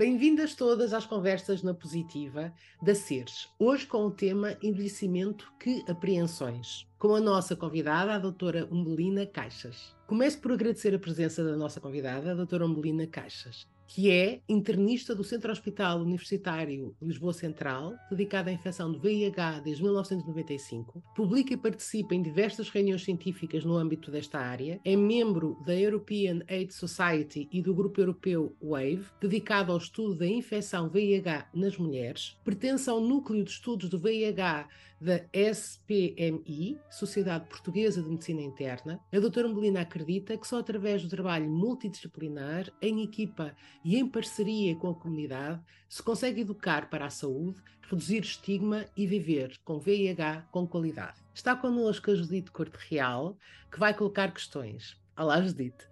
Bem-vindas 0.00 0.54
todas 0.54 0.94
às 0.94 1.04
conversas 1.04 1.62
na 1.62 1.74
positiva 1.74 2.54
da 2.80 2.94
Seres, 2.94 3.50
hoje 3.58 3.86
com 3.86 4.06
o 4.06 4.10
tema 4.10 4.56
envelhecimento 4.62 5.52
que 5.60 5.84
apreensões, 5.86 6.86
com 6.98 7.14
a 7.14 7.20
nossa 7.20 7.54
convidada, 7.54 8.14
a 8.14 8.18
doutora 8.18 8.66
Umbelina 8.72 9.26
Caixas. 9.26 9.94
Começo 10.06 10.40
por 10.40 10.52
agradecer 10.52 10.94
a 10.94 10.98
presença 10.98 11.44
da 11.44 11.54
nossa 11.54 11.82
convidada, 11.82 12.30
a 12.30 12.34
doutora 12.34 12.64
Umbelina 12.64 13.06
Caixas 13.06 13.68
que 13.90 14.08
é 14.08 14.40
internista 14.48 15.16
do 15.16 15.24
Centro 15.24 15.50
Hospital 15.50 15.98
Universitário 15.98 16.94
Lisboa 17.02 17.32
Central, 17.32 17.96
dedicado 18.08 18.48
à 18.48 18.52
infecção 18.52 18.92
do 18.92 19.00
VIH 19.00 19.62
desde 19.64 19.82
1995, 19.82 21.02
publica 21.12 21.54
e 21.54 21.56
participa 21.56 22.14
em 22.14 22.22
diversas 22.22 22.70
reuniões 22.70 23.02
científicas 23.02 23.64
no 23.64 23.76
âmbito 23.76 24.08
desta 24.08 24.38
área, 24.38 24.80
é 24.84 24.94
membro 24.94 25.58
da 25.66 25.74
European 25.74 26.40
AIDS 26.48 26.76
Society 26.76 27.48
e 27.50 27.60
do 27.60 27.74
Grupo 27.74 28.00
Europeu 28.00 28.54
WAVE, 28.62 29.06
dedicado 29.20 29.72
ao 29.72 29.78
estudo 29.78 30.14
da 30.14 30.26
infecção 30.26 30.88
VIH 30.88 31.48
nas 31.52 31.76
mulheres, 31.76 32.38
pertence 32.44 32.88
ao 32.88 33.00
Núcleo 33.00 33.42
de 33.42 33.50
Estudos 33.50 33.88
do 33.88 33.98
VIH 33.98 34.68
da 35.00 35.20
SPMI, 35.32 36.78
Sociedade 36.90 37.46
Portuguesa 37.46 38.02
de 38.02 38.08
Medicina 38.08 38.42
Interna, 38.42 39.00
a 39.10 39.18
doutora 39.18 39.48
Melina 39.48 39.80
acredita 39.80 40.36
que 40.36 40.46
só 40.46 40.58
através 40.58 41.02
do 41.02 41.08
trabalho 41.08 41.48
multidisciplinar, 41.48 42.70
em 42.82 43.02
equipa 43.02 43.56
e 43.82 43.96
em 43.96 44.06
parceria 44.06 44.76
com 44.76 44.90
a 44.90 44.94
comunidade, 44.94 45.62
se 45.88 46.02
consegue 46.02 46.42
educar 46.42 46.90
para 46.90 47.06
a 47.06 47.10
saúde, 47.10 47.62
reduzir 47.88 48.20
estigma 48.20 48.84
e 48.94 49.06
viver 49.06 49.58
com 49.64 49.80
VIH 49.80 50.46
com 50.52 50.66
qualidade. 50.66 51.18
Está 51.32 51.56
connosco 51.56 52.10
a 52.10 52.14
Judite 52.14 52.50
Corte 52.50 52.76
Real, 52.90 53.38
que 53.72 53.80
vai 53.80 53.94
colocar 53.94 54.30
questões. 54.32 55.00
Olá, 55.16 55.40
Judite. 55.40 55.88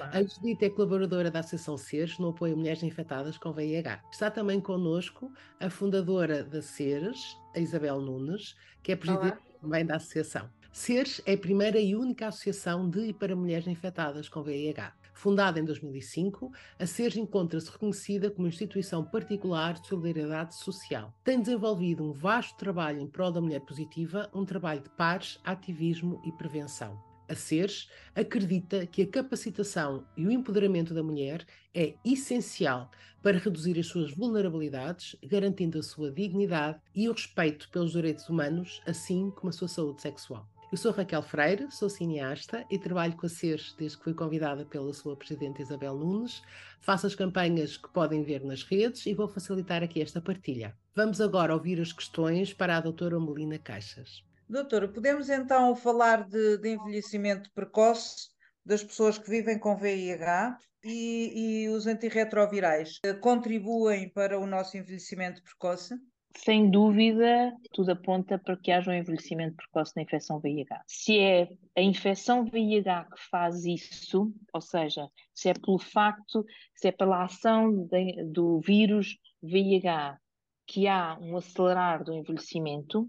A 0.00 0.22
Judite 0.22 0.64
é 0.64 0.70
colaboradora 0.70 1.30
da 1.30 1.40
Associação 1.40 1.76
Seres 1.76 2.18
no 2.18 2.28
apoio 2.28 2.54
a 2.54 2.56
mulheres 2.56 2.82
infectadas 2.82 3.36
com 3.36 3.52
VIH. 3.52 4.02
Está 4.10 4.30
também 4.30 4.60
connosco 4.60 5.30
a 5.60 5.68
fundadora 5.68 6.42
da 6.42 6.62
Seres, 6.62 7.36
a 7.54 7.60
Isabel 7.60 8.00
Nunes, 8.00 8.56
que 8.82 8.92
é 8.92 8.96
presidente 8.96 9.38
também 9.60 9.84
da 9.84 9.96
associação. 9.96 10.48
Seres 10.72 11.22
é 11.24 11.34
a 11.34 11.38
primeira 11.38 11.78
e 11.78 11.94
única 11.94 12.26
associação 12.26 12.90
de 12.90 13.06
e 13.06 13.12
para 13.12 13.36
mulheres 13.36 13.66
infectadas 13.68 14.28
com 14.28 14.42
VIH. 14.42 14.92
Fundada 15.14 15.60
em 15.60 15.64
2005, 15.64 16.52
a 16.78 16.84
SERS 16.84 17.16
encontra-se 17.16 17.70
reconhecida 17.70 18.28
como 18.28 18.48
instituição 18.48 19.04
particular 19.04 19.74
de 19.74 19.86
solidariedade 19.86 20.56
social. 20.56 21.14
Tem 21.22 21.40
desenvolvido 21.40 22.04
um 22.04 22.12
vasto 22.12 22.56
trabalho 22.56 23.00
em 23.00 23.06
prol 23.06 23.30
da 23.30 23.40
mulher 23.40 23.60
positiva, 23.60 24.28
um 24.34 24.44
trabalho 24.44 24.82
de 24.82 24.90
pares, 24.90 25.38
ativismo 25.44 26.20
e 26.24 26.32
prevenção 26.32 27.13
a 27.28 27.34
seres, 27.34 27.88
acredita 28.14 28.86
que 28.86 29.02
a 29.02 29.06
capacitação 29.06 30.06
e 30.16 30.26
o 30.26 30.30
empoderamento 30.30 30.92
da 30.92 31.02
mulher 31.02 31.46
é 31.74 31.94
essencial 32.04 32.90
para 33.22 33.38
reduzir 33.38 33.78
as 33.78 33.86
suas 33.86 34.12
vulnerabilidades, 34.12 35.16
garantindo 35.24 35.78
a 35.78 35.82
sua 35.82 36.10
dignidade 36.10 36.78
e 36.94 37.08
o 37.08 37.12
respeito 37.12 37.68
pelos 37.70 37.92
direitos 37.92 38.28
humanos, 38.28 38.82
assim 38.86 39.30
como 39.30 39.48
a 39.48 39.52
sua 39.52 39.68
saúde 39.68 40.02
sexual. 40.02 40.48
Eu 40.74 40.78
sou 40.78 40.90
Raquel 40.90 41.22
Freire, 41.22 41.70
sou 41.70 41.88
cineasta 41.88 42.66
e 42.68 42.78
trabalho 42.78 43.16
com 43.16 43.26
a 43.26 43.28
SERS 43.28 43.76
desde 43.78 43.96
que 43.96 44.02
fui 44.02 44.12
convidada 44.12 44.64
pela 44.64 44.92
sua 44.92 45.16
presidente 45.16 45.62
Isabel 45.62 45.94
Nunes. 45.94 46.42
Faço 46.80 47.06
as 47.06 47.14
campanhas 47.14 47.76
que 47.76 47.88
podem 47.90 48.24
ver 48.24 48.42
nas 48.42 48.64
redes 48.64 49.06
e 49.06 49.14
vou 49.14 49.28
facilitar 49.28 49.84
aqui 49.84 50.02
esta 50.02 50.20
partilha. 50.20 50.76
Vamos 50.92 51.20
agora 51.20 51.54
ouvir 51.54 51.80
as 51.80 51.92
questões 51.92 52.52
para 52.52 52.76
a 52.76 52.80
doutora 52.80 53.20
Melina 53.20 53.56
Caixas. 53.56 54.24
Doutora, 54.48 54.88
podemos 54.88 55.30
então 55.30 55.74
falar 55.74 56.28
de, 56.28 56.58
de 56.58 56.74
envelhecimento 56.74 57.50
precoce 57.52 58.28
das 58.64 58.82
pessoas 58.82 59.18
que 59.18 59.28
vivem 59.28 59.58
com 59.58 59.76
VIH 59.76 60.58
e, 60.84 61.64
e 61.64 61.68
os 61.68 61.86
antirretrovirais 61.86 63.00
contribuem 63.20 64.08
para 64.08 64.38
o 64.38 64.46
nosso 64.46 64.76
envelhecimento 64.76 65.42
precoce? 65.42 65.94
Sem 66.36 66.68
dúvida, 66.68 67.52
tudo 67.72 67.92
aponta 67.92 68.38
para 68.38 68.56
que 68.56 68.72
haja 68.72 68.90
um 68.90 68.94
envelhecimento 68.94 69.56
precoce 69.56 69.92
na 69.94 70.02
infecção 70.02 70.40
VIH. 70.40 70.82
Se 70.86 71.18
é 71.18 71.48
a 71.76 71.80
infecção 71.80 72.44
VIH 72.44 73.04
que 73.04 73.20
faz 73.30 73.64
isso, 73.64 74.32
ou 74.52 74.60
seja, 74.60 75.08
se 75.32 75.48
é 75.48 75.54
pelo 75.54 75.78
facto, 75.78 76.44
se 76.74 76.88
é 76.88 76.92
pela 76.92 77.24
ação 77.24 77.86
de, 77.86 78.24
do 78.24 78.60
vírus 78.60 79.16
VIH 79.42 80.18
que 80.66 80.88
há 80.88 81.16
um 81.20 81.36
acelerar 81.36 82.02
do 82.02 82.12
envelhecimento, 82.12 83.08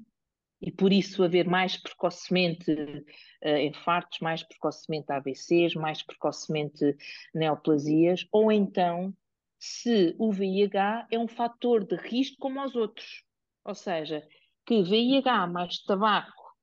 e 0.65 0.71
por 0.71 0.91
isso 0.91 1.23
haver 1.23 1.47
mais 1.47 1.77
precocemente 1.77 2.71
uh, 2.71 3.57
infartos, 3.57 4.19
mais 4.19 4.41
precocemente 4.41 5.11
AVCs, 5.11 5.75
mais 5.75 6.01
precocemente 6.01 6.97
neoplasias, 7.35 8.27
ou 8.31 8.51
então 8.51 9.15
se 9.59 10.15
o 10.17 10.31
VIH 10.31 11.07
é 11.11 11.19
um 11.19 11.27
fator 11.27 11.85
de 11.85 11.95
risco 11.95 12.37
como 12.39 12.65
os 12.65 12.75
outros. 12.75 13.23
Ou 13.63 13.75
seja, 13.75 14.27
que 14.65 14.81
VIH 14.81 15.45
mais 15.45 15.83
tabaco 15.83 16.55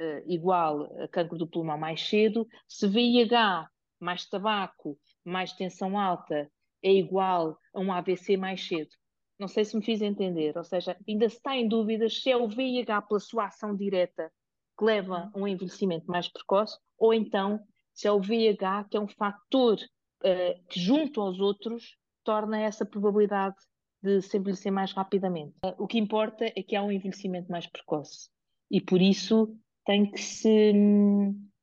uh, 0.00 0.22
igual 0.26 0.82
a 1.00 1.06
cancro 1.06 1.38
do 1.38 1.46
pulmão 1.46 1.78
mais 1.78 2.02
cedo, 2.02 2.48
se 2.66 2.88
VIH 2.88 3.70
mais 4.00 4.26
tabaco 4.28 4.98
mais 5.24 5.52
tensão 5.52 5.96
alta 5.96 6.50
é 6.82 6.92
igual 6.92 7.56
a 7.72 7.78
um 7.80 7.92
AVC 7.92 8.36
mais 8.36 8.66
cedo. 8.66 8.90
Não 9.38 9.48
sei 9.48 9.64
se 9.64 9.76
me 9.76 9.84
fiz 9.84 10.00
entender, 10.00 10.56
ou 10.56 10.64
seja, 10.64 10.96
ainda 11.06 11.28
se 11.28 11.36
está 11.36 11.54
em 11.54 11.68
dúvidas 11.68 12.22
se 12.22 12.30
é 12.30 12.36
o 12.36 12.48
VIH 12.48 13.02
pela 13.02 13.20
sua 13.20 13.46
ação 13.46 13.76
direta 13.76 14.32
que 14.78 14.84
leva 14.84 15.30
a 15.32 15.38
um 15.38 15.46
envelhecimento 15.46 16.06
mais 16.06 16.28
precoce, 16.28 16.78
ou 16.98 17.12
então 17.12 17.60
se 17.94 18.06
é 18.06 18.12
o 18.12 18.20
VIH 18.20 18.84
que 18.90 18.96
é 18.96 19.00
um 19.00 19.08
fator 19.08 19.76
uh, 19.76 20.66
que, 20.68 20.78
junto 20.78 21.20
aos 21.20 21.40
outros, 21.40 21.96
torna 22.24 22.60
essa 22.60 22.84
probabilidade 22.84 23.56
de 24.02 24.20
se 24.20 24.36
envelhecer 24.36 24.72
mais 24.72 24.92
rapidamente. 24.92 25.54
Uh, 25.64 25.74
o 25.78 25.86
que 25.86 25.98
importa 25.98 26.44
é 26.44 26.62
que 26.62 26.76
há 26.76 26.82
um 26.82 26.92
envelhecimento 26.92 27.50
mais 27.50 27.66
precoce 27.66 28.28
e 28.70 28.80
por 28.80 29.00
isso 29.00 29.54
tem 29.84 30.10
que 30.10 30.20
se 30.20 30.72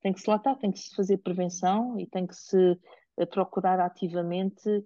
tem 0.01 0.11
que 0.11 0.19
se 0.19 0.29
latar, 0.29 0.57
tem 0.57 0.71
que 0.71 0.79
se 0.79 0.93
fazer 0.93 1.17
prevenção 1.19 1.97
e 1.99 2.05
tem 2.05 2.27
que 2.27 2.35
se 2.35 2.71
uh, 3.17 3.27
procurar 3.27 3.79
ativamente 3.79 4.85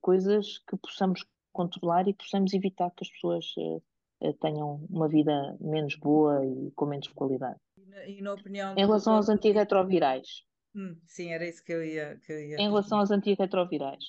coisas 0.00 0.58
que 0.68 0.76
possamos 0.76 1.24
controlar 1.54 2.06
e 2.08 2.12
possamos 2.12 2.52
evitar 2.52 2.90
que 2.90 3.04
as 3.04 3.10
pessoas 3.10 3.46
uh, 3.56 4.32
tenham 4.40 4.84
uma 4.90 5.08
vida 5.08 5.56
menos 5.60 5.94
boa 5.96 6.44
e 6.44 6.70
com 6.72 6.84
menos 6.84 7.08
qualidade. 7.08 7.58
E 8.06 8.20
na, 8.20 8.34
opinião 8.34 8.74
em 8.76 8.84
relação 8.84 9.14
aos 9.14 9.28
antirretrovirais. 9.28 10.42
Hum, 10.74 10.96
sim, 11.06 11.32
era 11.32 11.48
isso 11.48 11.64
que 11.64 11.72
eu 11.72 11.84
ia. 11.84 12.18
Que 12.26 12.32
eu 12.32 12.40
ia 12.40 12.56
em 12.56 12.68
relação 12.68 12.98
aos 12.98 13.10
antirretrovirais, 13.10 14.04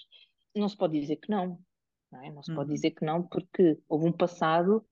não 0.56 0.68
se 0.68 0.76
pode 0.76 1.00
dizer 1.00 1.18
que 1.18 1.30
não. 1.30 1.60
Não, 2.12 2.24
é? 2.24 2.32
não 2.32 2.44
se 2.44 2.54
pode 2.54 2.70
uhum. 2.70 2.76
dizer 2.76 2.92
que 2.92 3.06
não, 3.06 3.24
porque 3.24 3.80
houve 3.88 4.08
um 4.08 4.12
passado 4.12 4.86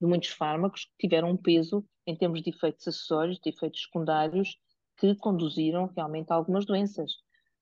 de 0.00 0.06
muitos 0.06 0.30
fármacos 0.30 0.84
que 0.84 1.08
tiveram 1.08 1.30
um 1.30 1.36
peso 1.36 1.86
em 2.06 2.16
termos 2.16 2.42
de 2.42 2.50
efeitos 2.50 2.88
acessórios, 2.88 3.38
de 3.38 3.50
efeitos 3.50 3.82
secundários, 3.82 4.58
que 4.98 5.14
conduziram 5.16 5.90
realmente 5.94 6.32
a 6.32 6.34
algumas 6.34 6.66
doenças 6.66 7.12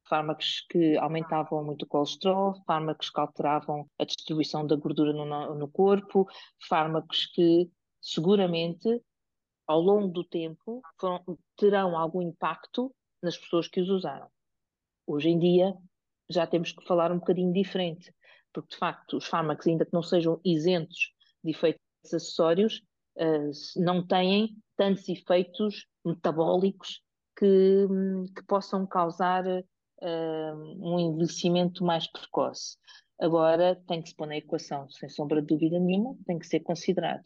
fármacos 0.08 0.64
que 0.68 0.96
aumentavam 0.96 1.64
muito 1.64 1.82
o 1.82 1.86
colesterol, 1.86 2.54
fármacos 2.66 3.10
que 3.10 3.20
alteravam 3.20 3.88
a 3.98 4.04
distribuição 4.04 4.66
da 4.66 4.76
gordura 4.76 5.12
no, 5.12 5.54
no 5.54 5.68
corpo, 5.68 6.26
fármacos 6.68 7.26
que 7.26 7.70
seguramente 8.00 9.02
ao 9.66 9.80
longo 9.80 10.08
do 10.08 10.24
tempo 10.24 10.80
foram, 10.98 11.22
terão 11.56 11.96
algum 11.96 12.22
impacto 12.22 12.94
nas 13.22 13.36
pessoas 13.36 13.68
que 13.68 13.80
os 13.80 13.90
usaram. 13.90 14.28
Hoje 15.06 15.28
em 15.28 15.38
dia 15.38 15.74
já 16.30 16.46
temos 16.46 16.72
que 16.72 16.84
falar 16.86 17.12
um 17.12 17.18
bocadinho 17.18 17.52
diferente, 17.52 18.12
porque 18.52 18.70
de 18.70 18.76
facto 18.76 19.16
os 19.18 19.26
fármacos, 19.26 19.66
ainda 19.66 19.84
que 19.84 19.92
não 19.92 20.02
sejam 20.02 20.40
isentos 20.44 21.12
de 21.44 21.50
efeitos 21.50 21.80
acessórios, 22.04 22.82
uh, 23.16 23.50
não 23.76 24.06
têm 24.06 24.56
tantos 24.76 25.08
efeitos 25.08 25.86
metabólicos 26.04 27.02
que, 27.36 27.86
que 28.34 28.42
possam 28.46 28.86
causar 28.86 29.44
um 30.02 30.98
envelhecimento 30.98 31.84
mais 31.84 32.06
precoce. 32.10 32.76
Agora 33.20 33.74
tem 33.86 34.00
que 34.00 34.10
se 34.10 34.14
pôr 34.14 34.28
na 34.28 34.36
equação, 34.36 34.88
sem 34.90 35.08
sombra 35.08 35.40
de 35.40 35.48
dúvida 35.48 35.78
nenhuma, 35.78 36.16
tem 36.24 36.38
que 36.38 36.46
ser 36.46 36.60
considerado. 36.60 37.24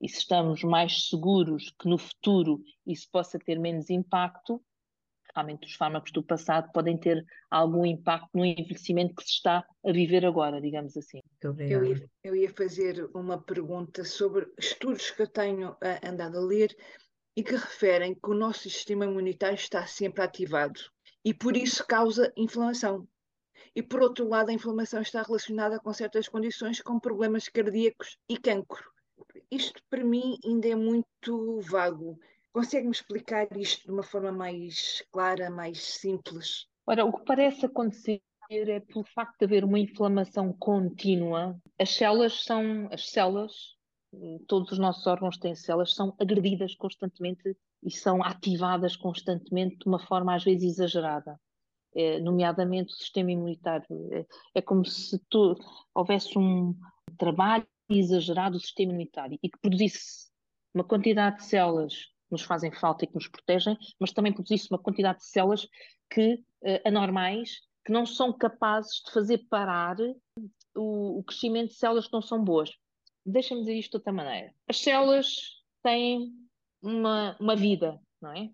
E 0.00 0.08
se 0.08 0.18
estamos 0.18 0.62
mais 0.62 1.08
seguros 1.08 1.72
que 1.80 1.88
no 1.88 1.98
futuro 1.98 2.62
isso 2.86 3.08
possa 3.10 3.38
ter 3.38 3.58
menos 3.58 3.90
impacto, 3.90 4.62
realmente 5.34 5.66
os 5.66 5.74
fármacos 5.74 6.12
do 6.12 6.22
passado 6.22 6.70
podem 6.72 6.96
ter 6.98 7.24
algum 7.50 7.84
impacto 7.84 8.30
no 8.34 8.44
envelhecimento 8.44 9.14
que 9.14 9.24
se 9.24 9.30
está 9.30 9.64
a 9.84 9.92
viver 9.92 10.24
agora, 10.24 10.60
digamos 10.60 10.96
assim. 10.96 11.20
Eu 11.42 11.84
ia, 11.84 12.10
eu 12.22 12.36
ia 12.36 12.50
fazer 12.50 13.08
uma 13.14 13.40
pergunta 13.40 14.04
sobre 14.04 14.46
estudos 14.58 15.10
que 15.10 15.22
eu 15.22 15.28
tenho 15.28 15.70
uh, 15.70 15.78
andado 16.06 16.38
a 16.38 16.40
ler 16.40 16.76
e 17.36 17.42
que 17.42 17.52
referem 17.52 18.14
que 18.14 18.30
o 18.30 18.34
nosso 18.34 18.68
sistema 18.68 19.06
imunitário 19.06 19.54
está 19.54 19.86
sempre 19.86 20.22
ativado 20.22 20.80
e 21.24 21.32
por 21.32 21.56
isso 21.56 21.86
causa 21.86 22.32
inflamação. 22.36 23.06
E 23.74 23.82
por 23.82 24.02
outro 24.02 24.28
lado, 24.28 24.50
a 24.50 24.52
inflamação 24.52 25.00
está 25.00 25.22
relacionada 25.22 25.78
com 25.80 25.92
certas 25.92 26.28
condições, 26.28 26.80
como 26.80 27.00
problemas 27.00 27.48
cardíacos 27.48 28.18
e 28.28 28.36
cancro. 28.36 28.90
Isto 29.50 29.80
para 29.88 30.04
mim 30.04 30.38
ainda 30.44 30.68
é 30.68 30.74
muito 30.74 31.60
vago. 31.60 32.18
Consegue-me 32.52 32.92
explicar 32.92 33.48
isto 33.56 33.86
de 33.86 33.92
uma 33.92 34.02
forma 34.02 34.30
mais 34.30 35.02
clara, 35.10 35.50
mais 35.50 35.82
simples? 35.82 36.66
Ora, 36.86 37.04
o 37.04 37.12
que 37.12 37.24
parece 37.24 37.64
acontecer 37.64 38.20
é 38.50 38.80
pelo 38.80 39.04
facto 39.04 39.38
de 39.38 39.44
haver 39.46 39.64
uma 39.64 39.78
inflamação 39.78 40.52
contínua. 40.52 41.58
As 41.78 41.94
células 41.94 42.44
são, 42.44 42.88
as 42.92 43.08
células, 43.08 43.52
todos 44.46 44.72
os 44.72 44.78
nossos 44.78 45.06
órgãos 45.06 45.38
têm 45.38 45.54
células, 45.54 45.94
são 45.94 46.14
agredidas 46.20 46.74
constantemente 46.74 47.56
e 47.82 47.90
são 47.90 48.22
ativadas 48.22 48.96
constantemente 48.96 49.78
de 49.78 49.86
uma 49.86 49.98
forma 49.98 50.34
às 50.34 50.44
vezes 50.44 50.78
exagerada. 50.78 51.38
É, 51.94 52.20
nomeadamente 52.20 52.92
o 52.92 52.96
sistema 52.96 53.32
imunitário. 53.32 53.86
É, 54.12 54.26
é 54.54 54.62
como 54.62 54.84
se 54.84 55.18
tu, 55.28 55.54
houvesse 55.94 56.38
um 56.38 56.74
trabalho 57.18 57.66
exagerado 57.90 58.56
do 58.56 58.60
sistema 58.60 58.92
imunitário 58.92 59.38
e 59.42 59.48
que 59.48 59.58
produzisse 59.60 60.30
uma 60.74 60.84
quantidade 60.84 61.36
de 61.36 61.44
células 61.44 61.94
que 61.94 62.32
nos 62.32 62.42
fazem 62.42 62.72
falta 62.72 63.04
e 63.04 63.08
que 63.08 63.14
nos 63.14 63.28
protegem, 63.28 63.76
mas 64.00 64.12
também 64.12 64.32
produzisse 64.32 64.68
uma 64.70 64.78
quantidade 64.78 65.18
de 65.18 65.26
células 65.26 65.68
que 66.10 66.34
uh, 66.34 66.80
anormais 66.86 67.60
que 67.84 67.92
não 67.92 68.06
são 68.06 68.32
capazes 68.32 69.02
de 69.04 69.12
fazer 69.12 69.38
parar 69.50 69.96
o, 70.74 71.18
o 71.18 71.24
crescimento 71.24 71.68
de 71.68 71.74
células 71.74 72.06
que 72.06 72.12
não 72.12 72.22
são 72.22 72.42
boas. 72.42 72.70
Deixa-me 73.26 73.60
dizer 73.60 73.74
isto 73.74 73.90
de 73.90 73.96
outra 73.98 74.12
maneira. 74.12 74.54
As 74.68 74.78
células 74.78 75.36
têm 75.82 76.32
uma, 76.82 77.36
uma 77.38 77.56
vida, 77.56 77.98
não 78.20 78.32
é? 78.32 78.50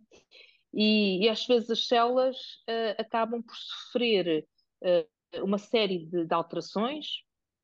E, 0.73 1.25
e 1.25 1.29
às 1.29 1.47
vezes 1.47 1.71
as 1.71 1.87
células 1.87 2.37
uh, 2.69 2.95
acabam 2.99 3.43
por 3.43 3.57
sofrer 3.57 4.47
uh, 4.83 5.45
uma 5.45 5.59
série 5.59 6.07
de, 6.07 6.27
de 6.27 6.35
alterações, 6.35 7.07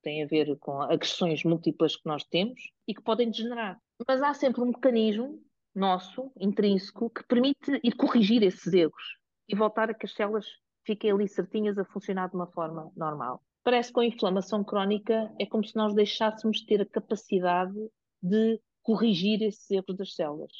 tem 0.02 0.22
a 0.22 0.26
ver 0.26 0.56
com 0.58 0.80
agressões 0.82 1.44
múltiplas 1.44 1.96
que 1.96 2.06
nós 2.06 2.24
temos 2.24 2.60
e 2.86 2.94
que 2.94 3.02
podem 3.02 3.30
degenerar. 3.30 3.78
Mas 4.06 4.22
há 4.22 4.34
sempre 4.34 4.62
um 4.62 4.66
mecanismo 4.66 5.42
nosso, 5.74 6.30
intrínseco, 6.38 7.10
que 7.10 7.24
permite 7.24 7.80
ir 7.82 7.92
corrigir 7.92 8.42
esses 8.42 8.72
erros 8.72 9.18
e 9.48 9.56
voltar 9.56 9.90
a 9.90 9.94
que 9.94 10.06
as 10.06 10.14
células 10.14 10.46
fiquem 10.86 11.10
ali 11.10 11.28
certinhas 11.28 11.78
a 11.78 11.84
funcionar 11.84 12.28
de 12.28 12.36
uma 12.36 12.46
forma 12.46 12.92
normal. 12.96 13.42
Parece 13.62 13.88
que 13.88 13.94
com 13.94 14.00
a 14.00 14.06
inflamação 14.06 14.62
crónica 14.62 15.32
é 15.40 15.46
como 15.46 15.64
se 15.64 15.74
nós 15.74 15.94
deixássemos 15.94 16.58
de 16.58 16.66
ter 16.66 16.82
a 16.82 16.86
capacidade 16.86 17.74
de 18.22 18.60
corrigir 18.84 19.42
esses 19.42 19.68
erros 19.70 19.96
das 19.96 20.14
células 20.14 20.52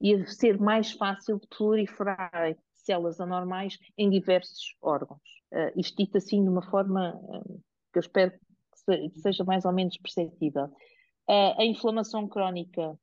e 0.00 0.26
ser 0.26 0.58
mais 0.58 0.90
fácil 0.92 1.40
proliferar 1.50 2.56
células 2.72 3.20
anormais 3.20 3.78
em 3.96 4.08
diversos 4.08 4.74
órgãos. 4.80 5.20
Uh, 5.52 5.78
isto 5.78 5.96
dito 5.96 6.16
assim 6.16 6.42
de 6.42 6.48
uma 6.48 6.62
forma 6.62 7.14
uh, 7.16 7.62
que 7.92 7.98
eu 7.98 8.00
espero 8.00 8.32
que, 8.32 9.08
que 9.10 9.20
seja 9.20 9.44
mais 9.44 9.64
ou 9.66 9.72
menos 9.72 9.96
perceptível. 9.98 10.64
Uh, 11.28 11.54
a 11.58 11.64
inflamação 11.64 12.26
crónica 12.26 12.98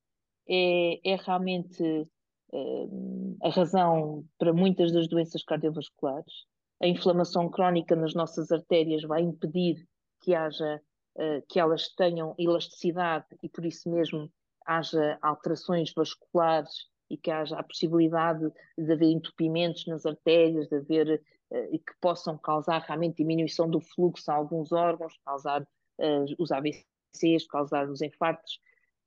é, 0.49 1.11
é 1.11 1.15
realmente 1.15 2.07
a 3.43 3.49
razão 3.49 4.23
para 4.37 4.53
muitas 4.53 4.93
das 4.93 5.09
doenças 5.09 5.43
cardiovasculares 5.43 6.45
a 6.81 6.87
inflamação 6.87 7.49
crónica 7.49 7.97
nas 7.97 8.13
nossas 8.13 8.49
artérias 8.49 9.01
vai 9.01 9.21
impedir 9.23 9.85
que 10.21 10.33
haja 10.33 10.79
que 11.49 11.59
elas 11.59 11.89
tenham 11.95 12.33
elasticidade 12.37 13.25
e 13.43 13.49
por 13.49 13.65
isso 13.65 13.89
mesmo 13.89 14.31
haja 14.65 15.17
alterações 15.21 15.93
vasculares 15.93 16.87
e 17.09 17.17
que 17.17 17.31
haja 17.31 17.57
a 17.57 17.63
possibilidade 17.63 18.51
de 18.77 18.91
haver 18.91 19.11
entupimentos 19.11 19.85
nas 19.85 20.05
artérias, 20.05 20.67
de 20.67 20.77
haver 20.77 21.21
uh, 21.51 21.55
e 21.71 21.79
que 21.79 21.93
possam 22.01 22.37
causar 22.37 22.81
realmente 22.81 23.17
diminuição 23.17 23.69
do 23.69 23.79
fluxo 23.79 24.31
a 24.31 24.35
alguns 24.35 24.71
órgãos, 24.71 25.17
causar 25.23 25.61
uh, 25.61 26.25
os 26.39 26.51
AVCs, 26.51 27.47
causar 27.49 27.89
os 27.89 28.01
infartos. 28.01 28.59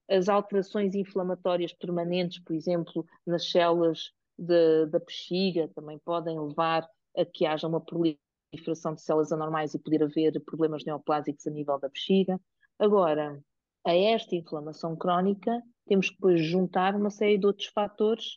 As 0.09 0.29
alterações 0.29 0.95
inflamatórias 0.95 1.73
permanentes, 1.73 2.39
por 2.39 2.55
exemplo, 2.55 3.07
nas 3.27 3.51
células 3.51 4.13
de, 4.39 4.87
da 4.87 4.99
bexiga, 5.01 5.69
também 5.75 5.99
podem 5.99 6.41
levar 6.41 6.89
a 7.17 7.25
que 7.25 7.45
haja 7.45 7.67
uma 7.67 7.81
proliferação 7.81 8.95
de 8.95 9.03
células 9.03 9.33
anormais 9.33 9.75
e 9.75 9.79
poder 9.79 10.03
haver 10.03 10.41
problemas 10.45 10.85
neoplásicos 10.85 11.47
a 11.47 11.51
nível 11.51 11.79
da 11.79 11.89
bexiga. 11.89 12.41
Agora, 12.79 13.43
a 13.89 13.95
esta 13.95 14.37
inflamação 14.37 14.95
crónica, 14.95 15.63
temos 15.87 16.11
que 16.11 16.15
depois 16.15 16.45
juntar 16.45 16.95
uma 16.95 17.09
série 17.09 17.39
de 17.39 17.47
outros 17.47 17.69
fatores 17.69 18.37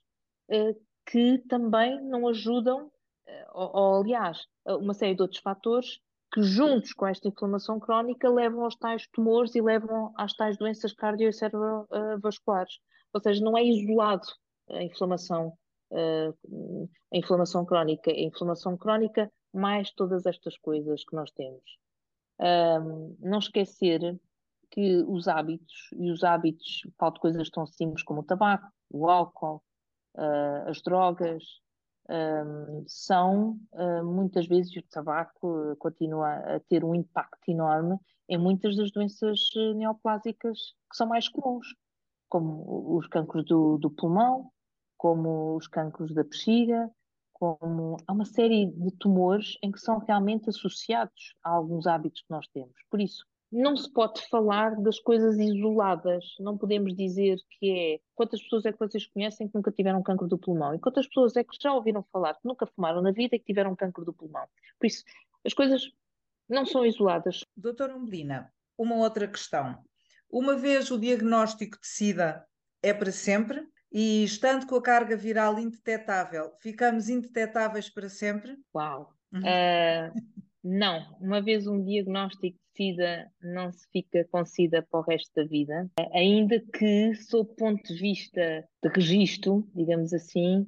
uh, 0.50 0.74
que 1.06 1.39
também 1.50 2.01
não 2.01 2.30
ajudam, 2.30 2.86
uh, 2.86 2.92
ou, 3.53 3.71
ou, 3.74 4.01
aliás, 4.01 4.45
uma 4.65 4.94
série 4.94 5.13
de 5.13 5.21
outros 5.21 5.42
fatores 5.42 6.00
que 6.33 6.42
juntos 6.42 6.94
com 6.94 7.06
esta 7.06 7.27
inflamação 7.27 7.77
crónica 7.77 8.30
levam 8.30 8.63
aos 8.63 8.77
tais 8.77 9.06
tumores 9.07 9.53
e 9.53 9.62
levam 9.62 10.13
às 10.18 10.33
tais 10.33 10.57
doenças 10.57 10.94
cardiovasculares. 10.94 12.80
Ou 13.13 13.21
seja, 13.21 13.44
não 13.44 13.57
é 13.57 13.65
isolado 13.65 14.25
a 14.69 14.81
inflamação 14.81 15.53
uh, 15.92 16.89
a 17.13 17.18
inflamação 17.18 17.65
crónica. 17.65 18.09
A 18.09 18.21
inflamação 18.21 18.77
crónica 18.77 19.30
mais 19.53 19.92
todas 19.92 20.25
estas 20.25 20.57
coisas 20.57 21.03
que 21.03 21.13
nós 21.13 21.30
temos. 21.31 21.62
Não 23.19 23.38
esquecer 23.38 24.18
que 24.72 25.04
os 25.04 25.28
hábitos, 25.28 25.90
e 25.98 26.10
os 26.10 26.24
hábitos, 26.24 26.82
falo 26.98 27.14
de 27.14 27.20
coisas 27.20 27.50
tão 27.50 27.68
simples 27.68 28.04
como 28.04 28.22
o 28.22 28.24
tabaco, 28.24 28.72
o 28.90 29.10
álcool, 29.10 29.62
uh, 30.16 30.70
as 30.70 30.82
drogas, 30.82 31.44
um, 32.10 32.84
são 32.88 33.60
uh, 33.74 34.04
muitas 34.04 34.48
vezes 34.48 34.76
o 34.76 34.82
tabaco 34.90 35.76
continua 35.78 36.34
a 36.56 36.60
ter 36.60 36.84
um 36.84 36.96
impacto 36.96 37.50
enorme 37.50 37.98
em 38.28 38.38
muitas 38.38 38.76
das 38.76 38.92
doenças 38.92 39.40
neoplásicas 39.76 40.58
que 40.90 40.98
são 40.98 41.08
mais 41.08 41.30
comuns, 41.30 41.68
como 42.28 42.98
os 42.98 43.08
cancros 43.08 43.46
do, 43.46 43.78
do 43.78 43.92
pulmão, 43.92 44.50
como 44.98 45.56
os 45.56 45.68
cancros 45.68 46.14
da 46.14 46.24
bexiga, 46.24 46.90
como 47.34 47.98
há 48.08 48.14
uma 48.14 48.26
série 48.26 48.68
de 48.68 48.92
tumores 48.98 49.58
em 49.64 49.72
que 49.72 49.80
são 49.80 50.00
realmente 50.00 50.50
associados 50.50 51.36
a 51.44 51.50
alguns 51.50 51.88
hábitos 51.88 52.22
que 52.22 52.30
nós 52.30 52.48
temos. 52.50 52.76
Por 52.90 53.02
isso, 53.02 53.26
não 53.51 53.75
se 53.75 53.92
pode 53.92 54.25
falar 54.30 54.80
das 54.81 55.00
coisas 55.00 55.38
isoladas. 55.38 56.24
Não 56.39 56.57
podemos 56.57 56.95
dizer 56.95 57.38
que 57.59 57.69
é 57.71 58.00
quantas 58.15 58.42
pessoas 58.42 58.65
é 58.65 58.71
que 58.71 58.80
vocês 58.80 59.06
conhecem 59.07 59.48
que 59.48 59.56
nunca 59.56 59.71
tiveram 59.71 60.01
cancro 60.01 60.27
do 60.27 60.38
pulmão 60.38 60.74
e 60.74 60.80
quantas 60.80 61.06
pessoas 61.07 61.36
é 61.36 61.44
que 61.44 61.57
já 61.62 61.74
ouviram 61.74 62.03
falar 62.12 62.36
que 62.36 62.48
nunca 62.48 62.65
fumaram 62.65 63.01
na 63.01 63.12
vida 63.12 63.36
e 63.36 63.39
que 63.39 63.45
tiveram 63.45 63.75
cancro 63.75 64.06
do 64.06 64.13
pulmão. 64.13 64.48
Por 64.80 64.88
isso, 64.88 65.03
as 65.45 65.53
coisas 65.53 65.92
não 66.48 66.65
são 66.65 66.86
isoladas. 66.86 67.44
Doutora 67.56 67.95
Umbelina, 67.95 68.51
uma 68.77 68.95
outra 68.95 69.27
questão. 69.27 69.77
Uma 70.30 70.56
vez 70.56 70.89
o 70.89 70.98
diagnóstico 70.98 71.77
de 71.80 71.88
SIDA 71.88 72.45
é 72.81 72.94
para 72.94 73.12
sempre? 73.12 73.68
E 73.92 74.24
estando 74.24 74.65
com 74.65 74.75
a 74.75 74.81
carga 74.81 75.18
viral 75.18 75.59
indetetável, 75.59 76.53
ficamos 76.62 77.09
indetetáveis 77.09 77.89
para 77.89 78.07
sempre? 78.07 78.57
Uau! 78.74 79.13
Uhum. 79.33 79.42
Uh, 79.42 80.42
não, 80.63 81.18
uma 81.19 81.42
vez 81.42 81.66
um 81.66 81.84
diagnóstico 81.84 82.58
de 82.58 82.75
SIDA 82.75 83.31
não 83.42 83.72
se 83.72 83.88
fica 83.92 84.25
com 84.31 84.46
SIDA 84.46 84.82
para 84.84 85.00
o 85.00 85.03
resto 85.03 85.32
da 85.36 85.44
vida, 85.44 85.89
ainda 86.13 86.60
que, 86.60 87.15
sob 87.15 87.53
ponto 87.56 87.82
de 87.84 88.00
vista 88.00 88.68
de 88.84 88.89
registro, 88.89 89.68
digamos 89.75 90.13
assim, 90.13 90.68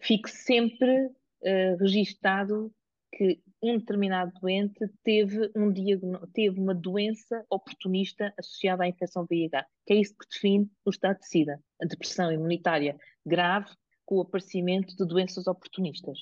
fique 0.00 0.30
sempre 0.30 1.06
uh, 1.06 1.76
registado 1.80 2.72
que 3.12 3.40
um 3.62 3.78
determinado 3.78 4.32
doente 4.40 4.86
teve, 5.02 5.50
um 5.56 5.72
teve 6.32 6.60
uma 6.60 6.74
doença 6.74 7.44
oportunista 7.48 8.32
associada 8.38 8.84
à 8.84 8.88
infecção 8.88 9.26
VIH, 9.26 9.64
que 9.86 9.94
é 9.94 9.96
isso 9.96 10.14
que 10.16 10.28
define 10.28 10.70
o 10.84 10.90
estado 10.90 11.18
de 11.18 11.28
SIDA, 11.28 11.60
a 11.80 11.86
depressão 11.86 12.32
imunitária 12.32 12.96
grave 13.24 13.70
com 14.04 14.16
o 14.16 14.20
aparecimento 14.20 14.94
de 14.96 15.06
doenças 15.06 15.46
oportunistas. 15.46 16.18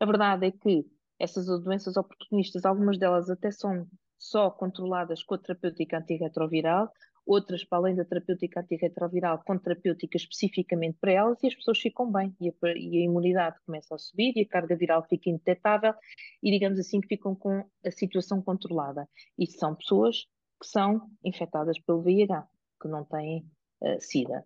A 0.00 0.06
verdade 0.06 0.46
é 0.46 0.50
que 0.50 0.86
essas 1.18 1.46
doenças 1.46 1.96
oportunistas, 1.96 2.64
algumas 2.64 2.98
delas 2.98 3.28
até 3.28 3.50
são 3.50 3.86
só 4.16 4.50
controladas 4.50 5.22
com 5.22 5.34
a 5.34 5.38
terapêutica 5.38 5.98
antirretroviral, 5.98 6.92
outras, 7.28 7.62
para 7.62 7.78
além 7.78 7.94
da 7.94 8.04
terapêutica 8.04 8.60
antirretroviral, 8.60 9.42
com 9.44 9.58
terapêutica 9.58 10.16
especificamente 10.16 10.98
para 10.98 11.12
elas, 11.12 11.42
e 11.42 11.46
as 11.46 11.54
pessoas 11.54 11.78
ficam 11.78 12.10
bem, 12.10 12.34
e 12.40 12.48
a, 12.48 12.52
e 12.74 12.98
a, 12.98 13.04
imunidade 13.04 13.58
começa 13.66 13.94
a 13.94 13.98
subir, 13.98 14.32
e 14.34 14.40
a 14.40 14.48
carga 14.48 14.74
viral 14.74 15.06
fica 15.06 15.28
indetetável, 15.28 15.94
e 16.42 16.50
digamos 16.50 16.78
assim 16.78 17.00
que 17.00 17.08
ficam 17.08 17.34
com 17.34 17.64
a 17.84 17.90
situação 17.90 18.42
controlada. 18.42 19.06
E 19.38 19.46
são 19.46 19.74
pessoas 19.74 20.26
que 20.60 20.66
são 20.66 21.08
infectadas 21.22 21.78
pelo 21.78 22.02
VIH, 22.02 22.48
que 22.80 22.88
não 22.88 23.04
têm 23.04 23.44
uh, 23.82 24.00
SIDA. 24.00 24.44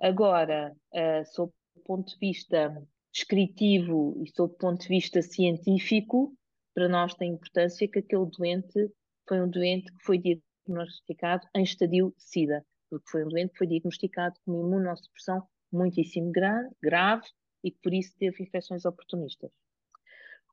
Agora, 0.00 0.74
uh, 0.94 1.26
sob 1.26 1.52
o 1.74 1.80
ponto 1.80 2.08
de 2.08 2.18
vista 2.18 2.82
descritivo 3.12 4.20
e 4.24 4.30
sob 4.34 4.54
o 4.54 4.56
ponto 4.56 4.80
de 4.80 4.88
vista 4.88 5.20
científico, 5.20 6.34
para 6.74 6.88
nós 6.88 7.14
tem 7.14 7.32
importância 7.32 7.86
que 7.88 7.98
aquele 7.98 8.26
doente 8.26 8.90
foi 9.28 9.40
um 9.40 9.48
doente 9.48 9.92
que 9.92 10.04
foi 10.04 10.18
diagnosticado 10.18 11.46
em 11.54 11.62
estadio 11.62 12.14
SIDA, 12.16 12.64
porque 12.88 13.10
foi 13.10 13.24
um 13.24 13.28
doente 13.28 13.52
que 13.52 13.58
foi 13.58 13.66
diagnosticado 13.66 14.34
com 14.44 14.52
uma 14.52 14.76
imunossupressão 14.78 15.46
muitíssimo 15.70 16.32
grave, 16.32 16.68
grave 16.82 17.26
e 17.62 17.70
que 17.70 17.78
por 17.82 17.92
isso 17.92 18.14
teve 18.18 18.42
infecções 18.42 18.84
oportunistas. 18.84 19.50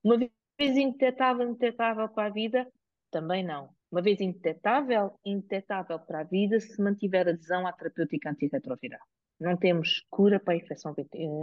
Uma 0.04 0.18
vez 0.18 0.78
indetetável, 0.78 1.50
indetetável 1.50 2.08
para 2.10 2.28
a 2.28 2.32
vida, 2.32 2.68
também 3.12 3.44
não. 3.44 3.70
Uma 3.92 4.02
vez 4.02 4.22
indetetável, 4.22 5.18
indetetável 5.26 6.00
para 6.00 6.22
a 6.22 6.24
vida 6.24 6.60
se 6.60 6.82
mantiver 6.82 7.28
adesão 7.28 7.66
à 7.66 7.74
terapêutica 7.74 8.30
antirretroviral. 8.30 9.02
Não 9.40 9.56
temos 9.56 10.06
cura 10.10 10.40
para 10.40 10.54
a 10.54 10.58
infecção 10.58 10.94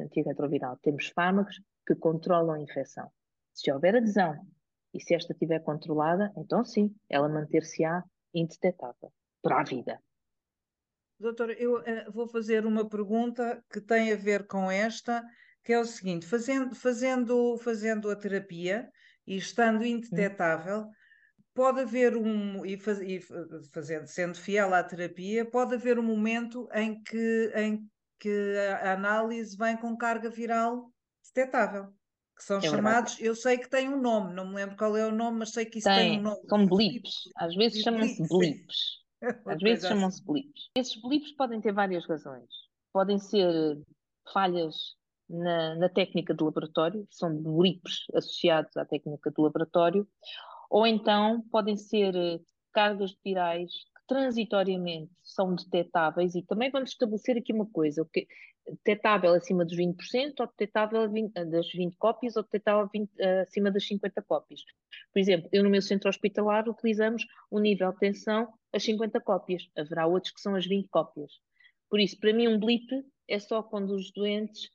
antirretroviral, 0.04 0.78
temos 0.82 1.08
fármacos 1.08 1.60
que 1.86 1.94
controlam 1.94 2.56
a 2.56 2.60
infecção. 2.60 3.10
Se 3.52 3.72
houver 3.72 3.96
adesão 3.96 4.36
E 4.92 5.00
se 5.00 5.14
esta 5.14 5.32
estiver 5.32 5.60
controlada, 5.60 6.32
então 6.36 6.64
sim, 6.64 6.94
ela 7.08 7.28
manter-se-á 7.28 8.02
indetetável 8.32 9.12
para 9.42 9.60
a 9.60 9.64
vida. 9.64 10.00
Doutora, 11.18 11.52
eu 11.54 11.78
uh, 11.78 12.12
vou 12.12 12.28
fazer 12.28 12.66
uma 12.66 12.86
pergunta 12.88 13.64
que 13.70 13.80
tem 13.80 14.12
a 14.12 14.16
ver 14.16 14.46
com 14.46 14.70
esta, 14.70 15.24
que 15.64 15.72
é 15.72 15.78
o 15.78 15.84
seguinte: 15.84 16.26
fazendo, 16.26 16.74
fazendo, 16.74 17.56
fazendo 17.58 18.10
a 18.10 18.16
terapia 18.16 18.90
e 19.26 19.36
estando 19.36 19.84
indetetável, 19.84 20.86
pode 21.56 21.80
haver 21.80 22.14
um, 22.16 22.64
e, 22.64 22.76
faz, 22.76 23.00
e 23.00 23.18
fazendo, 23.72 24.06
sendo 24.06 24.36
fiel 24.36 24.74
à 24.74 24.84
terapia, 24.84 25.44
pode 25.44 25.74
haver 25.74 25.98
um 25.98 26.02
momento 26.02 26.68
em 26.74 27.02
que, 27.02 27.52
em 27.56 27.90
que 28.20 28.54
a 28.82 28.92
análise 28.92 29.56
vem 29.56 29.76
com 29.76 29.96
carga 29.96 30.28
viral 30.28 30.92
detetável 31.34 31.92
que 32.36 32.44
são 32.44 32.58
é 32.58 32.60
chamados, 32.60 33.18
eu 33.18 33.34
sei 33.34 33.56
que 33.56 33.68
tem 33.68 33.88
um 33.88 34.00
nome, 34.00 34.34
não 34.34 34.46
me 34.46 34.56
lembro 34.56 34.76
qual 34.76 34.94
é 34.94 35.06
o 35.06 35.10
nome, 35.10 35.38
mas 35.38 35.52
sei 35.52 35.64
que 35.64 35.78
isso 35.78 35.88
tem, 35.88 36.10
tem 36.10 36.20
um 36.20 36.22
nome. 36.22 36.40
São 36.46 36.66
blips, 36.66 37.14
às 37.34 37.54
vezes 37.56 37.82
chamam-se 37.82 38.28
blips. 38.28 39.06
Às 39.46 39.62
vezes 39.62 39.82
assim. 39.82 39.94
chamam-se 39.94 40.22
blips. 40.22 40.70
Esses 40.76 41.00
blips 41.00 41.32
podem 41.32 41.58
ter 41.58 41.72
várias 41.72 42.06
razões. 42.06 42.50
Podem 42.92 43.18
ser 43.18 43.80
falhas 44.30 44.94
na, 45.28 45.74
na 45.76 45.88
técnica 45.88 46.34
de 46.34 46.44
laboratório, 46.44 47.08
são 47.10 47.34
blips 47.34 48.04
associados 48.14 48.76
à 48.76 48.84
técnica 48.84 49.30
de 49.30 49.42
laboratório, 49.42 50.06
ou 50.70 50.86
então 50.86 51.42
podem 51.50 51.76
ser 51.76 52.14
eh, 52.14 52.38
cargas 52.72 53.16
virais 53.24 53.70
transitoriamente 54.06 55.10
são 55.22 55.54
detetáveis 55.54 56.34
e 56.34 56.42
também 56.42 56.70
vamos 56.70 56.90
estabelecer 56.90 57.36
aqui 57.36 57.52
uma 57.52 57.66
coisa, 57.66 58.08
que 58.12 58.26
detetável 58.84 59.32
acima 59.32 59.64
dos 59.64 59.76
20% 59.76 60.40
ou 60.40 60.46
detetável 60.46 61.08
das 61.50 61.70
20 61.72 61.96
cópias 61.96 62.36
ou 62.36 62.42
detetável 62.42 62.88
20, 62.92 63.08
uh, 63.08 63.40
acima 63.42 63.70
das 63.70 63.86
50 63.86 64.22
cópias. 64.22 64.60
Por 65.12 65.18
exemplo, 65.18 65.48
eu 65.52 65.62
no 65.62 65.70
meu 65.70 65.82
centro 65.82 66.08
hospitalar 66.08 66.68
utilizamos 66.68 67.24
um 67.50 67.58
nível 67.58 67.92
de 67.92 67.98
tensão 67.98 68.48
as 68.72 68.84
50 68.84 69.20
cópias, 69.20 69.68
haverá 69.76 70.06
outros 70.06 70.32
que 70.32 70.40
são 70.40 70.54
as 70.54 70.66
20 70.66 70.88
cópias. 70.88 71.32
Por 71.88 72.00
isso, 72.00 72.18
para 72.18 72.32
mim 72.32 72.48
um 72.48 72.58
blip 72.58 72.86
é 73.28 73.38
só 73.38 73.62
quando 73.62 73.94
os 73.94 74.12
doentes 74.12 74.70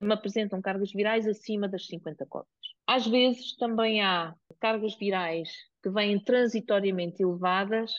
me 0.00 0.14
apresentam 0.14 0.62
cargas 0.62 0.92
virais 0.92 1.26
acima 1.26 1.68
das 1.68 1.86
50 1.86 2.24
cópias. 2.26 2.48
Às 2.86 3.06
vezes 3.06 3.54
também 3.56 4.02
há 4.02 4.34
cargas 4.60 4.96
virais 4.96 5.48
que 5.82 5.90
vêm 5.90 6.22
transitoriamente 6.22 7.22
elevadas 7.22 7.92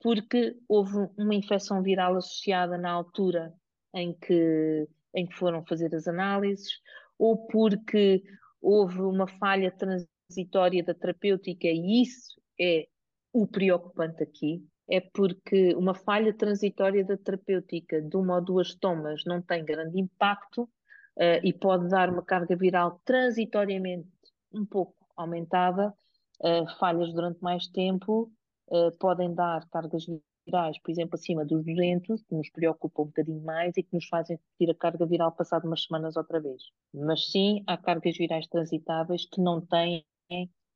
porque 0.00 0.56
houve 0.66 0.96
uma 1.16 1.34
infecção 1.34 1.82
viral 1.82 2.16
associada 2.16 2.78
na 2.78 2.90
altura 2.90 3.52
em 3.94 4.14
que, 4.14 4.88
em 5.14 5.26
que 5.26 5.34
foram 5.34 5.64
fazer 5.66 5.94
as 5.94 6.08
análises, 6.08 6.80
ou 7.18 7.46
porque 7.46 8.22
houve 8.60 9.00
uma 9.02 9.26
falha 9.26 9.70
transitória 9.70 10.82
da 10.82 10.94
terapêutica, 10.94 11.68
e 11.68 12.02
isso 12.02 12.40
é 12.58 12.86
o 13.32 13.46
preocupante 13.46 14.22
aqui, 14.22 14.64
é 14.88 15.00
porque 15.00 15.74
uma 15.74 15.94
falha 15.94 16.32
transitória 16.32 17.04
da 17.04 17.16
terapêutica 17.16 18.00
de 18.00 18.16
uma 18.16 18.36
ou 18.36 18.44
duas 18.44 18.74
tomas 18.74 19.22
não 19.24 19.40
tem 19.40 19.64
grande 19.64 20.00
impacto 20.00 20.62
uh, 20.62 21.40
e 21.44 21.52
pode 21.52 21.88
dar 21.88 22.08
uma 22.10 22.24
carga 22.24 22.56
viral 22.56 23.00
transitoriamente 23.04 24.08
um 24.52 24.64
pouco 24.66 24.99
aumentada, 25.20 25.94
uh, 26.40 26.78
falhas 26.78 27.12
durante 27.12 27.42
mais 27.42 27.66
tempo 27.66 28.30
uh, 28.68 28.92
podem 28.98 29.34
dar 29.34 29.68
cargas 29.68 30.06
virais, 30.46 30.78
por 30.78 30.90
exemplo, 30.90 31.14
acima 31.14 31.44
dos 31.44 31.64
200, 31.64 32.22
que 32.22 32.34
nos 32.34 32.50
preocupam 32.50 33.02
um 33.02 33.06
bocadinho 33.06 33.42
mais 33.42 33.76
e 33.76 33.82
que 33.82 33.94
nos 33.94 34.06
fazem 34.06 34.36
repetir 34.36 34.70
a 34.70 34.78
carga 34.78 35.06
viral 35.06 35.32
passado 35.32 35.66
umas 35.66 35.84
semanas 35.84 36.16
outra 36.16 36.40
vez. 36.40 36.62
Mas 36.92 37.30
sim, 37.30 37.62
há 37.66 37.76
cargas 37.76 38.16
virais 38.16 38.46
transitáveis 38.46 39.26
que 39.26 39.40
não 39.40 39.60
têm 39.60 40.04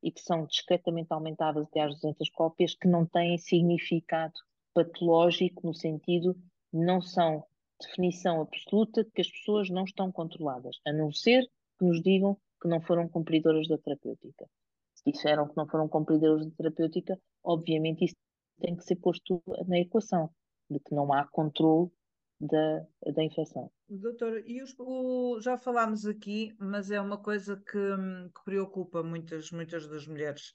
e 0.03 0.11
que 0.11 0.21
são 0.21 0.45
discretamente 0.45 1.13
aumentadas 1.13 1.65
até 1.65 1.81
às 1.81 1.95
200 1.95 2.29
cópias, 2.31 2.75
que 2.75 2.87
não 2.87 3.07
têm 3.07 3.39
significado 3.39 4.35
patológico 4.75 5.67
no 5.67 5.73
sentido 5.73 6.37
não 6.73 7.01
são 7.01 7.45
definição 7.81 8.41
absoluta 8.41 9.05
de 9.05 9.11
que 9.11 9.21
as 9.21 9.31
pessoas 9.31 9.71
não 9.71 9.85
estão 9.85 10.11
controladas, 10.11 10.81
a 10.85 10.93
não 10.93 11.13
ser 11.13 11.49
que 11.79 11.85
nos 11.85 12.03
digam 12.03 12.37
que 12.65 12.69
não 12.69 12.81
foram 12.81 13.07
cumpridoras 13.07 13.69
da 13.69 13.77
terapêutica. 13.77 14.49
Se 14.95 15.13
disseram 15.13 15.47
que 15.47 15.55
não 15.55 15.69
foram 15.69 15.87
cumpridoras 15.87 16.47
da 16.47 16.53
terapêutica, 16.57 17.21
obviamente 17.43 18.07
isso 18.07 18.17
tem 18.59 18.75
que 18.75 18.85
ser 18.85 18.97
posto 18.97 19.43
na 19.69 19.79
equação, 19.79 20.31
de 20.71 20.81
que 20.81 20.95
não 20.95 21.13
há 21.13 21.27
controle 21.27 21.91
da, 22.41 22.87
da 23.13 23.23
infecção. 23.23 23.71
Doutor, 23.87 24.43
e 24.47 24.63
os, 24.63 24.75
o, 24.79 25.39
já 25.41 25.59
falámos 25.59 26.07
aqui, 26.07 26.55
mas 26.59 26.91
é 26.91 26.99
uma 26.99 27.19
coisa 27.19 27.57
que, 27.57 27.97
que 28.35 28.45
preocupa 28.47 29.03
muitas, 29.03 29.51
muitas 29.51 29.87
das 29.87 30.07
mulheres 30.07 30.55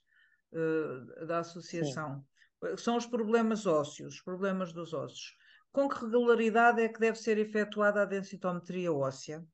uh, 0.52 1.26
da 1.26 1.38
associação. 1.38 2.24
Sim. 2.64 2.76
São 2.76 2.96
os 2.96 3.06
problemas 3.06 3.66
ósseos, 3.66 4.14
os 4.14 4.22
problemas 4.22 4.72
dos 4.72 4.92
ossos. 4.92 5.36
Com 5.70 5.88
que 5.88 6.04
regularidade 6.04 6.82
é 6.82 6.88
que 6.88 6.98
deve 6.98 7.16
ser 7.16 7.38
efetuada 7.38 8.02
a 8.02 8.04
densitometria 8.04 8.92
óssea? 8.92 9.46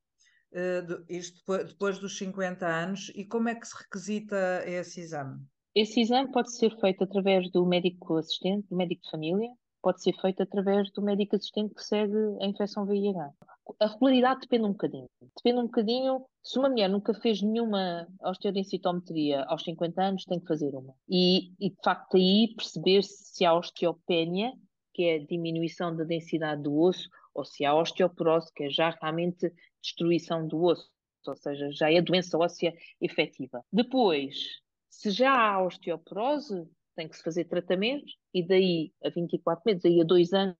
Uh, 0.52 1.04
isto 1.08 1.40
depois, 1.64 1.98
dos 1.98 2.16
50 2.16 2.66
anos, 2.66 3.12
e 3.14 3.24
como 3.24 3.48
é 3.48 3.54
que 3.54 3.66
se 3.66 3.76
requisita 3.76 4.62
esse 4.66 5.00
exame? 5.00 5.40
Esse 5.74 6.00
exame 6.00 6.32
pode 6.32 6.56
ser 6.56 6.74
feito 6.80 7.04
através 7.04 7.50
do 7.50 7.66
médico 7.66 8.16
assistente, 8.16 8.66
do 8.68 8.76
médico 8.76 9.02
de 9.02 9.10
família, 9.10 9.50
pode 9.82 10.02
ser 10.02 10.14
feito 10.20 10.42
através 10.42 10.90
do 10.90 11.02
médico 11.02 11.36
assistente 11.36 11.74
que 11.74 11.84
segue 11.84 12.16
a 12.40 12.46
infecção 12.46 12.86
VIH. 12.86 13.30
A 13.78 13.86
regularidade 13.86 14.40
depende 14.40 14.64
um 14.64 14.72
bocadinho. 14.72 15.06
Depende 15.36 15.60
um 15.60 15.66
bocadinho, 15.66 16.24
se 16.42 16.58
uma 16.58 16.68
mulher 16.68 16.88
nunca 16.88 17.14
fez 17.14 17.42
nenhuma 17.42 18.08
osteodensitometria 18.22 19.44
aos 19.44 19.62
50 19.62 20.02
anos, 20.02 20.24
tem 20.24 20.40
que 20.40 20.46
fazer 20.46 20.74
uma. 20.74 20.94
E, 21.08 21.52
e 21.60 21.70
de 21.70 21.76
facto 21.84 22.16
aí 22.16 22.54
perceber 22.56 23.02
se 23.04 23.44
há 23.44 23.54
osteopénia, 23.54 24.52
que 24.92 25.04
é 25.04 25.16
a 25.16 25.24
diminuição 25.24 25.94
da 25.94 26.04
densidade 26.04 26.62
do 26.62 26.76
osso, 26.76 27.08
ou 27.36 27.44
se 27.44 27.64
há 27.64 27.74
osteoporose, 27.74 28.50
que 28.54 28.64
é 28.64 28.70
já 28.70 28.90
realmente 28.90 29.52
destruição 29.82 30.48
do 30.48 30.62
osso, 30.64 30.90
ou 31.26 31.36
seja, 31.36 31.70
já 31.70 31.92
é 31.92 32.00
doença 32.00 32.38
óssea 32.38 32.74
efetiva. 33.00 33.62
Depois, 33.70 34.60
se 34.88 35.10
já 35.10 35.32
há 35.32 35.62
osteoporose, 35.62 36.66
tem 36.96 37.06
que 37.06 37.16
se 37.16 37.22
fazer 37.22 37.44
tratamento 37.44 38.10
e 38.32 38.42
daí 38.42 38.92
a 39.04 39.10
24 39.10 39.62
meses, 39.66 39.82
daí 39.82 40.00
a 40.00 40.04
2 40.04 40.32
anos, 40.32 40.56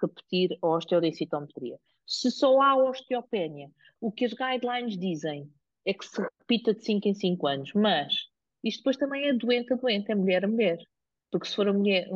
repetir 0.00 0.56
a 0.62 0.66
osteodensitometria. 0.68 1.78
Se 2.06 2.30
só 2.30 2.62
há 2.62 2.76
osteopénia, 2.76 3.70
o 4.00 4.10
que 4.10 4.24
as 4.24 4.32
guidelines 4.32 4.96
dizem 4.96 5.52
é 5.86 5.92
que 5.92 6.06
se 6.06 6.20
repita 6.22 6.72
de 6.72 6.82
5 6.82 7.08
em 7.08 7.14
5 7.14 7.46
anos, 7.46 7.72
mas 7.74 8.14
isto 8.64 8.78
depois 8.78 8.96
também 8.96 9.28
é 9.28 9.34
doente 9.34 9.72
a 9.72 9.76
doente, 9.76 10.10
é 10.10 10.14
mulher 10.14 10.44
a 10.44 10.48
mulher. 10.48 10.78
Porque 11.30 11.46
se 11.46 11.54
for 11.54 11.72
mulher, 11.72 12.08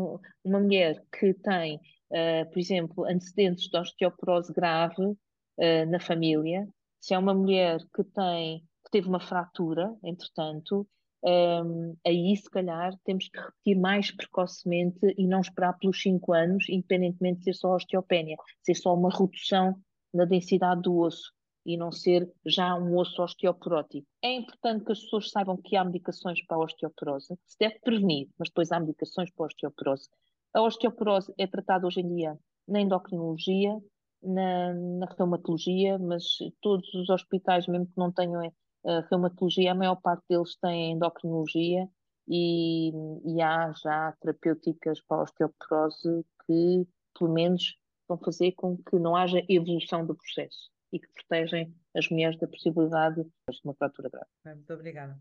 uma 0.42 0.60
mulher 0.60 1.04
que 1.12 1.34
tem, 1.34 1.78
uh, 2.14 2.50
por 2.50 2.58
exemplo, 2.58 3.04
antecedentes 3.04 3.68
de 3.68 3.76
osteoporose 3.76 4.52
grave 4.52 5.02
uh, 5.02 5.90
na 5.90 5.98
família, 5.98 6.66
se 7.00 7.12
é 7.12 7.18
uma 7.18 7.34
mulher 7.34 7.80
que 7.94 8.04
tem, 8.04 8.60
que 8.84 8.90
teve 8.90 9.08
uma 9.08 9.20
fratura, 9.20 9.94
entretanto, 10.02 10.86
um, 11.26 11.96
aí 12.06 12.36
se 12.36 12.50
calhar 12.50 12.92
temos 13.04 13.28
que 13.28 13.38
repetir 13.38 13.78
mais 13.78 14.10
precocemente 14.10 15.14
e 15.16 15.26
não 15.26 15.40
esperar 15.40 15.72
pelos 15.78 16.00
5 16.02 16.32
anos, 16.32 16.66
independentemente 16.68 17.38
de 17.38 17.44
ser 17.44 17.54
só 17.54 17.74
osteopénia, 17.74 18.36
ser 18.62 18.74
só 18.74 18.94
uma 18.94 19.10
redução 19.10 19.74
na 20.12 20.26
densidade 20.26 20.82
do 20.82 20.98
osso 20.98 21.32
e 21.66 21.78
não 21.78 21.90
ser 21.90 22.30
já 22.44 22.74
um 22.74 22.96
osso 22.96 23.22
osteoporótico. 23.22 24.06
É 24.22 24.34
importante 24.34 24.84
que 24.84 24.92
as 24.92 25.00
pessoas 25.00 25.30
saibam 25.30 25.56
que 25.56 25.76
há 25.76 25.84
medicações 25.84 26.44
para 26.46 26.58
a 26.58 26.60
osteoporose, 26.60 27.34
se 27.46 27.56
deve 27.58 27.78
prevenir, 27.80 28.28
mas 28.38 28.50
depois 28.50 28.70
há 28.70 28.78
medicações 28.78 29.30
para 29.30 29.46
a 29.46 29.48
osteoporose. 29.48 30.08
A 30.54 30.62
osteoporose 30.62 31.34
é 31.36 31.46
tratada 31.46 31.86
hoje 31.86 32.00
em 32.00 32.14
dia 32.14 32.38
na 32.66 32.80
endocrinologia, 32.80 33.76
na, 34.22 34.72
na 34.72 35.06
reumatologia, 35.18 35.98
mas 35.98 36.38
todos 36.62 36.92
os 36.94 37.10
hospitais, 37.10 37.66
mesmo 37.66 37.86
que 37.86 37.98
não 37.98 38.10
tenham 38.12 38.40
a 38.86 39.00
reumatologia, 39.10 39.72
a 39.72 39.74
maior 39.74 39.96
parte 39.96 40.22
deles 40.28 40.56
tem 40.56 40.92
endocrinologia 40.92 41.88
e, 42.28 42.90
e 43.24 43.42
há 43.42 43.72
já 43.72 44.14
terapêuticas 44.20 45.00
para 45.02 45.18
a 45.18 45.22
osteoporose 45.24 46.24
que, 46.46 46.86
pelo 47.18 47.32
menos, 47.32 47.76
vão 48.08 48.16
fazer 48.18 48.52
com 48.52 48.76
que 48.76 48.96
não 48.96 49.16
haja 49.16 49.44
evolução 49.48 50.06
do 50.06 50.14
processo 50.14 50.70
e 50.92 51.00
que 51.00 51.08
protegem 51.12 51.74
as 51.96 52.08
mulheres 52.08 52.38
da 52.38 52.46
possibilidade 52.46 53.24
de 53.24 53.60
uma 53.64 53.74
fratura 53.74 54.08
grave. 54.08 54.28
Muito 54.44 54.72
obrigada. 54.72 55.18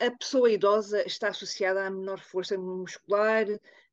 A 0.00 0.10
pessoa 0.10 0.50
idosa 0.50 1.06
está 1.06 1.28
associada 1.28 1.86
à 1.86 1.90
menor 1.90 2.18
força 2.20 2.56
muscular, 2.56 3.46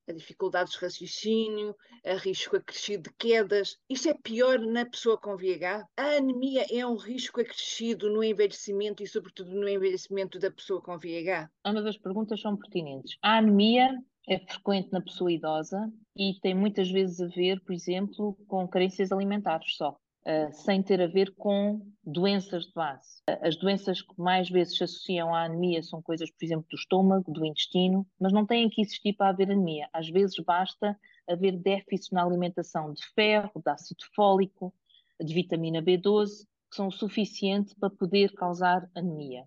a 0.08 0.14
dificuldades 0.14 0.74
de 0.74 0.80
raciocínio, 0.80 1.76
a 2.06 2.14
risco 2.14 2.56
acrescido 2.56 3.10
de 3.10 3.16
quedas. 3.18 3.78
Isto 3.90 4.10
é 4.10 4.14
pior 4.14 4.60
na 4.60 4.86
pessoa 4.86 5.18
com 5.18 5.36
VIH? 5.36 5.86
A 5.98 6.18
anemia 6.18 6.66
é 6.72 6.86
um 6.86 6.96
risco 6.96 7.42
acrescido 7.42 8.10
no 8.10 8.24
envelhecimento 8.24 9.04
e, 9.04 9.08
sobretudo, 9.08 9.52
no 9.52 9.68
envelhecimento 9.68 10.40
da 10.40 10.50
pessoa 10.50 10.82
com 10.82 10.98
VIH? 10.98 11.50
Ambas 11.66 11.86
as 11.86 11.98
perguntas 11.98 12.42
são 12.42 12.56
pertinentes. 12.56 13.18
A 13.22 13.38
anemia 13.38 13.90
é 14.30 14.40
frequente 14.40 14.92
na 14.92 15.02
pessoa 15.02 15.32
idosa 15.32 15.92
e 16.16 16.38
tem 16.42 16.54
muitas 16.54 16.90
vezes 16.90 17.22
a 17.22 17.28
ver, 17.28 17.62
por 17.62 17.74
exemplo, 17.74 18.38
com 18.48 18.68
carências 18.68 19.12
alimentares 19.12 19.76
só. 19.76 19.98
Uh, 20.28 20.54
sem 20.54 20.84
ter 20.84 21.02
a 21.02 21.08
ver 21.08 21.34
com 21.36 21.82
doenças 22.04 22.66
de 22.66 22.74
base. 22.74 23.22
As 23.42 23.56
doenças 23.56 24.02
que 24.02 24.14
mais 24.20 24.50
vezes 24.50 24.78
se 24.78 24.84
associam 24.84 25.34
à 25.34 25.46
anemia 25.46 25.82
são 25.82 26.02
coisas, 26.02 26.30
por 26.30 26.44
exemplo, 26.44 26.66
do 26.70 26.76
estômago, 26.76 27.32
do 27.32 27.46
intestino, 27.46 28.06
mas 28.20 28.34
não 28.34 28.46
têm 28.46 28.70
que 28.70 28.82
existir 28.82 29.14
para 29.14 29.30
haver 29.30 29.50
anemia. 29.50 29.90
Às 29.94 30.10
vezes 30.10 30.36
basta 30.46 31.00
haver 31.28 31.58
déficit 31.58 32.14
na 32.14 32.24
alimentação 32.24 32.94
de 32.94 33.04
ferro, 33.14 33.62
de 33.64 33.72
ácido 33.72 34.04
fólico, 34.14 34.74
de 35.20 35.34
vitamina 35.34 35.82
B12, 35.82 36.46
que 36.70 36.76
são 36.76 36.88
o 36.88 36.92
suficiente 36.92 37.74
para 37.76 37.90
poder 37.90 38.34
causar 38.34 38.90
anemia. 38.94 39.46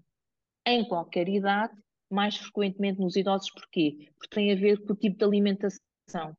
Em 0.67 0.85
qualquer 0.87 1.29
idade, 1.29 1.75
mais 2.11 2.37
frequentemente 2.37 3.01
nos 3.01 3.17
idosos, 3.17 3.51
porquê? 3.51 4.11
Porque 4.19 4.35
tem 4.35 4.53
a 4.53 4.57
ver 4.57 4.85
com 4.85 4.93
o 4.93 4.97
tipo 4.97 5.17
de 5.17 5.25
alimentação. 5.25 6.37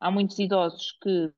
Há 0.00 0.10
muitos 0.10 0.38
idosos 0.38 0.98
que, 1.00 1.32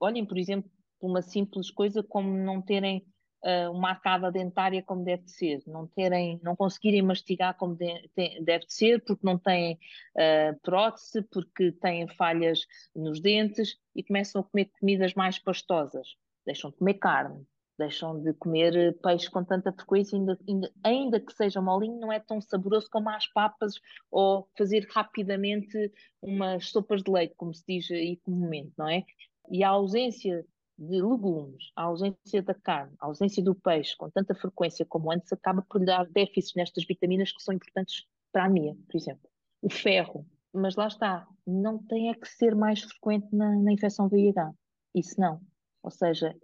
olhem, 0.00 0.24
por 0.24 0.38
exemplo, 0.38 0.70
uma 1.00 1.22
simples 1.22 1.70
coisa 1.70 2.02
como 2.02 2.36
não 2.36 2.60
terem 2.60 3.06
uh, 3.44 3.70
uma 3.70 3.90
arcada 3.90 4.30
dentária 4.30 4.82
como 4.82 5.04
deve 5.04 5.28
ser, 5.28 5.62
não 5.66 5.86
terem, 5.86 6.40
não 6.42 6.56
conseguirem 6.56 7.02
mastigar 7.02 7.56
como 7.56 7.74
de, 7.74 8.10
de, 8.16 8.40
deve 8.42 8.64
ser, 8.68 9.02
porque 9.04 9.24
não 9.24 9.38
têm 9.38 9.74
uh, 10.16 10.58
prótese, 10.62 11.22
porque 11.22 11.72
têm 11.72 12.08
falhas 12.08 12.60
nos 12.94 13.20
dentes 13.20 13.76
e 13.94 14.02
começam 14.02 14.40
a 14.40 14.44
comer 14.44 14.70
comidas 14.78 15.14
mais 15.14 15.38
pastosas. 15.38 16.08
Deixam 16.46 16.70
de 16.70 16.76
comer 16.76 16.94
carne, 16.94 17.44
deixam 17.78 18.20
de 18.20 18.32
comer 18.34 18.98
peixe 19.02 19.30
com 19.30 19.44
tanta 19.44 19.72
frequência, 19.72 20.18
ainda, 20.18 20.38
ainda, 20.48 20.72
ainda, 20.82 21.20
que 21.20 21.32
seja 21.32 21.60
molinho, 21.60 22.00
não 22.00 22.12
é 22.12 22.18
tão 22.18 22.40
saboroso 22.40 22.88
como 22.90 23.08
as 23.10 23.26
papas 23.28 23.74
ou 24.10 24.48
fazer 24.56 24.86
rapidamente 24.90 25.92
umas 26.22 26.70
sopas 26.70 27.02
de 27.02 27.10
leite, 27.10 27.34
como 27.36 27.54
se 27.54 27.64
diz 27.68 27.90
aí 27.90 28.16
comumente, 28.24 28.72
não 28.76 28.88
é? 28.88 29.04
E 29.50 29.62
a 29.62 29.68
ausência 29.68 30.44
de 30.78 31.02
legumes, 31.02 31.72
a 31.74 31.84
ausência 31.84 32.40
da 32.42 32.54
carne, 32.54 32.94
a 33.00 33.06
ausência 33.06 33.42
do 33.42 33.54
peixe 33.54 33.96
com 33.96 34.08
tanta 34.08 34.34
frequência 34.34 34.86
como 34.86 35.10
antes, 35.10 35.32
acaba 35.32 35.62
por 35.62 35.80
lhe 35.80 35.86
dar 35.86 36.06
déficits 36.06 36.54
nestas 36.54 36.86
vitaminas 36.86 37.32
que 37.32 37.42
são 37.42 37.52
importantes 37.52 38.06
para 38.30 38.44
a 38.44 38.46
anemia, 38.46 38.76
por 38.86 38.96
exemplo. 38.96 39.28
O 39.60 39.68
ferro, 39.68 40.24
mas 40.52 40.76
lá 40.76 40.86
está, 40.86 41.26
não 41.44 41.78
tem 41.84 42.10
é 42.10 42.14
que 42.14 42.28
ser 42.28 42.54
mais 42.54 42.80
frequente 42.82 43.26
na, 43.34 43.56
na 43.56 43.72
infecção 43.72 44.08
VIH. 44.08 44.52
Isso 44.94 45.20
não. 45.20 45.40
Ou 45.82 45.90
seja, 45.90 46.36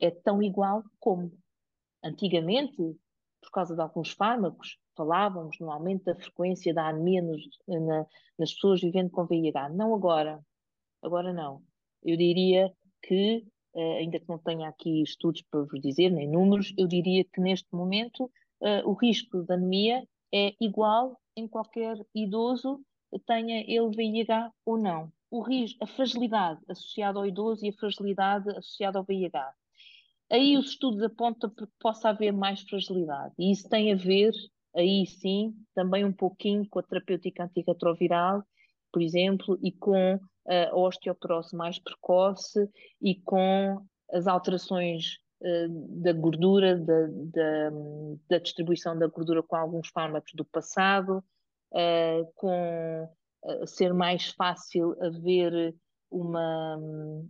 é 0.00 0.10
tão 0.10 0.42
igual 0.42 0.82
como. 0.98 1.32
Antigamente, 2.02 2.76
por 3.40 3.50
causa 3.50 3.74
de 3.74 3.80
alguns 3.80 4.12
fármacos, 4.12 4.78
falávamos 4.96 5.58
no 5.58 5.70
aumento 5.70 6.04
da 6.04 6.14
frequência 6.14 6.72
da 6.72 6.88
anemia 6.88 7.22
nos, 7.22 7.42
na, 7.66 8.06
nas 8.38 8.52
pessoas 8.52 8.80
vivendo 8.80 9.10
com 9.10 9.26
VIH. 9.26 9.70
Não 9.70 9.94
agora. 9.94 10.40
Agora 11.02 11.32
não. 11.32 11.62
Eu 12.02 12.16
diria 12.16 12.72
que 13.02 13.46
ainda 13.80 14.20
que 14.20 14.28
não 14.28 14.38
tenha 14.38 14.68
aqui 14.68 15.02
estudos 15.02 15.42
para 15.50 15.62
vos 15.62 15.80
dizer, 15.80 16.10
nem 16.10 16.28
números, 16.28 16.72
eu 16.78 16.86
diria 16.86 17.24
que 17.24 17.40
neste 17.40 17.68
momento 17.72 18.24
uh, 18.60 18.88
o 18.88 18.92
risco 18.92 19.42
de 19.42 19.52
anemia 19.52 20.06
é 20.32 20.54
igual 20.60 21.18
em 21.36 21.48
qualquer 21.48 21.96
idoso, 22.14 22.80
tenha 23.26 23.60
ele 23.66 23.94
VIH 23.94 24.50
ou 24.64 24.76
não. 24.76 25.12
O 25.30 25.42
risco, 25.42 25.82
a 25.82 25.86
fragilidade 25.86 26.60
associada 26.68 27.18
ao 27.18 27.26
idoso 27.26 27.64
e 27.64 27.68
a 27.68 27.72
fragilidade 27.72 28.50
associada 28.50 28.98
ao 28.98 29.04
VIH. 29.04 29.52
Aí 30.30 30.56
os 30.56 30.70
estudos 30.70 31.02
apontam 31.02 31.50
que 31.50 31.64
possa 31.80 32.08
haver 32.08 32.32
mais 32.32 32.60
fragilidade. 32.62 33.34
E 33.38 33.52
isso 33.52 33.68
tem 33.68 33.92
a 33.92 33.96
ver, 33.96 34.32
aí 34.74 35.06
sim, 35.06 35.54
também 35.74 36.04
um 36.04 36.12
pouquinho 36.12 36.66
com 36.68 36.78
a 36.78 36.82
terapêutica 36.82 37.44
antirretroviral, 37.44 38.42
por 38.92 39.02
exemplo, 39.02 39.58
e 39.62 39.72
com 39.72 40.18
a 40.46 40.76
osteoporose 40.76 41.56
mais 41.56 41.78
precoce 41.78 42.68
e 43.00 43.14
com 43.22 43.82
as 44.12 44.26
alterações 44.26 45.18
uh, 45.40 46.02
da 46.02 46.12
gordura, 46.12 46.78
da, 46.78 47.06
da, 47.06 47.70
da, 48.28 48.38
distribuição 48.38 48.98
da 48.98 49.06
gordura 49.06 49.42
com 49.42 49.56
alguns 49.56 49.88
fármacos 49.88 50.32
do 50.34 50.44
passado, 50.44 51.24
uh, 51.72 52.32
com 52.34 53.04
uh, 53.44 53.66
ser 53.66 53.94
mais 53.94 54.28
fácil 54.30 54.96
haver 55.02 55.74
uma, 56.10 56.76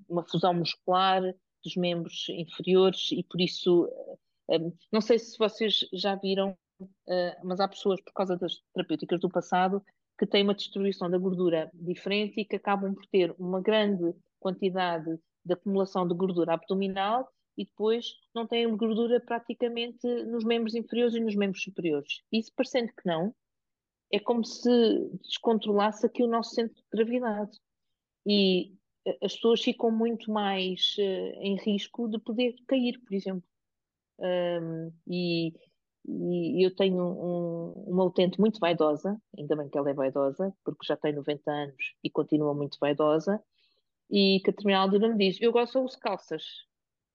uma 0.08 0.24
fusão 0.28 0.52
muscular 0.52 1.22
dos 1.64 1.76
membros 1.76 2.26
inferiores 2.28 3.12
e 3.12 3.22
por 3.22 3.40
isso, 3.40 3.88
não 4.92 5.00
sei 5.00 5.18
se 5.18 5.38
vocês 5.38 5.78
já 5.94 6.14
viram, 6.14 6.54
mas 7.42 7.60
há 7.60 7.66
pessoas, 7.66 7.98
por 8.02 8.12
causa 8.12 8.36
das 8.36 8.56
terapêuticas 8.74 9.18
do 9.20 9.30
passado, 9.30 9.82
que 10.18 10.26
têm 10.26 10.44
uma 10.44 10.54
distribuição 10.54 11.10
da 11.10 11.18
gordura 11.18 11.70
diferente 11.74 12.40
e 12.40 12.44
que 12.44 12.56
acabam 12.56 12.94
por 12.94 13.06
ter 13.06 13.34
uma 13.38 13.60
grande 13.60 14.14
quantidade 14.38 15.18
de 15.44 15.52
acumulação 15.52 16.06
de 16.06 16.14
gordura 16.14 16.54
abdominal 16.54 17.28
e 17.56 17.64
depois 17.64 18.06
não 18.34 18.46
têm 18.46 18.76
gordura 18.76 19.20
praticamente 19.20 20.06
nos 20.24 20.44
membros 20.44 20.74
inferiores 20.74 21.14
e 21.14 21.20
nos 21.20 21.36
membros 21.36 21.62
superiores. 21.62 22.20
Isso 22.32 22.52
parecendo 22.54 22.88
que 22.88 23.06
não, 23.06 23.34
é 24.12 24.20
como 24.20 24.44
se 24.44 25.10
descontrolasse 25.22 26.06
aqui 26.06 26.22
o 26.22 26.28
nosso 26.28 26.54
centro 26.54 26.74
de 26.74 26.82
gravidade. 26.92 27.58
E 28.26 28.74
eh, 29.06 29.18
as 29.22 29.34
pessoas 29.34 29.62
ficam 29.62 29.90
muito 29.90 30.30
mais 30.30 30.94
uh, 30.98 31.40
em 31.40 31.56
risco 31.56 32.08
de 32.08 32.18
poder 32.18 32.54
cair, 32.66 32.98
por 33.00 33.14
exemplo. 33.14 33.44
Um, 34.18 34.92
e, 35.08 35.52
e 36.06 36.64
eu 36.64 36.74
tenho 36.74 37.02
um, 37.02 37.72
uma 37.86 38.04
utente 38.04 38.38
muito 38.38 38.60
vaidosa, 38.60 39.20
ainda 39.36 39.56
bem 39.56 39.68
que 39.68 39.78
ela 39.78 39.90
é 39.90 39.94
vaidosa, 39.94 40.54
porque 40.64 40.86
já 40.86 40.96
tem 40.96 41.14
90 41.14 41.50
anos 41.50 41.94
e 42.02 42.10
continua 42.10 42.54
muito 42.54 42.76
vaidosa, 42.80 43.42
e 44.10 44.40
que 44.40 44.50
a 44.50 44.52
determinada 44.52 44.84
altura 44.84 45.08
me 45.08 45.18
diz: 45.18 45.40
Eu 45.40 45.52
gosto 45.52 45.84
de 45.86 45.98
calças, 45.98 46.42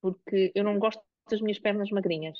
porque 0.01 0.51
eu 0.55 0.63
não 0.63 0.79
gosto 0.79 1.01
das 1.29 1.41
minhas 1.41 1.59
pernas 1.59 1.89
magrinhas. 1.91 2.39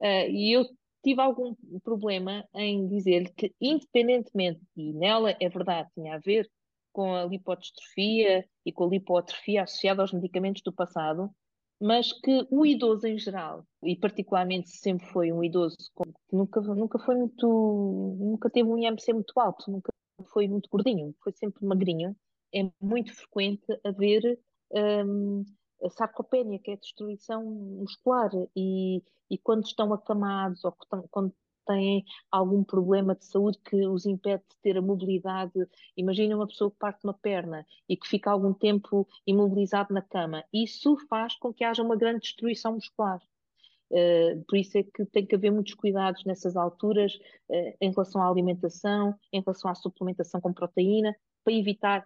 Uh, 0.00 0.28
e 0.30 0.52
eu 0.52 0.64
tive 1.04 1.20
algum 1.20 1.54
problema 1.82 2.44
em 2.54 2.88
dizer 2.88 3.32
que, 3.34 3.54
independentemente, 3.60 4.60
e 4.76 4.92
nela 4.92 5.36
é 5.38 5.48
verdade, 5.48 5.88
tinha 5.94 6.14
a 6.14 6.18
ver 6.18 6.50
com 6.92 7.14
a 7.14 7.24
lipodistrofia 7.24 8.44
e 8.66 8.72
com 8.72 8.84
a 8.84 8.88
lipoatrofia 8.88 9.62
associada 9.62 10.02
aos 10.02 10.12
medicamentos 10.12 10.62
do 10.62 10.72
passado, 10.72 11.30
mas 11.80 12.12
que 12.12 12.46
o 12.50 12.66
idoso 12.66 13.06
em 13.06 13.18
geral, 13.18 13.64
e 13.82 13.96
particularmente 13.96 14.68
se 14.68 14.78
sempre 14.78 15.06
foi 15.06 15.32
um 15.32 15.42
idoso 15.42 15.76
que 15.76 16.36
nunca, 16.36 16.60
nunca 16.60 16.98
foi 16.98 17.16
muito, 17.16 18.16
nunca 18.18 18.50
teve 18.50 18.68
um 18.68 18.78
IMC 18.78 19.12
muito 19.14 19.38
alto, 19.40 19.70
nunca 19.70 19.90
foi 20.26 20.46
muito 20.46 20.68
gordinho, 20.68 21.14
foi 21.22 21.32
sempre 21.32 21.64
magrinho, 21.64 22.14
é 22.54 22.70
muito 22.80 23.14
frequente 23.14 23.64
haver 23.84 24.38
um, 24.72 25.44
a 25.82 25.90
sarcopenia, 25.90 26.58
que 26.58 26.70
é 26.70 26.74
a 26.74 26.78
destruição 26.78 27.44
muscular, 27.44 28.30
e, 28.54 29.02
e 29.30 29.38
quando 29.38 29.64
estão 29.64 29.92
acamados 29.94 30.62
ou 30.64 30.74
quando 31.10 31.32
têm 31.70 32.04
algum 32.30 32.64
problema 32.64 33.14
de 33.14 33.24
saúde 33.24 33.58
que 33.64 33.86
os 33.86 34.04
impede 34.04 34.42
de 34.48 34.56
ter 34.60 34.76
a 34.76 34.82
mobilidade. 34.82 35.52
Imagina 35.96 36.36
uma 36.36 36.46
pessoa 36.46 36.70
que 36.70 36.78
parte 36.78 37.04
uma 37.04 37.14
perna 37.14 37.64
e 37.88 37.96
que 37.96 38.08
fica 38.08 38.30
algum 38.30 38.52
tempo 38.52 39.06
imobilizado 39.26 39.94
na 39.94 40.02
cama. 40.02 40.44
Isso 40.52 40.96
faz 41.08 41.36
com 41.36 41.52
que 41.52 41.62
haja 41.64 41.82
uma 41.82 41.96
grande 41.96 42.20
destruição 42.20 42.74
muscular. 42.74 43.20
Uh, 43.92 44.44
por 44.48 44.56
isso 44.56 44.78
é 44.78 44.84
que 44.84 45.04
tem 45.06 45.26
que 45.26 45.34
haver 45.34 45.50
muitos 45.50 45.74
cuidados 45.74 46.24
nessas 46.24 46.56
alturas 46.56 47.16
uh, 47.48 47.76
em 47.80 47.90
relação 47.90 48.22
à 48.22 48.28
alimentação, 48.28 49.14
em 49.32 49.40
relação 49.40 49.70
à 49.70 49.74
suplementação 49.74 50.40
com 50.40 50.52
proteína, 50.52 51.14
para 51.42 51.52
evitar 51.52 52.04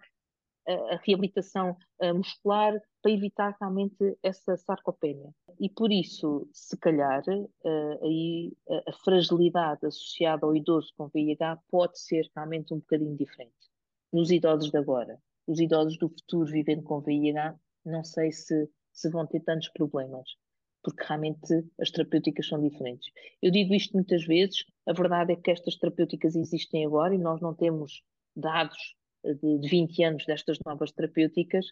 a 0.67 0.99
reabilitação 1.05 1.77
muscular 2.15 2.73
para 3.01 3.11
evitar 3.11 3.55
realmente 3.59 4.17
essa 4.23 4.57
sarcopenia. 4.57 5.29
E 5.59 5.69
por 5.69 5.91
isso, 5.91 6.47
se 6.51 6.77
calhar, 6.77 7.23
aí 8.01 8.51
a 8.87 8.93
fragilidade 9.03 9.85
associada 9.85 10.45
ao 10.45 10.55
idoso 10.55 10.91
com 10.97 11.07
VIH 11.07 11.59
pode 11.69 11.99
ser 11.99 12.29
realmente 12.35 12.73
um 12.73 12.79
bocadinho 12.79 13.15
diferente. 13.15 13.53
Nos 14.11 14.31
idosos 14.31 14.71
de 14.71 14.77
agora, 14.77 15.19
os 15.47 15.59
idosos 15.59 15.97
do 15.97 16.09
futuro 16.09 16.51
vivendo 16.51 16.83
com 16.83 17.01
VIH, 17.01 17.55
não 17.85 18.03
sei 18.03 18.31
se, 18.31 18.69
se 18.91 19.09
vão 19.09 19.27
ter 19.27 19.41
tantos 19.41 19.69
problemas, 19.69 20.27
porque 20.83 21.03
realmente 21.03 21.63
as 21.79 21.91
terapêuticas 21.91 22.47
são 22.47 22.59
diferentes. 22.59 23.11
Eu 23.41 23.51
digo 23.51 23.73
isto 23.73 23.93
muitas 23.93 24.25
vezes, 24.25 24.65
a 24.87 24.93
verdade 24.93 25.33
é 25.33 25.35
que 25.35 25.51
estas 25.51 25.75
terapêuticas 25.75 26.35
existem 26.35 26.85
agora 26.85 27.13
e 27.13 27.19
nós 27.19 27.39
não 27.41 27.53
temos 27.53 28.01
dados 28.35 28.95
de, 29.33 29.57
de 29.59 29.67
20 29.67 30.03
anos 30.03 30.25
destas 30.25 30.57
novas 30.65 30.91
terapêuticas, 30.91 31.65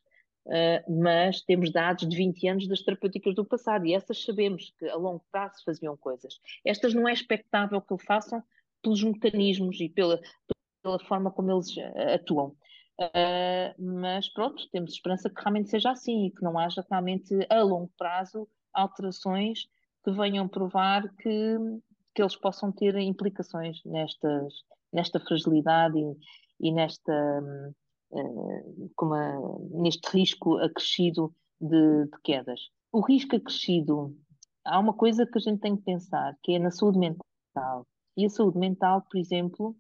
uh, 0.48 1.02
mas 1.04 1.42
temos 1.42 1.72
dados 1.72 2.08
de 2.08 2.16
20 2.16 2.48
anos 2.48 2.68
das 2.68 2.82
terapêuticas 2.82 3.36
do 3.36 3.46
passado 3.46 3.86
e 3.86 3.94
essas 3.94 4.24
sabemos 4.24 4.74
que 4.78 4.88
a 4.90 4.96
longo 4.96 5.24
prazo 5.32 5.64
faziam 5.64 5.96
coisas. 5.98 6.40
Estas 6.66 6.94
não 6.94 7.08
é 7.08 7.14
expectável 7.14 7.82
que 7.82 7.94
o 7.94 7.98
façam 7.98 8.44
pelos 8.82 9.04
mecanismos 9.04 9.80
e 9.80 9.90
pela, 9.90 10.20
pela 10.82 11.00
forma 11.00 11.32
como 11.32 11.52
eles 11.52 11.76
uh, 11.78 12.16
atuam. 12.16 12.56
Uh, 13.00 13.74
mas 13.80 14.30
pronto, 14.30 14.70
temos 14.72 14.92
esperança 14.92 15.30
que 15.30 15.42
realmente 15.42 15.70
seja 15.70 15.92
assim 15.92 16.28
e 16.28 16.32
que 16.32 16.44
não 16.44 16.60
haja 16.60 16.86
realmente 16.90 17.34
a 17.50 17.62
longo 17.64 17.92
prazo 17.98 18.48
alterações 18.72 19.68
que 20.04 20.12
venham 20.12 20.48
provar 20.48 21.08
que, 21.16 21.58
que 22.14 22.22
eles 22.22 22.36
possam 22.36 22.72
ter 22.72 22.96
implicações 22.98 23.84
nestas, 23.86 24.54
nesta 24.92 25.20
fragilidade 25.20 25.98
e, 25.98 26.16
e 26.64 26.72
nesta, 26.72 27.42
uh, 28.12 28.92
como 28.96 29.14
a, 29.14 29.38
neste 29.72 30.08
risco 30.18 30.58
acrescido 30.58 31.36
de, 31.60 32.06
de, 32.06 32.22
quedas. 32.24 32.70
o 32.92 33.02
risco 33.02 33.36
acrescido, 33.36 34.18
há 34.64 34.80
uma 34.80 34.94
coisa 34.94 35.26
que 35.26 35.38
a 35.38 35.42
gente 35.42 35.60
tem 35.60 35.76
que 35.76 35.84
pensar, 35.84 36.34
que 36.42 36.54
é 36.54 36.60
na 36.60 36.72
saúde 36.72 36.98
mental. 36.98 37.86
E 38.16 38.26
a 38.26 38.30
saúde 38.30 38.58
mental, 38.58 39.06
por 39.12 39.18
exemplo, 39.20 39.76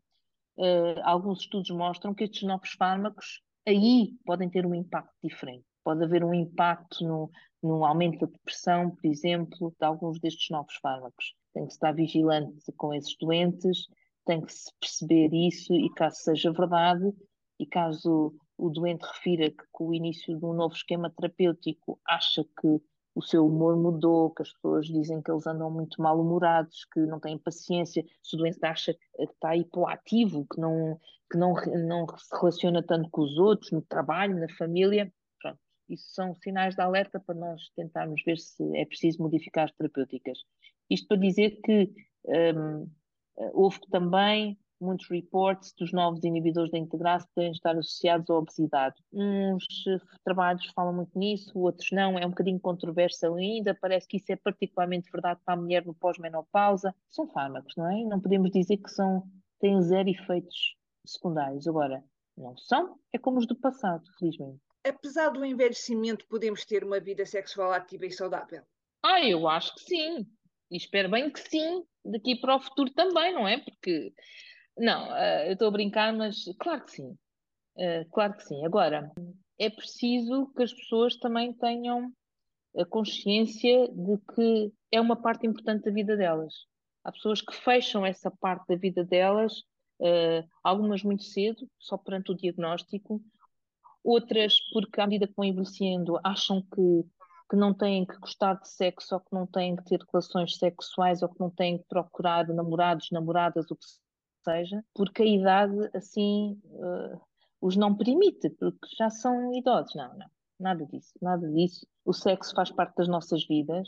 uh, 0.57 0.99
alguns 1.03 1.39
estudos 1.39 1.69
mostram 1.69 2.13
que 2.13 2.25
estes 2.25 2.43
novos 2.43 2.71
fármacos 2.71 3.41
aí 3.65 4.17
podem 4.25 4.49
ter 4.49 4.65
um 4.65 4.75
impacto 4.75 5.15
diferente. 5.23 5.63
Pode 5.85 6.03
haver 6.03 6.23
um 6.23 6.33
impacto 6.33 7.01
no, 7.05 7.31
no 7.61 7.85
aumento 7.85 8.25
da 8.25 8.31
depressão, 8.31 8.91
por 8.91 9.05
exemplo, 9.05 9.73
de 9.79 9.85
alguns 9.85 10.19
destes 10.19 10.49
novos 10.49 10.75
fármacos. 10.81 11.33
Tem 11.53 11.65
que 11.65 11.71
estar 11.71 11.93
vigilante 11.93 12.71
com 12.75 12.93
esses 12.93 13.15
doentes, 13.17 13.87
tem 14.25 14.41
que 14.41 14.53
se 14.53 14.71
perceber 14.79 15.33
isso 15.33 15.73
e 15.73 15.89
caso 15.93 16.17
seja 16.17 16.51
verdade, 16.51 17.13
e 17.59 17.65
caso 17.65 18.33
o 18.57 18.69
doente 18.69 19.03
refira 19.03 19.49
que 19.49 19.63
com 19.71 19.89
o 19.89 19.93
início 19.93 20.37
de 20.37 20.45
um 20.45 20.53
novo 20.53 20.75
esquema 20.75 21.09
terapêutico 21.09 21.99
acha 22.05 22.43
que 22.43 22.81
o 23.15 23.21
seu 23.21 23.45
humor 23.45 23.75
mudou, 23.77 24.31
que 24.31 24.41
as 24.41 24.51
pessoas 24.53 24.87
dizem 24.87 25.21
que 25.21 25.31
eles 25.31 25.45
andam 25.45 25.69
muito 25.69 26.01
mal-humorados, 26.01 26.85
que 26.91 26.99
não 27.01 27.19
têm 27.19 27.37
paciência, 27.37 28.03
se 28.23 28.35
o 28.35 28.39
doente 28.39 28.63
acha 28.63 28.93
que 28.93 29.23
está 29.23 29.55
hipoativo, 29.55 30.47
que 30.51 30.59
não, 30.59 30.99
que 31.31 31.37
não, 31.37 31.53
não 31.87 32.07
se 32.17 32.35
relaciona 32.35 32.81
tanto 32.81 33.09
com 33.11 33.21
os 33.21 33.37
outros, 33.37 33.71
no 33.71 33.81
trabalho, 33.83 34.39
na 34.39 34.49
família, 34.57 35.13
pronto, 35.39 35.59
isso 35.89 36.07
são 36.13 36.33
sinais 36.35 36.75
de 36.75 36.81
alerta 36.81 37.19
para 37.19 37.35
nós 37.35 37.69
tentarmos 37.75 38.21
ver 38.25 38.37
se 38.37 38.63
é 38.75 38.85
preciso 38.85 39.21
modificar 39.21 39.65
as 39.65 39.71
terapêuticas. 39.73 40.39
Isto 40.89 41.07
para 41.07 41.17
dizer 41.17 41.61
que 41.63 41.93
um, 42.25 42.89
houve 43.53 43.79
também 43.91 44.57
muitos 44.83 45.09
reports 45.09 45.73
dos 45.77 45.91
novos 45.93 46.23
inibidores 46.23 46.69
da 46.69 46.77
integrase 46.77 47.25
podem 47.33 47.51
estar 47.51 47.71
associados 47.71 48.29
à 48.29 48.35
obesidade. 48.35 48.95
Uns 49.11 49.63
eh, 49.87 49.97
trabalhos 50.23 50.65
falam 50.75 50.93
muito 50.93 51.17
nisso, 51.17 51.57
outros 51.57 51.89
não, 51.91 52.19
é 52.19 52.25
um 52.25 52.29
bocadinho 52.29 52.59
controverso 52.59 53.33
ainda, 53.33 53.73
parece 53.73 54.07
que 54.07 54.17
isso 54.17 54.31
é 54.31 54.35
particularmente 54.35 55.09
verdade 55.09 55.39
para 55.45 55.53
a 55.55 55.57
mulher 55.57 55.85
no 55.85 55.95
pós-menopausa. 55.95 56.93
São 57.09 57.27
fármacos, 57.29 57.73
não 57.77 57.89
é? 57.89 58.03
Não 58.03 58.19
podemos 58.19 58.51
dizer 58.51 58.77
que 58.77 58.91
são, 58.91 59.23
têm 59.59 59.81
zero 59.81 60.09
efeitos 60.09 60.75
secundários. 61.05 61.67
Agora, 61.67 62.03
não 62.37 62.57
são, 62.57 62.97
é 63.13 63.17
como 63.17 63.39
os 63.39 63.47
do 63.47 63.55
passado, 63.55 64.03
felizmente. 64.19 64.59
Apesar 64.85 65.29
do 65.29 65.45
envelhecimento, 65.45 66.27
podemos 66.27 66.65
ter 66.65 66.83
uma 66.83 66.99
vida 66.99 67.25
sexual 67.25 67.71
ativa 67.71 68.05
e 68.05 68.11
saudável? 68.11 68.63
Ah, 69.01 69.25
eu 69.25 69.47
acho 69.47 69.73
que 69.75 69.81
sim. 69.81 70.27
E 70.73 70.77
espero 70.77 71.07
bem 71.07 71.29
que 71.29 71.39
sim, 71.39 71.83
daqui 72.03 72.35
para 72.35 72.55
o 72.55 72.59
futuro 72.59 72.89
também, 72.89 73.31
não 73.31 73.47
é? 73.47 73.59
Porque 73.59 74.11
não, 74.75 75.07
uh, 75.07 75.45
eu 75.45 75.53
estou 75.53 75.67
a 75.67 75.71
brincar, 75.71 76.11
mas 76.11 76.45
claro 76.59 76.83
que 76.83 76.93
sim. 76.93 77.15
Uh, 77.77 78.09
claro 78.11 78.35
que 78.35 78.43
sim. 78.43 78.65
Agora, 78.65 79.11
é 79.59 79.69
preciso 79.69 80.51
que 80.55 80.63
as 80.63 80.73
pessoas 80.73 81.15
também 81.17 81.53
tenham 81.53 82.11
a 82.75 82.83
consciência 82.85 83.87
de 83.87 84.17
que 84.33 84.73
é 84.91 84.99
uma 84.99 85.15
parte 85.15 85.45
importante 85.45 85.85
da 85.85 85.91
vida 85.91 86.17
delas. 86.17 86.65
Há 87.03 87.11
pessoas 87.11 87.39
que 87.39 87.53
fecham 87.53 88.03
essa 88.03 88.31
parte 88.31 88.67
da 88.67 88.75
vida 88.75 89.03
delas, 89.03 89.59
uh, 89.99 90.43
algumas 90.63 91.03
muito 91.03 91.23
cedo, 91.23 91.69
só 91.77 91.99
perante 91.99 92.31
o 92.31 92.35
diagnóstico, 92.35 93.21
outras 94.03 94.57
porque, 94.71 94.99
à 94.99 95.05
medida 95.05 95.27
que 95.27 95.35
vão 95.37 95.45
envelhecendo, 95.45 96.19
acham 96.23 96.63
que, 96.63 97.05
que 97.49 97.55
não 97.55 97.73
têm 97.73 98.05
que 98.05 98.17
gostar 98.17 98.55
de 98.55 98.67
sexo, 98.67 99.15
ou 99.15 99.21
que 99.21 99.33
não 99.33 99.45
têm 99.45 99.75
que 99.75 99.83
ter 99.85 99.99
relações 100.11 100.57
sexuais, 100.57 101.21
ou 101.21 101.29
que 101.29 101.39
não 101.39 101.49
têm 101.49 101.77
que 101.77 101.85
procurar 101.85 102.47
namorados, 102.47 103.09
namoradas, 103.11 103.69
o 103.69 103.75
que 103.75 103.85
seja, 104.43 104.83
porque 104.93 105.23
a 105.23 105.25
idade 105.25 105.89
assim 105.93 106.59
uh, 106.65 107.19
os 107.61 107.77
não 107.77 107.95
permite, 107.95 108.49
porque 108.49 108.87
já 108.97 109.09
são 109.09 109.53
idosos. 109.53 109.95
Não, 109.95 110.17
não, 110.17 110.27
nada 110.59 110.85
disso, 110.85 111.13
nada 111.21 111.49
disso. 111.49 111.87
O 112.05 112.13
sexo 112.13 112.53
faz 112.53 112.71
parte 112.71 112.95
das 112.97 113.07
nossas 113.07 113.45
vidas, 113.47 113.87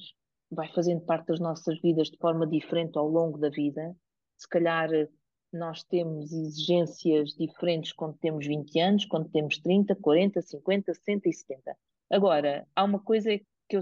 vai 0.50 0.72
fazendo 0.72 1.02
parte 1.02 1.28
das 1.28 1.40
nossas 1.40 1.80
vidas 1.82 2.10
de 2.10 2.18
forma 2.18 2.48
diferente 2.48 2.98
ao 2.98 3.08
longo 3.08 3.38
da 3.38 3.50
vida. 3.50 3.96
Se 4.38 4.48
calhar 4.48 4.94
eh, 4.94 5.10
nós 5.52 5.84
temos 5.84 6.32
exigências 6.32 7.30
diferentes 7.32 7.92
quando 7.94 8.18
temos 8.18 8.46
20 8.46 8.80
anos, 8.80 9.06
quando 9.06 9.30
temos 9.30 9.58
30, 9.60 9.96
40, 9.96 10.42
50, 10.42 10.94
60 10.94 11.30
e 11.30 11.34
70. 11.34 11.78
Agora, 12.12 12.68
há 12.76 12.84
uma 12.84 13.00
coisa 13.00 13.30
que 13.68 13.78
eu, 13.78 13.82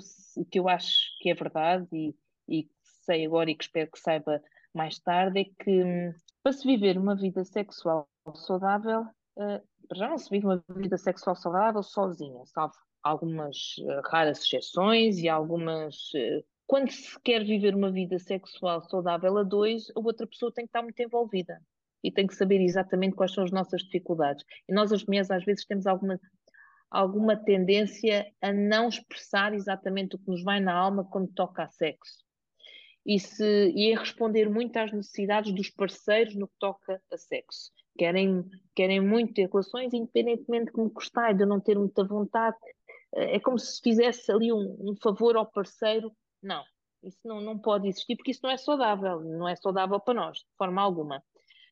que 0.50 0.60
eu 0.60 0.70
acho 0.70 0.96
que 1.20 1.30
é 1.30 1.34
verdade 1.34 1.88
e, 1.92 2.16
e 2.48 2.70
sei 3.06 3.26
agora 3.26 3.52
e 3.52 3.56
que 3.56 3.64
espero 3.64 3.92
que 3.92 4.00
saiba 4.00 4.42
mais 4.74 4.98
tarde, 5.00 5.42
é 5.42 5.64
que 5.64 5.84
hum, 5.84 6.14
para 6.42 6.52
se 6.52 6.66
viver 6.66 6.98
uma 6.98 7.16
vida 7.16 7.44
sexual 7.44 8.08
saudável, 8.36 9.02
uh, 9.38 9.96
já 9.96 10.10
não 10.10 10.18
se 10.18 10.30
vive 10.30 10.46
uma 10.46 10.64
vida 10.70 10.98
sexual 10.98 11.36
saudável 11.36 11.84
sozinha, 11.84 12.46
salvo 12.46 12.74
algumas 13.04 13.78
uh, 13.80 14.02
raras 14.10 14.40
exceções 14.40 15.20
e 15.20 15.30
algumas. 15.30 15.96
Uh, 16.14 16.44
quando 16.66 16.90
se 16.90 17.20
quer 17.22 17.44
viver 17.44 17.76
uma 17.76 17.92
vida 17.92 18.18
sexual 18.18 18.82
saudável 18.82 19.38
a 19.38 19.44
dois, 19.44 19.90
a 19.96 20.00
outra 20.00 20.26
pessoa 20.26 20.52
tem 20.52 20.66
que 20.66 20.70
estar 20.70 20.82
muito 20.82 21.00
envolvida 21.02 21.62
e 22.04 22.12
tem 22.12 22.26
que 22.26 22.36
saber 22.36 22.62
exatamente 22.62 23.16
quais 23.16 23.34
são 23.34 23.44
as 23.44 23.52
nossas 23.52 23.82
dificuldades. 23.82 24.44
E 24.68 24.74
nós, 24.74 24.92
as 24.92 25.06
mulheres, 25.06 25.32
às 25.32 25.44
vezes 25.44 25.66
temos 25.66 25.86
alguma, 25.86 26.20
alguma 26.94 27.36
tendência 27.36 28.32
a 28.42 28.54
não 28.54 28.88
expressar 28.88 29.54
exatamente 29.54 30.16
o 30.16 30.20
que 30.20 30.30
nos 30.30 30.44
vai 30.44 30.60
na 30.60 30.74
alma 30.74 31.04
quando 31.04 31.34
toca 31.34 31.64
a 31.64 31.68
sexo 31.68 32.24
e, 33.06 33.20
se, 33.20 33.72
e 33.76 33.92
é 33.92 33.98
responder 33.98 34.50
muito 34.50 34.78
às 34.78 34.92
necessidades 34.92 35.54
dos 35.54 35.70
parceiros 35.70 36.36
no 36.36 36.48
que 36.48 36.56
toca 36.60 37.02
a 37.12 37.18
sexo. 37.18 37.72
Querem, 37.98 38.44
querem 38.76 39.02
muito 39.02 39.34
ter 39.34 39.50
relações, 39.50 39.94
independentemente 39.94 40.72
de 40.72 40.82
me 40.82 40.90
gostar, 40.90 41.34
de 41.34 41.44
eu 41.44 41.48
não 41.48 41.60
ter 41.60 41.78
muita 41.78 42.04
vontade. 42.04 42.58
É 43.14 43.40
como 43.40 43.60
se 43.60 43.82
fizesse 43.82 44.32
ali 44.32 44.52
um, 44.52 44.78
um 44.80 44.96
favor 45.02 45.36
ao 45.36 45.46
parceiro. 45.46 46.12
Não, 46.42 46.64
isso 47.04 47.20
não, 47.24 47.42
não 47.42 47.60
pode 47.60 47.88
existir, 47.88 48.16
porque 48.16 48.32
isso 48.32 48.42
não 48.44 48.50
é 48.50 48.58
saudável, 48.58 49.20
não 49.20 49.48
é 49.48 49.56
saudável 49.56 50.00
para 50.00 50.14
nós, 50.14 50.38
de 50.38 50.56
forma 50.58 50.82
alguma. 50.82 51.24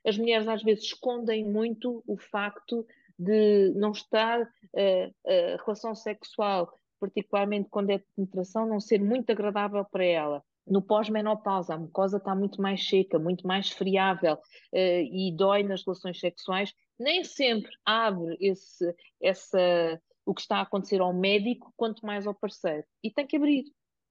As 0.06 0.18
mulheres 0.18 0.48
às 0.48 0.62
vezes 0.62 0.86
escondem 0.86 1.50
muito 1.50 2.04
o 2.06 2.18
facto 2.18 2.86
de 3.22 3.72
não 3.76 3.92
estar 3.92 4.42
uh, 4.42 5.16
a 5.26 5.64
relação 5.64 5.94
sexual, 5.94 6.74
particularmente 7.00 7.70
quando 7.70 7.92
é 7.92 7.98
de 7.98 8.06
penetração, 8.16 8.66
não 8.66 8.80
ser 8.80 9.02
muito 9.02 9.32
agradável 9.32 9.86
para 9.86 10.06
ela 10.06 10.44
no 10.68 10.82
pós-menopausa, 10.82 11.74
a 11.74 11.78
mucosa 11.78 12.18
está 12.18 12.36
muito 12.36 12.62
mais 12.62 12.88
seca, 12.88 13.18
muito 13.18 13.46
mais 13.48 13.70
friável 13.70 14.36
uh, 14.36 14.38
e 14.74 15.34
dói 15.36 15.64
nas 15.64 15.84
relações 15.84 16.20
sexuais, 16.20 16.74
nem 17.00 17.24
sempre 17.24 17.72
abre 17.86 18.38
esse, 18.40 18.96
essa, 19.22 20.02
o 20.26 20.34
que 20.34 20.42
está 20.42 20.58
a 20.58 20.62
acontecer 20.62 21.02
ao 21.02 21.14
médico, 21.14 21.74
quanto 21.76 22.06
mais 22.06 22.28
ao 22.28 22.36
parceiro. 22.36 22.86
E 23.04 23.10
tem 23.12 23.26
que 23.26 23.38
abrir, 23.38 23.66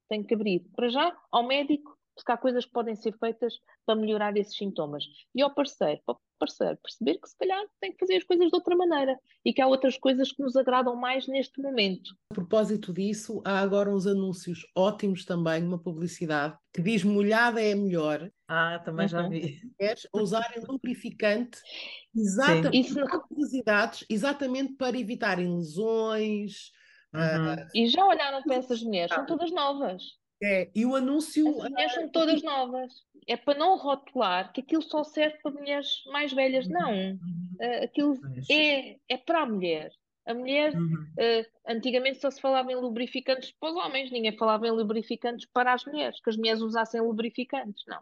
tem 0.09 0.23
que 0.23 0.35
abrir. 0.35 0.61
Para 0.75 0.88
já, 0.88 1.16
ao 1.31 1.46
médico, 1.46 1.96
porque 2.20 2.33
há 2.33 2.37
coisas 2.37 2.64
que 2.64 2.72
podem 2.72 2.94
ser 2.94 3.16
feitas 3.18 3.54
para 3.87 3.98
melhorar 3.98 4.37
esses 4.37 4.56
sintomas. 4.56 5.04
E 5.35 5.42
ao 5.42 5.54
parceiro, 5.54 6.00
para 6.04 6.14
o 6.14 6.20
parceiro 6.38 6.78
perceber 6.83 7.18
que 7.18 7.28
se 7.28 7.37
calhar 7.37 7.64
tem 7.80 7.92
que 7.92 7.98
fazer 7.98 8.16
as 8.16 8.24
coisas 8.24 8.48
de 8.48 8.54
outra 8.54 8.76
maneira 8.76 9.18
e 9.44 9.52
que 9.52 9.61
há 9.61 9.66
outras 9.66 9.98
coisas 9.98 10.33
que 10.33 10.42
nos 10.42 10.56
agradam 10.56 10.96
mais 10.96 11.26
neste 11.26 11.61
momento. 11.61 12.14
A 12.30 12.35
propósito 12.35 12.92
disso, 12.92 13.42
há 13.44 13.59
agora 13.61 13.90
uns 13.90 14.06
anúncios 14.06 14.61
ótimos 14.76 15.24
também, 15.24 15.62
uma 15.62 15.78
publicidade 15.78 16.56
que 16.72 16.83
diz 16.83 17.04
molhada 17.04 17.61
é 17.61 17.74
melhor. 17.74 18.30
Ah, 18.48 18.80
também 18.85 19.09
já 19.09 19.22
uhum. 19.22 19.30
vi. 19.30 19.61
Queres 19.78 20.06
usarem 20.14 20.62
lubrificante 20.66 21.59
exatamente, 22.14 22.78
Isso... 22.78 24.04
exatamente 24.09 24.74
para 24.74 24.98
evitarem 24.98 25.56
lesões. 25.56 26.70
Uhum. 27.12 27.54
Uh... 27.54 27.66
E 27.74 27.87
já 27.88 28.04
olharam 28.06 28.42
para 28.42 28.56
essas 28.56 28.83
mulheres? 28.83 29.14
São 29.14 29.26
todas 29.26 29.50
novas. 29.50 30.19
É, 30.42 30.70
e 30.74 30.87
o 30.87 30.96
anúncio. 30.96 31.48
As 31.62 31.70
mulheres 31.70 31.94
são 31.94 32.09
todas 32.09 32.42
novas. 32.42 32.92
É 33.26 33.37
para 33.37 33.59
não 33.59 33.76
rotular 33.76 34.53
que 34.53 34.61
aquilo 34.61 34.83
só 34.83 35.05
serve 35.05 35.37
para 35.42 35.53
mulheres 35.53 36.03
mais 36.07 36.33
velhas. 36.33 36.66
Uhum. 36.66 36.72
Não. 36.72 37.12
Uh, 37.12 37.85
aquilo 37.85 38.18
é, 38.50 38.96
é 39.09 39.16
para 39.18 39.42
a 39.42 39.46
mulher. 39.46 39.92
A 40.26 40.35
mulher, 40.35 40.74
uhum. 40.74 40.94
uh, 40.94 41.46
antigamente 41.68 42.20
só 42.20 42.31
se 42.31 42.40
falava 42.40 42.70
em 42.72 42.76
lubrificantes 42.76 43.53
para 43.59 43.70
os 43.70 43.76
homens, 43.76 44.11
ninguém 44.11 44.37
falava 44.37 44.66
em 44.66 44.70
lubrificantes 44.70 45.46
para 45.53 45.72
as 45.72 45.85
mulheres, 45.85 46.20
que 46.20 46.31
as 46.31 46.37
mulheres 46.37 46.61
usassem 46.61 47.00
lubrificantes. 47.00 47.85
Não. 47.87 48.00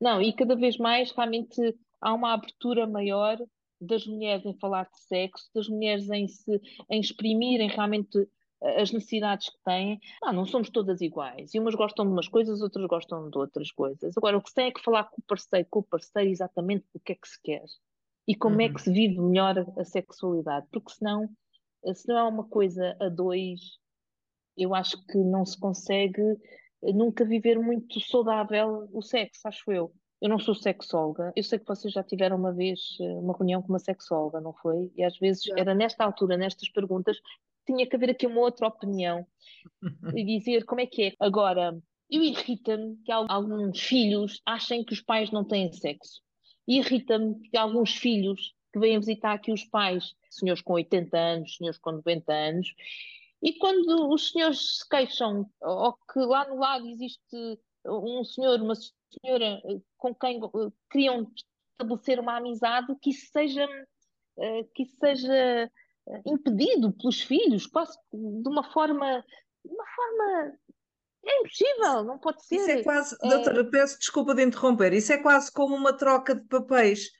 Não, 0.00 0.20
e 0.20 0.32
cada 0.32 0.56
vez 0.56 0.76
mais 0.78 1.12
realmente 1.12 1.60
há 2.00 2.12
uma 2.12 2.32
abertura 2.32 2.86
maior 2.86 3.38
das 3.80 4.06
mulheres 4.06 4.44
em 4.44 4.54
falar 4.58 4.84
de 4.84 4.98
sexo, 5.00 5.48
das 5.54 5.68
mulheres 5.68 6.10
em 6.10 6.26
se 6.28 6.60
em 6.90 7.00
exprimirem 7.00 7.68
realmente 7.68 8.28
as 8.62 8.92
necessidades 8.92 9.48
que 9.48 9.62
têm. 9.64 10.00
Ah, 10.22 10.32
não 10.32 10.44
somos 10.44 10.70
todas 10.70 11.00
iguais. 11.00 11.54
E 11.54 11.58
umas 11.58 11.74
gostam 11.74 12.04
de 12.06 12.12
umas 12.12 12.28
coisas, 12.28 12.60
outras 12.60 12.86
gostam 12.86 13.28
de 13.28 13.38
outras 13.38 13.70
coisas. 13.70 14.16
Agora, 14.16 14.36
o 14.36 14.42
que 14.42 14.48
se 14.48 14.54
tem 14.54 14.66
é 14.66 14.72
que 14.72 14.82
falar 14.82 15.04
com 15.04 15.20
o 15.20 15.24
parceiro, 15.26 15.66
com 15.70 15.80
o 15.80 15.84
parceiro 15.84 16.30
exatamente 16.30 16.86
o 16.94 17.00
que 17.00 17.12
é 17.12 17.14
que 17.14 17.28
se 17.28 17.40
quer. 17.42 17.64
E 18.26 18.34
como 18.34 18.56
uhum. 18.56 18.62
é 18.62 18.68
que 18.72 18.80
se 18.80 18.92
vive 18.92 19.20
melhor 19.20 19.66
a 19.76 19.84
sexualidade. 19.84 20.66
Porque 20.70 20.92
senão, 20.92 21.28
se 21.94 22.06
não 22.08 22.18
é 22.18 22.22
uma 22.22 22.44
coisa 22.44 22.96
a 23.00 23.08
dois, 23.08 23.60
eu 24.56 24.74
acho 24.74 25.04
que 25.06 25.18
não 25.18 25.44
se 25.44 25.58
consegue 25.58 26.22
nunca 26.82 27.24
viver 27.24 27.58
muito 27.58 28.00
saudável 28.00 28.88
o 28.92 29.02
sexo, 29.02 29.46
acho 29.46 29.70
eu. 29.72 29.92
Eu 30.20 30.28
não 30.28 30.38
sou 30.38 30.54
sexóloga, 30.54 31.32
eu 31.34 31.42
sei 31.42 31.58
que 31.58 31.66
vocês 31.66 31.92
já 31.92 32.02
tiveram 32.02 32.36
uma 32.36 32.52
vez 32.52 32.96
eh, 33.00 33.14
uma 33.14 33.36
reunião 33.36 33.60
com 33.60 33.70
uma 33.70 33.80
sexóloga, 33.80 34.40
não 34.40 34.52
foi? 34.52 34.92
E 34.96 35.02
às 35.02 35.18
vezes 35.18 35.48
era 35.56 35.74
nesta 35.74 36.04
altura, 36.04 36.36
nestas 36.36 36.68
perguntas, 36.68 37.18
tinha 37.66 37.86
que 37.86 37.96
haver 37.96 38.10
aqui 38.10 38.26
uma 38.26 38.40
outra 38.40 38.66
opinião 38.68 39.26
e 40.16 40.24
dizer 40.24 40.64
como 40.64 40.80
é 40.80 40.86
que 40.86 41.02
é. 41.04 41.12
Agora, 41.20 41.76
eu 42.10 42.22
irrita-me 42.22 42.96
que 43.04 43.12
alguns 43.12 43.80
filhos 43.80 44.40
achem 44.44 44.84
que 44.84 44.92
os 44.92 45.00
pais 45.00 45.30
não 45.30 45.44
têm 45.44 45.72
sexo. 45.72 46.20
Irrita-me 46.66 47.40
que 47.48 47.56
alguns 47.56 47.96
filhos 47.96 48.54
que 48.72 48.78
vêm 48.78 48.98
visitar 48.98 49.32
aqui 49.32 49.52
os 49.52 49.64
pais, 49.64 50.14
senhores 50.30 50.62
com 50.62 50.74
80 50.74 51.18
anos, 51.18 51.56
senhores 51.56 51.78
com 51.78 51.92
90 51.92 52.32
anos, 52.32 52.74
e 53.42 53.54
quando 53.54 54.08
os 54.10 54.30
senhores 54.30 54.78
se 54.78 54.88
queixam, 54.88 55.50
ou 55.60 55.92
que 56.12 56.20
lá 56.20 56.48
no 56.48 56.56
lado 56.56 56.86
existe 56.86 57.58
um 57.84 58.22
senhor, 58.24 58.60
uma 58.60 58.74
senhora 58.76 59.60
eh, 59.64 59.80
com 59.96 60.14
quem 60.14 60.38
eh, 60.38 60.72
queriam 60.90 61.26
estabelecer 61.74 62.20
uma 62.20 62.36
amizade, 62.36 62.94
que 63.00 63.10
isso 63.10 63.26
seja, 63.32 63.66
eh, 64.38 64.64
que 64.74 64.84
isso 64.84 64.96
seja 65.00 65.70
impedido 66.26 66.92
pelos 66.92 67.22
filhos, 67.22 67.66
quase 67.66 67.96
de 68.12 68.48
uma 68.48 68.64
forma, 68.72 69.24
uma 69.64 69.84
forma 69.94 70.58
é 71.24 71.40
impossível, 71.40 72.04
não 72.04 72.18
pode 72.18 72.44
ser. 72.44 72.56
Isso 72.56 72.70
é 72.70 72.82
quase, 72.82 73.16
é... 73.22 73.28
doutora, 73.28 73.70
peço 73.70 73.98
desculpa 73.98 74.34
de 74.34 74.42
interromper, 74.42 74.92
isso 74.92 75.12
é 75.12 75.18
quase 75.18 75.52
como 75.52 75.74
uma 75.74 75.92
troca 75.92 76.34
de 76.34 76.44
papéis. 76.46 77.10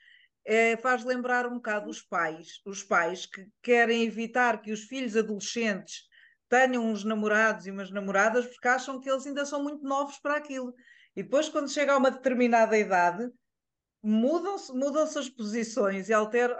É, 0.44 0.76
faz 0.76 1.04
lembrar 1.04 1.46
um 1.46 1.54
bocado 1.54 1.88
os 1.88 2.02
pais, 2.02 2.60
os 2.66 2.82
pais 2.82 3.26
que 3.26 3.46
querem 3.62 4.02
evitar 4.02 4.60
que 4.60 4.72
os 4.72 4.80
filhos 4.82 5.16
adolescentes 5.16 6.02
tenham 6.48 6.84
uns 6.84 7.04
namorados 7.04 7.64
e 7.64 7.70
umas 7.70 7.92
namoradas 7.92 8.44
porque 8.46 8.66
acham 8.66 9.00
que 9.00 9.08
eles 9.08 9.24
ainda 9.24 9.46
são 9.46 9.62
muito 9.62 9.84
novos 9.84 10.18
para 10.18 10.36
aquilo. 10.36 10.74
E 11.14 11.22
depois, 11.22 11.48
quando 11.48 11.70
chega 11.70 11.92
a 11.92 11.96
uma 11.96 12.10
determinada 12.10 12.76
idade, 12.76 13.30
mudam-se 14.02 14.72
mudam 14.72 15.04
as 15.04 15.28
posições 15.28 16.08
e 16.08 16.12
alteram. 16.12 16.56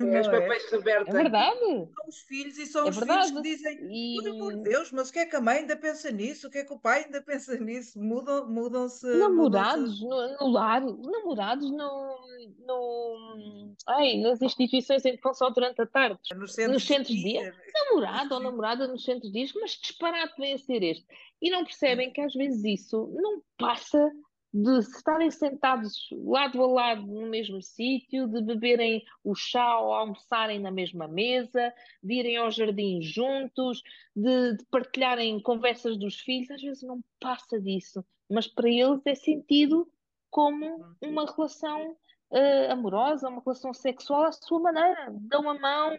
É, 0.00 0.20
os 0.20 0.26
é? 0.26 0.30
papéis 0.30 0.72
é? 0.72 0.76
É 0.76 1.04
verdade. 1.04 1.58
São 1.60 2.08
os 2.08 2.18
filhos 2.22 2.58
e 2.58 2.66
são 2.66 2.86
é 2.86 2.90
os 2.90 2.96
verdade. 2.96 3.28
filhos 3.28 3.42
que 3.42 3.48
dizem: 3.48 3.78
e... 3.90 4.14
por 4.16 4.28
amor 4.28 4.56
de 4.56 4.62
Deus, 4.62 4.90
mas 4.90 5.08
o 5.08 5.12
que 5.12 5.18
é 5.20 5.26
que 5.26 5.36
a 5.36 5.40
mãe 5.40 5.58
ainda 5.58 5.76
pensa 5.76 6.10
nisso? 6.10 6.48
O 6.48 6.50
que 6.50 6.58
é 6.58 6.64
que 6.64 6.72
o 6.72 6.78
pai 6.78 7.04
ainda 7.04 7.22
pensa 7.22 7.56
nisso? 7.58 7.98
Mudam-se. 8.00 9.06
Mudam 9.06 9.28
namorados 9.28 10.00
mudam 10.00 10.32
no, 10.32 10.46
no, 10.46 10.52
lar, 10.52 10.80
namorados 10.80 11.70
no, 11.70 12.18
no, 12.66 13.74
ai, 13.86 14.16
nas 14.18 14.42
instituições 14.42 15.04
em 15.04 15.16
que 15.16 15.22
vão 15.22 15.32
só 15.32 15.48
durante 15.50 15.80
a 15.80 15.86
tarde, 15.86 16.18
nos 16.34 16.54
centros, 16.54 16.74
nos 16.74 16.84
centros 16.84 17.14
de 17.14 17.22
dia. 17.22 17.54
Namorado 17.72 18.34
ou 18.34 18.40
namorada 18.40 18.88
nos 18.88 19.04
centros 19.04 19.30
de 19.30 19.44
dia, 19.44 19.60
mas 19.60 19.72
disparate 19.72 20.34
vem 20.38 20.54
a 20.54 20.58
ser 20.58 20.82
este. 20.82 21.06
E 21.40 21.50
não 21.50 21.64
percebem 21.64 22.12
que 22.12 22.20
às 22.20 22.32
vezes 22.32 22.64
isso 22.64 23.12
não 23.14 23.42
passa 23.56 24.10
de 24.54 24.78
estarem 24.78 25.32
sentados 25.32 26.08
lado 26.12 26.62
a 26.62 26.66
lado 26.66 27.04
no 27.04 27.26
mesmo 27.26 27.60
sítio, 27.60 28.28
de 28.28 28.40
beberem 28.40 29.04
o 29.24 29.34
chá 29.34 29.80
ou 29.80 29.92
almoçarem 29.92 30.60
na 30.60 30.70
mesma 30.70 31.08
mesa, 31.08 31.74
de 32.00 32.14
irem 32.14 32.36
ao 32.36 32.52
jardim 32.52 33.02
juntos, 33.02 33.82
de, 34.14 34.56
de 34.56 34.64
partilharem 34.70 35.40
conversas 35.40 35.98
dos 35.98 36.20
filhos, 36.20 36.52
às 36.52 36.62
vezes 36.62 36.84
não 36.84 37.02
passa 37.18 37.60
disso, 37.60 38.04
mas 38.30 38.46
para 38.46 38.70
eles 38.70 39.04
é 39.06 39.16
sentido 39.16 39.90
como 40.30 40.86
uma 41.02 41.26
relação 41.26 41.96
uh, 42.30 42.70
amorosa, 42.70 43.28
uma 43.28 43.42
relação 43.44 43.74
sexual 43.74 44.22
à 44.22 44.30
sua 44.30 44.60
maneira. 44.60 45.08
Dão 45.10 45.50
a 45.50 45.58
mão, 45.58 45.98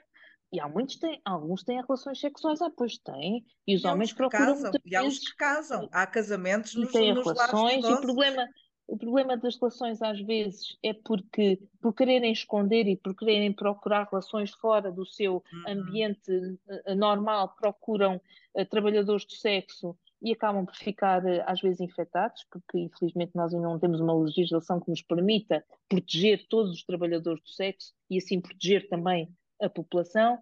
e 0.55 0.59
há 0.59 0.69
muitos 0.69 0.95
têm, 0.95 1.19
alguns 1.25 1.63
têm 1.63 1.81
relações 1.81 2.17
sexuais, 2.19 2.61
ah, 2.61 2.71
pois 2.75 2.97
têm, 2.97 3.45
e 3.67 3.75
os 3.75 3.83
e 3.83 3.87
homens 3.87 4.13
procuram 4.13 4.53
casam, 4.53 4.71
E 4.85 4.95
há 4.95 5.03
os 5.03 5.19
que 5.19 5.35
casam, 5.35 5.89
há 5.91 6.07
casamentos 6.07 6.75
nos, 6.75 6.91
têm 6.93 7.13
nos 7.13 7.25
relações, 7.25 7.83
e 7.83 7.93
o 7.93 7.99
problema, 7.99 8.47
o 8.87 8.97
problema 8.97 9.35
das 9.35 9.59
relações 9.59 10.01
às 10.01 10.21
vezes 10.21 10.77
é 10.81 10.93
porque, 10.93 11.59
por 11.81 11.93
quererem 11.93 12.31
esconder 12.31 12.87
e 12.87 12.95
por 12.95 13.13
quererem 13.13 13.51
procurar 13.51 14.07
relações 14.09 14.51
fora 14.51 14.89
do 14.89 15.05
seu 15.05 15.43
uhum. 15.51 15.63
ambiente 15.67 16.31
uh, 16.31 16.95
normal, 16.95 17.53
procuram 17.59 18.21
uh, 18.53 18.65
trabalhadores 18.65 19.25
do 19.25 19.33
sexo 19.33 19.97
e 20.21 20.31
acabam 20.31 20.65
por 20.65 20.75
ficar 20.75 21.21
às 21.45 21.59
vezes 21.59 21.81
infectados, 21.81 22.45
porque 22.49 22.79
infelizmente 22.79 23.35
nós 23.35 23.53
ainda 23.53 23.67
não 23.67 23.77
temos 23.77 23.99
uma 23.99 24.15
legislação 24.17 24.79
que 24.79 24.89
nos 24.89 25.01
permita 25.01 25.63
proteger 25.89 26.47
todos 26.47 26.71
os 26.71 26.83
trabalhadores 26.83 27.43
do 27.43 27.49
sexo 27.49 27.93
e 28.09 28.17
assim 28.17 28.39
proteger 28.39 28.87
também 28.87 29.29
a 29.65 29.69
população. 29.69 30.39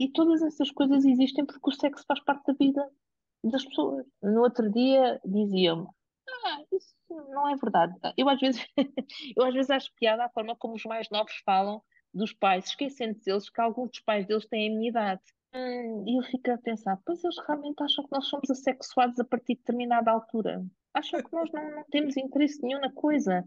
E 0.00 0.08
todas 0.08 0.42
essas 0.42 0.70
coisas 0.70 1.04
existem 1.04 1.44
porque 1.44 1.68
o 1.68 1.72
sexo 1.72 2.04
faz 2.06 2.20
parte 2.20 2.46
da 2.46 2.52
vida 2.54 2.88
das 3.44 3.64
pessoas. 3.64 4.06
No 4.22 4.42
outro 4.42 4.70
dia 4.70 5.20
diziam-me: 5.24 5.86
Ah, 6.44 6.62
isso 6.72 6.94
não 7.08 7.48
é 7.48 7.56
verdade. 7.56 7.94
Eu 8.16 8.28
às 8.28 8.40
vezes, 8.40 8.64
eu 9.36 9.44
às 9.44 9.54
vezes 9.54 9.70
acho 9.70 9.92
piada 9.96 10.24
a 10.24 10.30
forma 10.30 10.56
como 10.56 10.74
os 10.74 10.84
mais 10.84 11.08
novos 11.10 11.34
falam 11.44 11.82
dos 12.14 12.32
pais, 12.32 12.66
esquecendo 12.66 13.18
deles 13.20 13.50
que 13.50 13.60
alguns 13.60 13.90
dos 13.90 14.00
pais 14.00 14.26
deles 14.26 14.46
têm 14.46 14.68
a 14.68 14.76
minha 14.76 14.90
idade. 14.90 15.22
Hum, 15.54 16.04
e 16.06 16.18
eu 16.18 16.22
fico 16.24 16.50
a 16.50 16.58
pensar, 16.58 16.98
pois 17.04 17.22
eles 17.24 17.36
realmente 17.46 17.82
acham 17.82 18.04
que 18.04 18.12
nós 18.12 18.26
somos 18.26 18.50
assexuados 18.50 19.18
a 19.18 19.24
partir 19.24 19.54
de 19.54 19.60
determinada 19.60 20.10
altura. 20.10 20.64
Acham 20.92 21.22
que 21.22 21.32
nós 21.32 21.50
não, 21.52 21.70
não 21.76 21.84
temos 21.90 22.16
interesse 22.16 22.62
nenhum 22.62 22.80
na 22.80 22.92
coisa. 22.92 23.44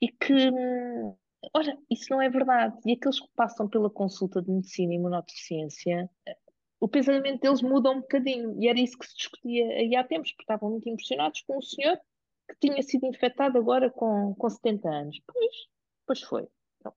E 0.00 0.08
que 0.08 0.50
hum, 0.50 1.16
Ora, 1.54 1.78
isso 1.90 2.06
não 2.10 2.20
é 2.20 2.28
verdade. 2.28 2.76
E 2.84 2.92
aqueles 2.92 3.20
que 3.20 3.28
passam 3.36 3.68
pela 3.68 3.90
consulta 3.90 4.42
de 4.42 4.50
medicina 4.50 4.92
e 4.92 4.96
imunodeficiência, 4.96 6.10
o 6.80 6.88
pensamento 6.88 7.40
deles 7.40 7.62
muda 7.62 7.90
um 7.90 8.00
bocadinho. 8.00 8.60
E 8.60 8.68
era 8.68 8.78
isso 8.78 8.98
que 8.98 9.06
se 9.06 9.16
discutia 9.16 9.66
aí 9.68 9.94
há 9.96 10.04
tempos, 10.04 10.30
porque 10.32 10.42
estavam 10.42 10.70
muito 10.70 10.88
impressionados 10.88 11.40
com 11.42 11.58
um 11.58 11.62
senhor 11.62 11.98
que 12.48 12.56
tinha 12.60 12.82
sido 12.82 13.06
infectado 13.06 13.58
agora 13.58 13.90
com, 13.90 14.34
com 14.34 14.48
70 14.48 14.88
anos. 14.88 15.20
Pois, 15.26 15.54
pois 16.06 16.22
foi. 16.22 16.48
Então, 16.78 16.92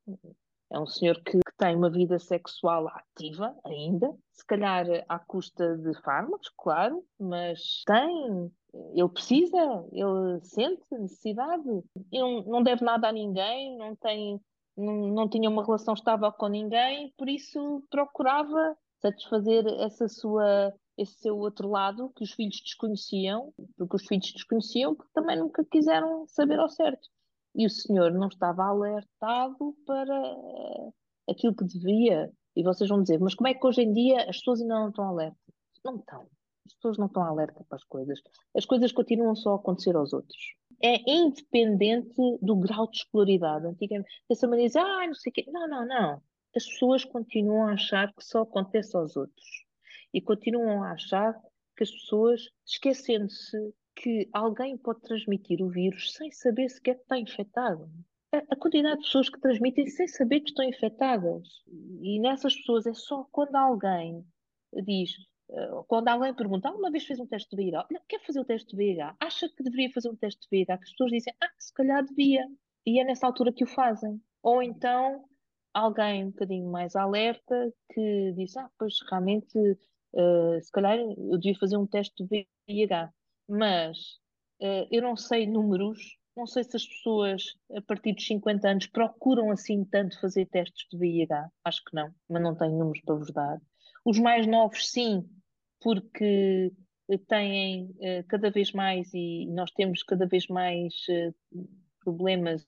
é 0.71 0.79
um 0.79 0.87
senhor 0.87 1.21
que, 1.23 1.31
que, 1.31 1.57
tem 1.57 1.75
uma 1.75 1.89
vida 1.89 2.17
sexual 2.17 2.87
ativa 2.87 3.55
ainda, 3.65 4.15
se 4.31 4.45
calhar 4.45 4.85
à 5.07 5.19
custa 5.19 5.77
de 5.77 5.93
fármacos, 6.01 6.49
claro, 6.57 7.05
mas 7.19 7.83
tem 7.85 8.51
ele 8.73 9.09
precisa, 9.09 9.85
ele 9.91 10.39
sente 10.43 10.83
necessidade, 10.91 11.69
ele 12.11 12.43
não 12.45 12.63
deve 12.63 12.83
nada 12.83 13.09
a 13.09 13.11
ninguém, 13.11 13.77
não 13.77 13.95
tem, 13.95 14.39
não, 14.77 15.07
não 15.07 15.29
tinha 15.29 15.49
uma 15.49 15.63
relação 15.63 15.93
estável 15.93 16.31
com 16.31 16.47
ninguém, 16.47 17.13
por 17.17 17.27
isso 17.27 17.83
procurava 17.89 18.77
satisfazer 19.01 19.65
essa 19.79 20.07
sua 20.07 20.73
esse 20.97 21.13
seu 21.19 21.37
outro 21.37 21.69
lado 21.69 22.11
que 22.15 22.23
os 22.23 22.31
filhos 22.31 22.61
desconheciam, 22.61 23.53
porque 23.77 23.95
os 23.95 24.05
filhos 24.05 24.31
desconheciam 24.33 24.93
porque 24.93 25.11
também 25.13 25.37
nunca 25.39 25.65
quiseram 25.65 26.27
saber 26.27 26.59
ao 26.59 26.69
certo. 26.69 27.09
E 27.55 27.65
o 27.65 27.69
senhor 27.69 28.11
não 28.11 28.27
estava 28.27 28.63
alertado 28.63 29.75
para 29.85 30.35
aquilo 31.29 31.55
que 31.55 31.65
devia. 31.65 32.31
E 32.55 32.63
vocês 32.63 32.89
vão 32.89 33.01
dizer, 33.01 33.19
mas 33.19 33.33
como 33.33 33.47
é 33.47 33.53
que 33.53 33.65
hoje 33.65 33.81
em 33.81 33.93
dia 33.93 34.29
as 34.29 34.37
pessoas 34.37 34.61
ainda 34.61 34.75
não 34.75 34.89
estão 34.89 35.05
alertas? 35.05 35.55
Não 35.83 35.95
estão. 35.95 36.27
As 36.65 36.73
pessoas 36.73 36.97
não 36.97 37.07
estão 37.07 37.23
alerta 37.23 37.63
para 37.67 37.75
as 37.75 37.83
coisas. 37.83 38.19
As 38.55 38.65
coisas 38.65 38.91
continuam 38.91 39.35
só 39.35 39.53
a 39.53 39.55
acontecer 39.55 39.95
aos 39.95 40.13
outros. 40.13 40.55
É 40.83 40.97
independente 41.09 42.15
do 42.41 42.55
grau 42.55 42.89
de 42.89 42.97
escolaridade. 42.97 43.67
Antigamente, 43.67 44.09
essa 44.29 44.47
maneira 44.47 44.67
diz, 44.67 44.75
ah, 44.75 45.07
não 45.07 45.13
sei 45.13 45.29
o 45.29 45.33
quê. 45.33 45.45
Não, 45.47 45.67
não, 45.67 45.85
não. 45.85 46.21
As 46.55 46.65
pessoas 46.65 47.05
continuam 47.05 47.67
a 47.67 47.73
achar 47.73 48.13
que 48.13 48.23
só 48.23 48.41
acontece 48.41 48.95
aos 48.95 49.15
outros. 49.15 49.65
E 50.13 50.21
continuam 50.21 50.83
a 50.83 50.91
achar 50.91 51.33
que 51.75 51.83
as 51.83 51.91
pessoas, 51.91 52.41
esquecendo-se 52.65 53.73
que 53.95 54.29
alguém 54.33 54.77
pode 54.77 55.01
transmitir 55.01 55.61
o 55.61 55.69
vírus 55.69 56.13
sem 56.13 56.31
saber 56.31 56.69
sequer 56.69 56.95
que 56.95 57.01
está 57.01 57.17
infectado. 57.17 57.89
A, 58.31 58.55
quantidade 58.55 58.97
de 58.97 59.03
pessoas 59.03 59.29
que 59.29 59.39
transmitem 59.39 59.87
sem 59.87 60.07
saber 60.07 60.39
que 60.39 60.49
estão 60.49 60.65
infectadas. 60.65 61.47
E 62.01 62.19
nessas 62.19 62.55
pessoas 62.55 62.85
é 62.85 62.93
só 62.93 63.25
quando 63.31 63.55
alguém 63.55 64.25
diz 64.85 65.11
quando 65.87 66.07
alguém 66.07 66.33
pergunta, 66.33 66.69
alguma 66.69 66.91
vez 66.91 67.05
fez 67.05 67.19
um 67.19 67.25
teste 67.25 67.49
de 67.49 67.63
VIH? 67.63 67.87
Não, 67.91 68.01
quer 68.07 68.21
fazer 68.21 68.39
o 68.39 68.45
teste 68.45 68.69
de 68.69 68.77
VIH? 68.77 69.15
Acha 69.19 69.49
que 69.49 69.63
deveria 69.63 69.91
fazer 69.91 70.09
um 70.09 70.15
teste 70.15 70.41
de 70.41 70.47
VIH? 70.49 70.73
As 70.75 70.91
pessoas 70.91 71.11
dizem, 71.11 71.33
ah, 71.41 71.51
se 71.59 71.73
calhar 71.73 72.03
devia. 72.05 72.47
E 72.85 72.99
é 72.99 73.03
nessa 73.03 73.27
altura 73.27 73.51
que 73.51 73.63
o 73.63 73.67
fazem. 73.67 74.21
Ou 74.41 74.63
então, 74.63 75.25
alguém 75.73 76.25
um 76.25 76.31
bocadinho 76.31 76.71
mais 76.71 76.95
alerta 76.95 77.73
que 77.93 78.33
diz, 78.35 78.55
ah, 78.57 78.69
pois 78.77 78.95
realmente, 79.09 79.57
uh, 79.57 80.61
se 80.61 80.71
calhar 80.71 80.97
eu 80.97 81.37
devia 81.37 81.59
fazer 81.59 81.77
um 81.77 81.87
teste 81.87 82.25
de 82.25 82.47
VIH. 82.67 83.11
Mas 83.47 83.97
uh, 84.61 84.87
eu 84.89 85.01
não 85.01 85.17
sei 85.17 85.45
números, 85.45 86.17
não 86.35 86.47
sei 86.47 86.63
se 86.63 86.77
as 86.77 86.85
pessoas 86.85 87.43
a 87.75 87.81
partir 87.81 88.13
dos 88.13 88.25
50 88.25 88.69
anos 88.69 88.87
procuram 88.87 89.51
assim 89.51 89.83
tanto 89.83 90.19
fazer 90.19 90.45
testes 90.45 90.87
de 90.89 90.97
VIH. 90.97 91.49
Acho 91.65 91.83
que 91.83 91.95
não, 91.95 92.13
mas 92.29 92.41
não 92.41 92.55
tenho 92.55 92.77
números 92.77 93.01
para 93.03 93.15
vos 93.15 93.31
dar. 93.33 93.61
Os 94.03 94.17
mais 94.17 94.47
novos, 94.47 94.89
sim, 94.89 95.29
porque 95.81 96.71
têm 97.27 97.85
uh, 97.85 98.23
cada 98.27 98.49
vez 98.49 98.71
mais, 98.71 99.13
e 99.13 99.45
nós 99.47 99.71
temos 99.71 100.03
cada 100.03 100.25
vez 100.25 100.47
mais 100.47 100.93
uh, 101.09 101.67
problemas 101.99 102.65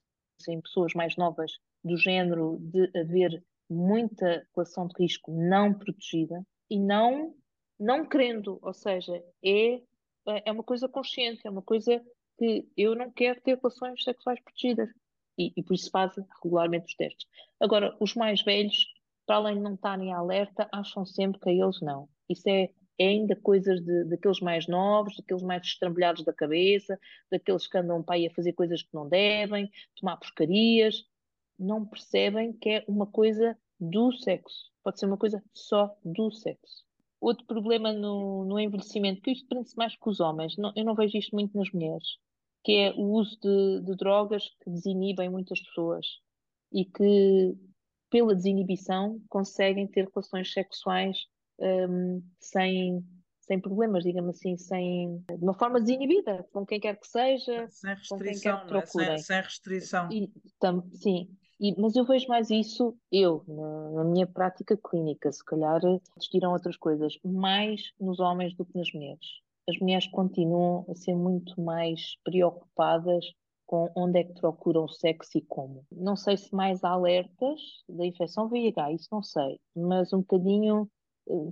em 0.48 0.60
pessoas 0.60 0.92
mais 0.94 1.16
novas, 1.16 1.52
do 1.82 1.96
género 1.96 2.58
de 2.60 2.90
haver 2.98 3.42
muita 3.70 4.46
relação 4.54 4.86
de 4.86 4.94
risco 4.98 5.32
não 5.32 5.72
protegida 5.72 6.44
e 6.70 6.78
não, 6.78 7.34
não 7.78 8.06
querendo, 8.06 8.58
ou 8.60 8.74
seja, 8.74 9.22
é, 9.44 9.80
é 10.44 10.52
uma 10.52 10.62
coisa 10.62 10.88
consciente, 10.88 11.46
é 11.46 11.50
uma 11.50 11.62
coisa 11.62 12.02
que 12.38 12.68
eu 12.76 12.94
não 12.94 13.10
quero 13.10 13.40
ter 13.40 13.56
relações 13.56 14.02
sexuais 14.02 14.40
protegidas 14.42 14.88
e, 15.38 15.52
e 15.56 15.62
por 15.62 15.74
isso 15.74 15.90
fazem 15.90 16.24
regularmente 16.42 16.86
os 16.86 16.94
testes. 16.94 17.26
Agora, 17.60 17.96
os 18.00 18.14
mais 18.14 18.42
velhos 18.42 18.86
para 19.26 19.36
além 19.36 19.56
de 19.56 19.62
não 19.62 19.74
estarem 19.74 20.12
alerta, 20.12 20.68
acham 20.72 21.04
sempre 21.04 21.40
que 21.40 21.48
a 21.48 21.52
eles 21.52 21.80
não. 21.80 22.08
Isso 22.28 22.48
é, 22.48 22.70
é 22.98 23.08
ainda 23.08 23.34
coisas 23.36 23.80
de, 23.80 24.04
daqueles 24.04 24.40
mais 24.40 24.66
novos, 24.68 25.16
daqueles 25.16 25.42
mais 25.42 25.62
destrambulhados 25.62 26.24
da 26.24 26.32
cabeça, 26.32 26.98
daqueles 27.30 27.66
que 27.66 27.78
andam 27.78 28.02
para 28.02 28.16
aí 28.16 28.26
a 28.26 28.34
fazer 28.34 28.52
coisas 28.52 28.82
que 28.82 28.94
não 28.94 29.08
devem, 29.08 29.70
tomar 29.96 30.16
porcarias. 30.16 31.04
Não 31.58 31.84
percebem 31.84 32.52
que 32.52 32.68
é 32.68 32.84
uma 32.88 33.06
coisa 33.06 33.56
do 33.80 34.12
sexo. 34.12 34.70
Pode 34.82 34.98
ser 34.98 35.06
uma 35.06 35.16
coisa 35.16 35.42
só 35.52 35.96
do 36.04 36.30
sexo. 36.30 36.84
Outro 37.20 37.46
problema 37.46 37.92
no, 37.92 38.44
no 38.44 38.60
envelhecimento, 38.60 39.22
que 39.22 39.30
isto 39.32 39.48
prende-se 39.48 39.76
mais 39.76 39.96
com 39.96 40.10
os 40.10 40.20
homens, 40.20 40.56
não, 40.58 40.72
eu 40.76 40.84
não 40.84 40.94
vejo 40.94 41.16
isto 41.16 41.34
muito 41.34 41.56
nas 41.56 41.70
mulheres, 41.72 42.18
que 42.62 42.72
é 42.72 42.92
o 42.92 43.12
uso 43.12 43.38
de, 43.40 43.80
de 43.80 43.96
drogas 43.96 44.50
que 44.62 44.70
desinibem 44.70 45.30
muitas 45.30 45.60
pessoas 45.60 46.06
e 46.70 46.84
que, 46.84 47.56
pela 48.10 48.34
desinibição, 48.34 49.20
conseguem 49.28 49.86
ter 49.86 50.06
relações 50.14 50.52
sexuais 50.52 51.16
um, 51.58 52.22
sem, 52.38 53.04
sem 53.40 53.60
problemas, 53.60 54.04
digamos 54.04 54.36
assim, 54.36 54.56
sem, 54.56 55.18
de 55.18 55.42
uma 55.42 55.54
forma 55.54 55.80
desinibida, 55.80 56.46
com 56.52 56.64
quem 56.64 56.80
quer 56.80 56.98
que 56.98 57.06
seja, 57.06 57.66
sem 57.68 57.94
com 58.08 58.18
quem 58.18 58.28
restrição, 58.28 58.66
quer 58.66 58.90
que 58.90 59.00
é? 59.00 59.16
sem, 59.16 59.18
sem 59.18 59.40
restrição. 59.42 60.08
E, 60.12 60.32
tam, 60.58 60.82
sim, 60.92 61.28
e, 61.60 61.80
mas 61.80 61.94
eu 61.94 62.04
vejo 62.04 62.26
mais 62.28 62.50
isso, 62.50 62.96
eu, 63.12 63.44
na, 63.46 63.90
na 63.90 64.04
minha 64.04 64.26
prática 64.26 64.76
clínica, 64.76 65.30
se 65.32 65.44
calhar 65.44 65.80
existirão 66.16 66.52
outras 66.52 66.76
coisas, 66.76 67.14
mais 67.24 67.92
nos 67.98 68.18
homens 68.20 68.54
do 68.56 68.64
que 68.64 68.76
nas 68.76 68.92
mulheres. 68.92 69.26
As 69.68 69.78
mulheres 69.78 70.06
continuam 70.08 70.84
a 70.90 70.94
ser 70.94 71.14
muito 71.14 71.58
mais 71.60 72.16
preocupadas 72.22 73.24
com 73.66 73.90
onde 73.96 74.18
é 74.18 74.24
que 74.24 74.34
procuram 74.34 74.86
sexo 74.88 75.38
e 75.38 75.42
como. 75.42 75.86
Não 75.90 76.16
sei 76.16 76.36
se 76.36 76.54
mais 76.54 76.84
alertas 76.84 77.60
da 77.88 78.04
infecção 78.04 78.48
VIH, 78.48 78.92
isso 78.92 79.08
não 79.10 79.22
sei, 79.22 79.58
mas 79.74 80.12
um 80.12 80.18
bocadinho 80.18 80.88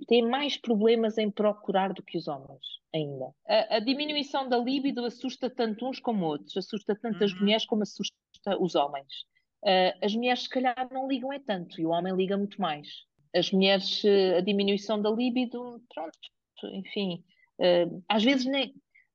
têm 0.06 0.28
mais 0.28 0.56
problemas 0.56 1.18
em 1.18 1.30
procurar 1.30 1.92
do 1.92 2.02
que 2.02 2.18
os 2.18 2.28
homens 2.28 2.60
ainda. 2.94 3.32
A, 3.48 3.76
a 3.76 3.80
diminuição 3.80 4.48
da 4.48 4.58
libido 4.58 5.04
assusta 5.04 5.48
tanto 5.48 5.88
uns 5.88 5.98
como 5.98 6.26
outros, 6.26 6.56
assusta 6.56 6.94
tanto 6.94 7.24
as 7.24 7.32
Uhum. 7.32 7.40
mulheres 7.40 7.64
como 7.66 7.82
assusta 7.82 8.14
os 8.60 8.74
homens. 8.74 9.24
Uh, 9.64 9.94
as 10.02 10.14
mulheres, 10.14 10.42
se 10.42 10.48
calhar, 10.48 10.88
não 10.90 11.08
ligam 11.08 11.32
é 11.32 11.38
tanto 11.38 11.80
e 11.80 11.86
o 11.86 11.90
homem 11.90 12.14
liga 12.14 12.36
muito 12.36 12.60
mais. 12.60 12.88
As 13.34 13.50
mulheres, 13.50 14.02
uh, 14.04 14.38
a 14.38 14.40
diminuição 14.40 15.00
da 15.00 15.10
libido, 15.10 15.80
pronto, 15.94 16.18
enfim, 16.64 17.24
uh, 17.60 18.02
às 18.08 18.22
vezes 18.24 18.44
nem, 18.44 18.74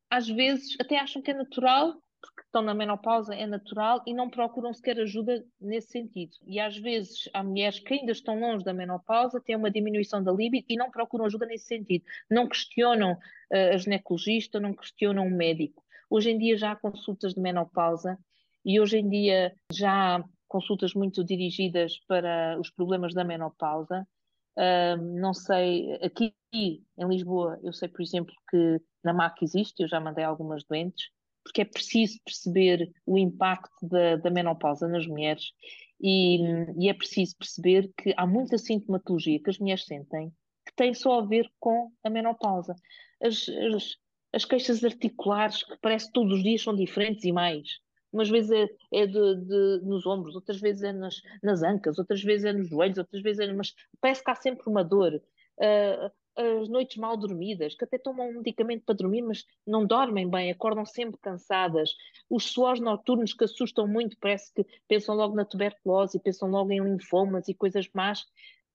às 0.09 0.27
vezes 0.27 0.75
até 0.79 0.97
acham 0.97 1.21
que 1.21 1.31
é 1.31 1.33
natural, 1.33 2.01
porque 2.37 2.49
estão 2.49 2.61
na 2.61 2.75
menopausa, 2.75 3.33
é 3.33 3.47
natural 3.47 4.03
e 4.05 4.13
não 4.13 4.29
procuram 4.29 4.71
sequer 4.71 4.99
ajuda 4.99 5.43
nesse 5.59 5.89
sentido. 5.89 6.37
E 6.45 6.59
às 6.59 6.77
vezes 6.77 7.27
há 7.33 7.43
mulheres 7.43 7.79
que 7.79 7.95
ainda 7.95 8.11
estão 8.11 8.39
longe 8.39 8.63
da 8.63 8.73
menopausa, 8.73 9.41
têm 9.41 9.55
uma 9.55 9.71
diminuição 9.71 10.23
da 10.23 10.31
libido 10.31 10.67
e 10.69 10.75
não 10.75 10.91
procuram 10.91 11.25
ajuda 11.25 11.47
nesse 11.47 11.65
sentido. 11.65 12.05
Não 12.29 12.47
questionam 12.47 13.17
a 13.51 13.75
ginecologista, 13.77 14.59
não 14.59 14.75
questionam 14.75 15.25
o 15.25 15.31
médico. 15.31 15.83
Hoje 16.11 16.29
em 16.29 16.37
dia 16.37 16.55
já 16.55 16.73
há 16.73 16.75
consultas 16.75 17.33
de 17.33 17.41
menopausa 17.41 18.19
e 18.63 18.79
hoje 18.79 18.99
em 18.99 19.09
dia 19.09 19.55
já 19.71 20.17
há 20.17 20.23
consultas 20.47 20.93
muito 20.93 21.23
dirigidas 21.23 21.97
para 22.07 22.55
os 22.59 22.69
problemas 22.69 23.15
da 23.15 23.23
menopausa. 23.23 24.07
Uh, 24.55 25.19
não 25.19 25.33
sei, 25.33 25.93
aqui 26.03 26.33
em 26.53 26.83
Lisboa, 26.97 27.59
eu 27.63 27.73
sei, 27.73 27.87
por 27.87 28.01
exemplo, 28.01 28.33
que 28.49 28.81
na 29.03 29.13
MAC 29.13 29.43
existe, 29.43 29.81
eu 29.81 29.87
já 29.87 29.99
mandei 29.99 30.23
algumas 30.23 30.63
doentes, 30.63 31.11
porque 31.47 31.61
é 31.61 31.65
preciso 31.65 32.19
perceber 32.25 32.91
o 33.05 33.17
impacto 33.17 33.87
da, 33.87 34.17
da 34.17 34.29
menopausa 34.29 34.87
nas 34.87 35.07
mulheres 35.07 35.53
e, 35.99 36.39
e, 36.77 36.89
é 36.89 36.93
preciso 36.93 37.35
perceber 37.37 37.89
que 37.97 38.13
há 38.17 38.27
muita 38.27 38.57
sintomatologia 38.57 39.41
que 39.41 39.49
as 39.49 39.57
mulheres 39.57 39.85
sentem 39.85 40.31
que 40.65 40.75
tem 40.75 40.93
só 40.93 41.19
a 41.19 41.25
ver 41.25 41.49
com 41.59 41.89
a 42.03 42.09
menopausa. 42.09 42.75
As, 43.23 43.47
as, 43.73 43.95
as 44.33 44.45
queixas 44.45 44.83
articulares, 44.83 45.63
que 45.63 45.77
parece 45.81 46.07
que 46.07 46.11
todos 46.11 46.33
os 46.33 46.43
dias 46.43 46.61
são 46.61 46.75
diferentes 46.75 47.23
e 47.23 47.31
mais 47.31 47.65
umas 48.11 48.29
vezes 48.29 48.51
é, 48.51 48.67
é 48.93 49.05
de, 49.05 49.35
de, 49.45 49.81
nos 49.83 50.05
ombros, 50.05 50.35
outras 50.35 50.59
vezes 50.59 50.83
é 50.83 50.91
nas, 50.91 51.15
nas 51.43 51.61
ancas, 51.61 51.97
outras 51.99 52.23
vezes 52.23 52.45
é 52.45 52.53
nos 52.53 52.69
joelhos, 52.69 52.97
outras 52.97 53.21
vezes 53.21 53.39
é. 53.39 53.53
Mas 53.53 53.73
parece 54.01 54.23
que 54.23 54.31
há 54.31 54.35
sempre 54.35 54.63
uma 54.67 54.83
dor. 54.83 55.21
Uh, 55.59 56.11
as 56.37 56.69
noites 56.69 56.97
mal 56.97 57.17
dormidas, 57.17 57.75
que 57.75 57.83
até 57.83 57.97
tomam 57.97 58.29
um 58.29 58.37
medicamento 58.37 58.83
para 58.85 58.95
dormir, 58.95 59.23
mas 59.23 59.45
não 59.65 59.85
dormem 59.85 60.29
bem, 60.29 60.51
acordam 60.51 60.85
sempre 60.85 61.19
cansadas. 61.19 61.95
Os 62.29 62.45
suores 62.45 62.79
noturnos 62.79 63.33
que 63.33 63.43
assustam 63.43 63.87
muito, 63.87 64.17
parece 64.19 64.53
que 64.53 64.65
pensam 64.87 65.15
logo 65.15 65.35
na 65.35 65.45
tuberculose, 65.45 66.19
pensam 66.19 66.49
logo 66.49 66.71
em 66.71 66.79
linfomas 66.79 67.47
e 67.47 67.53
coisas 67.53 67.89
más, 67.93 68.25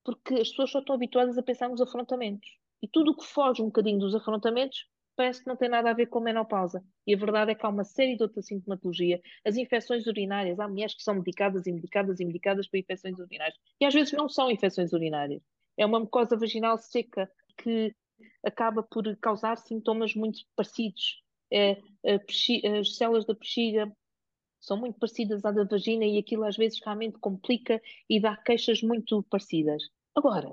porque 0.05 0.35
as 0.35 0.51
pessoas 0.51 0.70
só 0.70 0.81
estão 0.81 0.94
habituadas 0.96 1.38
a 1.38 1.42
pensar 1.42 1.68
nos 1.68 1.81
afrontamentos. 1.81 2.59
E 2.83 2.88
tudo 2.88 3.12
o 3.12 3.16
que 3.16 3.25
foge 3.25 3.62
um 3.62 3.66
bocadinho 3.66 4.01
dos 4.01 4.14
afrontamentos 4.14 4.88
parece 5.14 5.42
que 5.42 5.46
não 5.46 5.57
tem 5.57 5.68
nada 5.68 5.90
a 5.90 5.94
ver 5.94 6.07
com 6.07 6.18
a 6.18 6.22
menopausa. 6.22 6.83
E 7.07 7.14
a 7.14 7.18
verdade 7.18 7.53
é 7.53 7.55
que 7.55 7.64
há 7.64 7.68
uma 7.68 7.85
série 7.85 8.16
de 8.16 8.22
outra 8.22 8.42
sintomatologia. 8.42 9.20
As 9.44 9.57
infecções 9.57 10.07
urinárias, 10.07 10.59
há 10.59 10.66
mulheres 10.66 10.94
que 10.94 11.03
são 11.03 11.14
medicadas 11.14 11.66
e 11.66 11.72
medicadas 11.72 12.18
e 12.18 12.25
medicadas 12.25 12.66
para 12.66 12.81
infecções 12.81 13.18
urinárias. 13.18 13.57
E 13.81 13.85
às 13.85 13.94
vezes 13.94 14.12
não 14.12 14.29
são 14.29 14.51
infecções 14.51 14.92
urinárias. 14.92 15.42
É 15.77 15.87
uma 15.87 16.01
mucosa 16.01 16.37
vaginal 16.37 16.77
seca 16.79 17.31
que 17.62 17.94
acaba 18.44 18.83
por 18.83 19.05
causar 19.16 19.57
sintomas 19.59 20.14
muito 20.14 20.40
parecidos. 20.57 21.22
É, 21.53 21.79
as 22.81 22.96
células 22.96 23.27
da 23.27 23.35
bexiga 23.35 23.90
são 24.61 24.79
muito 24.79 24.98
parecidas 24.98 25.44
à 25.44 25.51
da 25.51 25.64
vagina 25.64 26.05
e 26.05 26.18
aquilo 26.18 26.44
às 26.44 26.57
vezes 26.57 26.81
realmente 26.85 27.18
complica 27.18 27.81
e 28.09 28.20
dá 28.20 28.37
queixas 28.37 28.81
muito 28.83 29.22
parecidas. 29.25 29.83
Agora, 30.14 30.48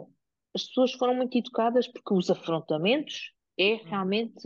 as 0.53 0.63
pessoas 0.65 0.91
foram 0.93 1.15
muito 1.15 1.37
educadas 1.37 1.87
porque 1.87 2.13
os 2.13 2.29
afrontamentos 2.29 3.33
é 3.57 3.75
realmente 3.75 4.41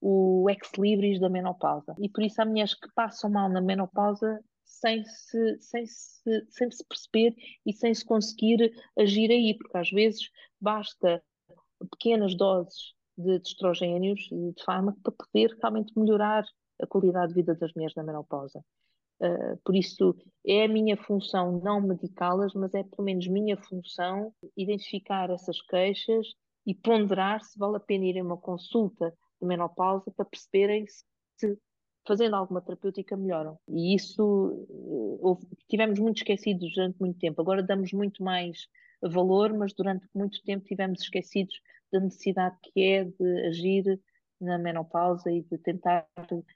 o 0.00 0.48
ex-libris 0.48 1.20
da 1.20 1.28
menopausa. 1.28 1.94
E 1.98 2.08
por 2.08 2.22
isso 2.22 2.40
há 2.40 2.44
mulheres 2.44 2.74
que 2.74 2.88
passam 2.94 3.30
mal 3.30 3.48
na 3.48 3.60
menopausa 3.60 4.40
sem 4.64 5.04
se, 5.04 5.58
sem, 5.60 5.86
se, 5.86 6.46
sem 6.50 6.70
se 6.70 6.84
perceber 6.86 7.34
e 7.66 7.72
sem 7.72 7.92
se 7.92 8.04
conseguir 8.04 8.72
agir 8.96 9.30
aí, 9.30 9.56
porque 9.56 9.76
às 9.76 9.90
vezes 9.90 10.30
basta 10.60 11.22
pequenas 11.90 12.34
doses 12.34 12.94
de, 13.16 13.38
de 13.38 13.48
estrogénios 13.48 14.28
e 14.30 14.52
de 14.52 14.64
fármaco 14.64 15.00
para 15.02 15.12
poder 15.12 15.56
realmente 15.60 15.92
melhorar 15.98 16.44
a 16.80 16.86
qualidade 16.86 17.28
de 17.28 17.34
vida 17.34 17.54
das 17.54 17.72
mulheres 17.74 17.94
na 17.94 18.02
menopausa. 18.02 18.64
Uh, 19.20 19.56
por 19.64 19.74
isso, 19.74 20.14
é 20.46 20.64
a 20.64 20.68
minha 20.68 20.96
função 20.96 21.60
não 21.60 21.80
medicá-las, 21.80 22.54
mas 22.54 22.72
é 22.72 22.84
pelo 22.84 23.04
menos 23.04 23.26
minha 23.26 23.56
função 23.56 24.32
identificar 24.56 25.28
essas 25.30 25.60
queixas 25.62 26.28
e 26.64 26.74
ponderar 26.74 27.42
se 27.42 27.58
vale 27.58 27.76
a 27.78 27.80
pena 27.80 28.04
ir 28.04 28.18
a 28.18 28.22
uma 28.22 28.36
consulta 28.36 29.12
de 29.40 29.46
menopausa 29.46 30.10
para 30.12 30.24
perceberem 30.24 30.84
se, 30.86 31.58
fazendo 32.06 32.36
alguma 32.36 32.60
terapêutica, 32.60 33.16
melhoram. 33.16 33.58
E 33.68 33.94
isso 33.94 34.66
houve, 35.20 35.46
tivemos 35.68 35.98
muito 35.98 36.18
esquecidos 36.18 36.72
durante 36.74 36.98
muito 37.00 37.18
tempo. 37.18 37.40
Agora 37.40 37.62
damos 37.62 37.92
muito 37.92 38.22
mais 38.22 38.68
valor, 39.02 39.52
mas 39.52 39.72
durante 39.72 40.08
muito 40.14 40.42
tempo 40.42 40.64
tivemos 40.64 41.02
esquecidos 41.02 41.54
da 41.92 42.00
necessidade 42.00 42.56
que 42.62 42.82
é 42.82 43.04
de 43.04 43.46
agir 43.46 44.00
na 44.40 44.58
menopausa 44.58 45.30
e 45.30 45.42
de 45.42 45.58
tentar 45.58 46.06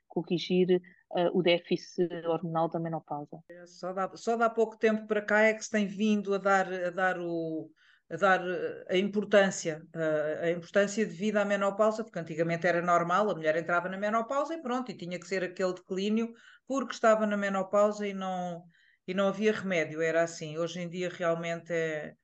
corrigir 0.09 0.81
uh, 1.11 1.37
o 1.37 1.43
déficit 1.43 2.09
hormonal 2.27 2.69
da 2.69 2.79
menopausa. 2.79 3.43
Só 3.67 3.93
dá, 3.93 4.11
só 4.15 4.37
dá 4.37 4.49
pouco 4.49 4.79
tempo 4.79 5.07
para 5.07 5.23
cá 5.23 5.41
é 5.43 5.55
que 5.55 5.65
se 5.65 5.71
tem 5.71 5.87
vindo 5.87 6.35
a 6.35 6.39
dar, 6.39 6.73
a 6.73 6.91
dar 6.91 7.19
o, 7.19 7.71
a 8.11 8.17
dar 8.17 8.41
eh, 8.47 8.85
a 8.91 8.97
importância, 8.97 9.83
a, 9.95 10.45
a, 10.45 10.51
importância 10.51 11.05
devido 11.05 11.39
à 11.39 11.45
menopausa, 11.45 12.05
porque 12.05 12.19
antigamente 12.19 12.67
era 12.67 12.83
normal, 12.83 13.31
a 13.31 13.35
mulher 13.35 13.57
entrava 13.57 13.89
na 13.89 13.99
menopausa 13.99 14.55
e 14.55 14.63
pronto, 14.63 14.91
e 14.91 14.97
tinha 14.97 15.19
que 15.19 15.27
ser 15.27 15.43
aquele 15.43 15.75
declínio 15.75 16.33
porque 16.67 16.95
estava 16.95 17.27
na 17.27 17.37
menopausa 17.37 18.07
e 18.07 18.15
não, 18.15 18.63
e 19.07 19.15
não 19.15 19.29
havia 19.29 19.53
remédio, 19.53 20.01
era 20.01 20.23
assim. 20.23 20.59
Hoje 20.59 20.81
em 20.81 20.89
dia 20.89 21.09
realmente 21.09 21.73
é. 21.73 22.15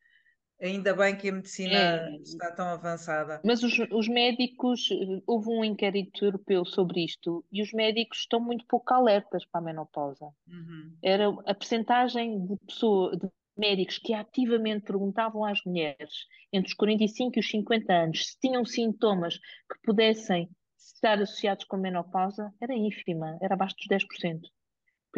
Ainda 0.61 0.95
bem 0.95 1.17
que 1.17 1.29
a 1.29 1.33
medicina 1.33 1.75
é, 1.75 2.17
está 2.17 2.51
tão 2.51 2.67
avançada. 2.67 3.41
Mas 3.45 3.63
os, 3.63 3.79
os, 3.93 4.09
médicos, 4.09 4.89
houve 5.27 5.49
um 5.51 5.65
inquérito 5.65 6.25
europeu 6.25 6.65
sobre 6.65 7.05
isto 7.05 7.45
e 7.53 7.63
os 7.63 7.73
médicos 7.73 8.21
estão 8.21 8.41
muito 8.41 8.65
pouco 8.67 8.93
alertas 8.93 9.45
para 9.47 9.61
a 9.61 9.65
menopausa. 9.65 10.27
Uhum. 10.49 10.97
Era 11.03 11.29
a 11.47 11.55
percentagem 11.55 12.45
de, 12.45 12.57
pessoa, 12.67 13.17
de 13.17 13.29
médicos 13.57 13.99
que 13.99 14.13
ativamente 14.13 14.87
perguntavam 14.87 15.45
às 15.45 15.63
mulheres 15.65 16.27
entre 16.53 16.69
os 16.69 16.75
45 16.75 17.39
e 17.39 17.41
os 17.41 17.51
50 17.51 17.93
anos 17.93 18.27
se 18.27 18.41
tinham 18.41 18.65
sintomas 18.65 19.39
que 19.39 19.81
pudessem 19.85 20.49
estar 20.77 21.21
associados 21.21 21.65
com 21.65 21.77
a 21.77 21.79
menopausa 21.79 22.53
era 22.61 22.75
ínfima, 22.75 23.39
era 23.41 23.55
abaixo 23.55 23.77
dos 23.77 23.87
10%. 23.87 24.41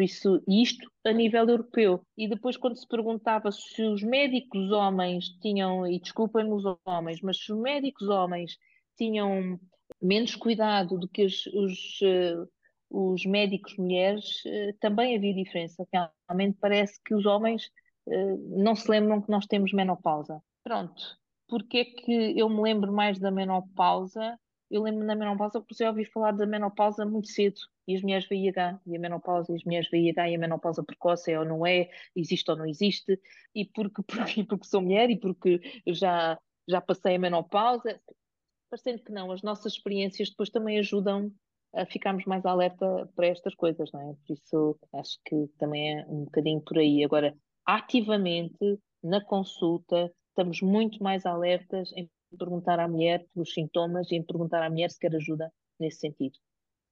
Isso, 0.01 0.41
isto 0.47 0.89
a 1.05 1.11
nível 1.11 1.47
europeu. 1.47 2.05
E 2.17 2.27
depois, 2.27 2.57
quando 2.57 2.77
se 2.77 2.87
perguntava 2.87 3.51
se 3.51 3.81
os 3.83 4.03
médicos 4.03 4.71
homens 4.71 5.29
tinham, 5.41 5.85
e 5.87 5.99
desculpem-me 5.99 6.53
os 6.53 6.63
homens, 6.85 7.21
mas 7.21 7.37
se 7.37 7.51
os 7.51 7.59
médicos 7.59 8.07
homens 8.09 8.57
tinham 8.97 9.59
menos 10.01 10.35
cuidado 10.35 10.97
do 10.97 11.07
que 11.07 11.25
os, 11.25 11.45
os, 11.47 11.99
os 12.89 13.25
médicos 13.25 13.77
mulheres, 13.77 14.41
eh, 14.45 14.73
também 14.79 15.15
havia 15.15 15.33
diferença. 15.33 15.87
Realmente 16.27 16.57
parece 16.59 16.99
que 17.03 17.15
os 17.15 17.25
homens 17.25 17.69
eh, 18.07 18.35
não 18.49 18.75
se 18.75 18.89
lembram 18.89 19.21
que 19.21 19.29
nós 19.31 19.45
temos 19.45 19.71
menopausa. 19.73 20.41
Pronto. 20.63 21.01
porque 21.47 21.77
é 21.79 21.85
que 21.85 22.39
eu 22.39 22.47
me 22.49 22.61
lembro 22.61 22.93
mais 22.93 23.19
da 23.19 23.31
menopausa? 23.31 24.39
Eu 24.71 24.83
lembro 24.83 25.05
da 25.05 25.15
menopausa 25.15 25.59
porque 25.59 25.83
eu 25.83 25.89
ouvi 25.89 26.05
falar 26.05 26.31
da 26.31 26.45
menopausa 26.45 27.05
muito 27.05 27.27
cedo 27.27 27.59
e 27.85 27.95
as 27.95 28.01
mulheres 28.01 28.25
VIH, 28.29 28.79
e 28.87 28.95
a 28.95 28.99
menopausa, 28.99 29.51
e 29.51 29.55
as 29.55 29.63
mulheres 29.65 29.89
VIH, 29.89 30.29
e 30.29 30.35
a 30.35 30.39
menopausa 30.39 30.81
precoce 30.81 31.29
é 31.29 31.37
ou 31.37 31.43
não 31.43 31.65
é, 31.65 31.89
existe 32.15 32.49
ou 32.49 32.55
não 32.55 32.65
existe, 32.65 33.19
e 33.53 33.65
porque, 33.65 34.01
porque, 34.07 34.43
porque 34.45 34.65
sou 34.65 34.81
mulher 34.81 35.09
e 35.09 35.19
porque 35.19 35.59
já, 35.87 36.39
já 36.69 36.79
passei 36.79 37.15
a 37.15 37.19
menopausa, 37.19 37.99
parecendo 38.69 39.03
que 39.03 39.11
não, 39.11 39.29
as 39.29 39.41
nossas 39.41 39.73
experiências 39.73 40.29
depois 40.29 40.49
também 40.49 40.79
ajudam 40.79 41.29
a 41.73 41.85
ficarmos 41.85 42.23
mais 42.23 42.45
alerta 42.45 43.09
para 43.13 43.27
estas 43.27 43.53
coisas, 43.55 43.91
não 43.91 44.11
é? 44.11 44.13
Por 44.25 44.33
isso 44.33 44.79
acho 44.93 45.19
que 45.25 45.47
também 45.57 45.99
é 45.99 46.05
um 46.07 46.23
bocadinho 46.23 46.61
por 46.61 46.77
aí. 46.77 47.03
Agora, 47.03 47.35
ativamente, 47.65 48.79
na 49.03 49.19
consulta, 49.19 50.09
estamos 50.29 50.61
muito 50.61 51.03
mais 51.03 51.25
alertas 51.25 51.91
em 51.93 52.09
perguntar 52.37 52.79
à 52.79 52.87
mulher 52.87 53.25
pelos 53.33 53.53
sintomas 53.53 54.11
e 54.11 54.21
perguntar 54.21 54.63
à 54.63 54.69
mulher 54.69 54.89
se 54.89 54.99
quer 54.99 55.15
ajuda 55.15 55.51
nesse 55.79 55.99
sentido. 55.99 56.37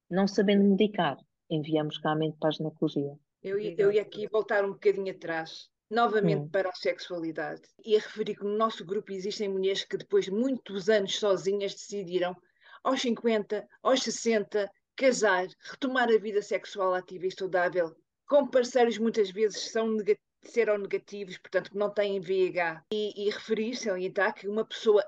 Não 0.10 0.28
sabendo 0.28 0.64
medicar, 0.64 1.18
enviamos 1.50 1.98
claramente 1.98 2.38
para 2.40 2.50
a 2.50 2.52
ginecologia. 2.52 3.18
Eu, 3.42 3.60
eu 3.60 3.92
ia 3.92 4.02
aqui 4.02 4.28
voltar 4.28 4.66
um 4.66 4.72
bocadinho 4.72 5.12
atrás, 5.12 5.70
novamente 5.90 6.42
hum. 6.42 6.50
para 6.50 6.70
a 6.70 6.76
sexualidade, 6.76 7.62
e 7.86 7.96
a 7.96 8.00
referir 8.00 8.36
que 8.36 8.44
no 8.44 8.58
nosso 8.58 8.86
grupo 8.86 9.12
existem 9.12 9.50
mulheres 9.50 9.86
que 9.86 9.98
depois 9.98 10.26
de 10.26 10.32
muitos 10.32 10.90
anos 10.90 11.18
sozinhas 11.18 11.74
decidiram, 11.74 12.36
aos 12.84 13.02
50, 13.02 13.68
aos 13.82 14.02
60, 14.04 14.70
casar, 14.96 15.48
retomar 15.72 16.10
a 16.10 16.18
vida 16.18 16.42
sexual 16.42 16.94
ativa 16.94 17.28
e 17.28 17.32
saudável, 17.32 17.96
com 18.28 18.48
parceiros 18.48 18.98
muitas 18.98 19.32
vezes 19.32 19.72
são 19.72 19.90
negativos 19.90 21.38
portanto 21.38 21.72
que 21.72 21.78
não 21.78 21.90
têm 21.90 22.20
VIH, 22.20 22.84
e, 22.94 23.28
e 23.28 23.30
referir-se, 23.30 23.90
alientar 23.90 24.34
que 24.34 24.48
uma 24.48 24.66
pessoa 24.66 25.04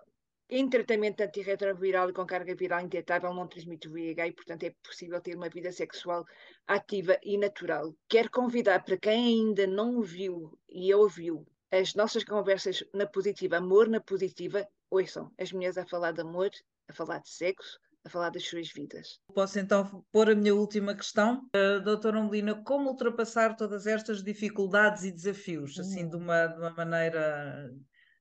em 0.52 0.70
tratamento 0.70 1.22
antirretroviral 1.22 2.10
e 2.10 2.14
com 2.14 2.26
carga 2.26 2.54
viral 2.54 2.82
indetável 2.82 3.34
não 3.34 3.47
transmite 3.47 3.88
o 3.88 3.93
VIH 3.93 4.28
e, 4.28 4.32
portanto, 4.34 4.64
é 4.64 4.76
possível 4.84 5.22
ter 5.22 5.36
uma 5.36 5.47
vida 5.47 5.72
sexual 5.72 6.26
ativa 6.68 7.18
e 7.24 7.38
natural. 7.38 7.95
Quero 8.10 8.30
convidar 8.30 8.84
para 8.84 8.97
quem 8.97 9.47
ainda 9.47 9.66
não 9.66 10.02
viu 10.02 10.60
e 10.68 10.93
ouviu 10.93 11.47
as 11.72 11.95
nossas 11.95 12.26
conversas 12.26 12.84
na 12.93 13.08
positiva, 13.08 13.58
amor 13.58 13.88
na 13.88 14.02
positiva, 14.02 14.68
ouçam 14.89 15.32
as 15.39 15.54
mulheres 15.54 15.78
a 15.78 15.86
falar 15.86 16.12
de 16.12 16.20
amor, 16.20 16.52
a 16.89 16.93
falar 16.93 17.20
de 17.20 17.30
sexo, 17.30 17.80
a 18.04 18.10
falar 18.10 18.30
das 18.30 18.43
suas 18.43 18.70
vidas. 18.70 19.22
Posso 19.34 19.58
então 19.58 20.04
pôr 20.12 20.30
a 20.30 20.36
minha 20.36 20.54
última 20.54 20.93
questão? 20.93 21.47
Uh, 21.56 21.82
doutora 21.82 22.20
Umbelina, 22.20 22.62
como 22.64 22.89
ultrapassar 22.89 23.56
todas 23.56 23.88
estas 23.88 24.22
dificuldades 24.22 25.06
e 25.06 25.14
desafios, 25.14 25.80
assim, 25.80 25.82
hum. 25.82 26.08
assim 26.08 26.10
de 26.10 26.16
uma, 26.18 26.47
de 26.47 26.60
uma 26.60 26.72
maneira 26.72 27.74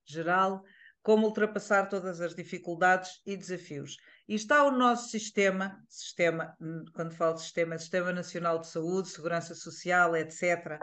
geral, 0.04 0.62
como 1.02 1.26
ultrapassar 1.26 1.88
todas 1.88 2.20
as 2.20 2.34
dificuldades 2.34 3.20
e 3.26 3.36
desafios? 3.36 3.96
E 4.28 4.34
está 4.34 4.64
o 4.64 4.70
nosso 4.70 5.08
sistema, 5.08 5.82
sistema, 5.88 6.54
hum, 6.60 6.84
quando 6.94 7.14
falo 7.14 7.34
de 7.34 7.42
sistema, 7.42 7.78
Sistema 7.78 8.12
Nacional 8.12 8.58
de 8.58 8.68
Saúde, 8.68 9.08
Segurança 9.08 9.54
Social, 9.54 10.16
etc., 10.16 10.78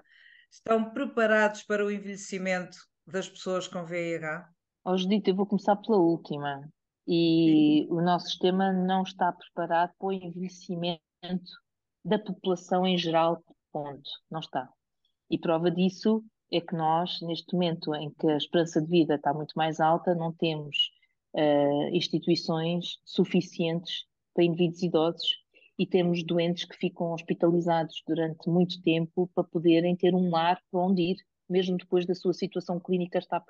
estão 0.52 0.92
preparados 0.92 1.64
para 1.64 1.86
o 1.86 1.92
envelhecimento 1.92 2.78
das 3.06 3.30
pessoas 3.30 3.68
com 3.68 3.86
VIH? 3.86 4.50
Oh, 4.86 4.98
Judite, 4.98 5.30
eu 5.30 5.36
vou 5.36 5.46
começar 5.46 5.76
pela 5.78 5.98
última 5.98 6.62
e 7.08 7.88
o 7.90 8.02
nosso 8.02 8.28
sistema 8.28 8.74
não 8.74 9.04
está 9.04 9.32
preparado 9.32 9.94
para 9.98 10.08
o 10.08 10.12
envelhecimento 10.12 11.02
da 12.04 12.20
população 12.20 12.86
em 12.86 12.98
geral, 12.98 13.44
ponto, 13.72 14.10
não 14.30 14.40
está. 14.40 14.68
E 15.30 15.40
prova 15.40 15.72
disso 15.72 16.24
é 16.52 16.62
que 16.62 16.76
nós, 16.76 17.22
neste 17.22 17.54
momento 17.54 17.94
em 17.96 18.10
que 18.12 18.28
a 18.28 18.38
esperança 18.38 18.82
de 18.82 18.88
vida 18.88 19.16
está 19.16 19.34
muito 19.34 19.54
mais 19.56 19.80
alta, 19.80 20.16
não 20.16 20.32
temos 20.32 20.92
uh, 21.34 21.90
instituições 21.92 23.00
suficientes 23.04 24.06
para 24.34 24.44
indivíduos 24.44 24.84
idosos 24.84 25.30
e 25.78 25.86
temos 25.86 26.24
doentes 26.24 26.66
que 26.66 26.76
ficam 26.76 27.12
hospitalizados 27.14 28.02
durante 28.08 28.50
muito 28.50 28.82
tempo 28.82 29.30
para 29.36 29.44
poderem 29.44 29.96
ter 29.96 30.16
um 30.16 30.30
lar 30.30 30.60
para 30.72 30.82
onde 30.82 31.02
ir, 31.02 31.18
mesmo 31.50 31.78
depois 31.78 32.06
da 32.06 32.16
sua 32.16 32.34
situação 32.34 32.80
clínica 32.80 33.20
estar 33.20 33.44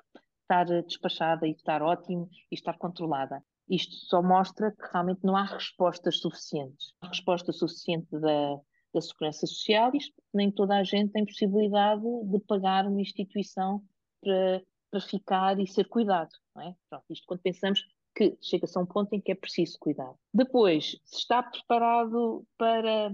estar 0.48 0.64
despachada 0.82 1.46
e 1.46 1.50
estar 1.52 1.82
ótimo 1.82 2.28
e 2.50 2.54
estar 2.54 2.78
controlada. 2.78 3.44
Isto 3.68 3.94
só 4.06 4.22
mostra 4.22 4.72
que 4.72 4.82
realmente 4.90 5.20
não 5.22 5.36
há 5.36 5.44
respostas 5.44 6.20
suficientes. 6.20 6.94
Resposta 7.02 7.52
suficiente 7.52 8.08
da, 8.18 8.58
da 8.92 9.00
Segurança 9.00 9.46
Social, 9.46 9.90
isto 9.94 10.14
nem 10.32 10.50
toda 10.50 10.76
a 10.76 10.82
gente 10.82 11.12
tem 11.12 11.24
possibilidade 11.24 12.02
de 12.02 12.38
pagar 12.40 12.86
uma 12.86 13.00
instituição 13.00 13.82
para, 14.20 14.62
para 14.90 15.00
ficar 15.00 15.58
e 15.60 15.66
ser 15.66 15.88
cuidado. 15.88 16.30
Não 16.54 16.62
é? 16.62 16.76
Pronto, 16.88 17.04
isto 17.10 17.26
quando 17.26 17.40
pensamos 17.40 17.84
que 18.14 18.36
chega-se 18.42 18.76
a 18.76 18.80
um 18.80 18.86
ponto 18.86 19.12
em 19.12 19.20
que 19.20 19.32
é 19.32 19.34
preciso 19.34 19.78
cuidar. 19.78 20.12
Depois, 20.34 20.98
se 21.04 21.18
está 21.18 21.42
preparado 21.42 22.44
para 22.56 23.12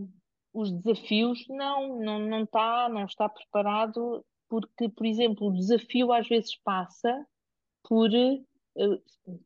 os 0.52 0.70
desafios, 0.70 1.44
não, 1.48 1.98
não, 1.98 2.18
não 2.20 2.44
está, 2.44 2.88
não 2.88 3.04
está 3.04 3.28
preparado 3.28 4.24
porque, 4.48 4.88
por 4.88 5.04
exemplo, 5.04 5.48
o 5.48 5.52
desafio 5.52 6.12
às 6.12 6.28
vezes 6.28 6.56
passa 6.62 7.26
por, 7.82 8.08
eh, 8.14 8.40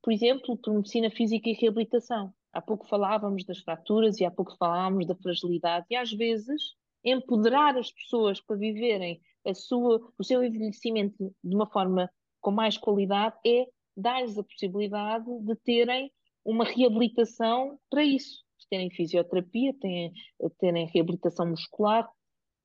por 0.03 0.13
exemplo, 0.13 0.57
por 0.59 0.75
medicina 0.75 1.11
física 1.11 1.49
e 1.49 1.55
reabilitação. 1.55 2.33
Há 2.59 2.61
pouco 2.61 2.89
falávamos 2.89 3.45
das 3.45 3.61
fraturas 3.61 4.19
e 4.19 4.25
há 4.25 4.33
pouco 4.33 4.57
falávamos 4.57 5.07
da 5.07 5.15
fragilidade. 5.15 5.87
E 5.89 5.95
às 5.95 6.13
vezes 6.13 6.75
empoderar 7.05 7.79
as 7.79 7.93
pessoas 7.93 8.41
para 8.41 8.57
viverem 8.57 9.21
a 9.47 9.55
sua, 9.55 10.01
o 10.19 10.25
seu 10.25 10.43
envelhecimento 10.43 11.33
de 11.45 11.55
uma 11.55 11.71
forma 11.71 12.11
com 12.41 12.51
mais 12.51 12.77
qualidade 12.77 13.37
é 13.47 13.65
dar-lhes 13.97 14.37
a 14.37 14.43
possibilidade 14.43 15.25
de 15.41 15.55
terem 15.55 16.13
uma 16.45 16.65
reabilitação 16.65 17.79
para 17.89 18.03
isso, 18.03 18.43
de 18.59 18.67
terem 18.69 18.91
fisioterapia, 18.91 19.73
terem, 19.75 20.13
terem 20.59 20.91
reabilitação 20.93 21.47
muscular. 21.47 22.11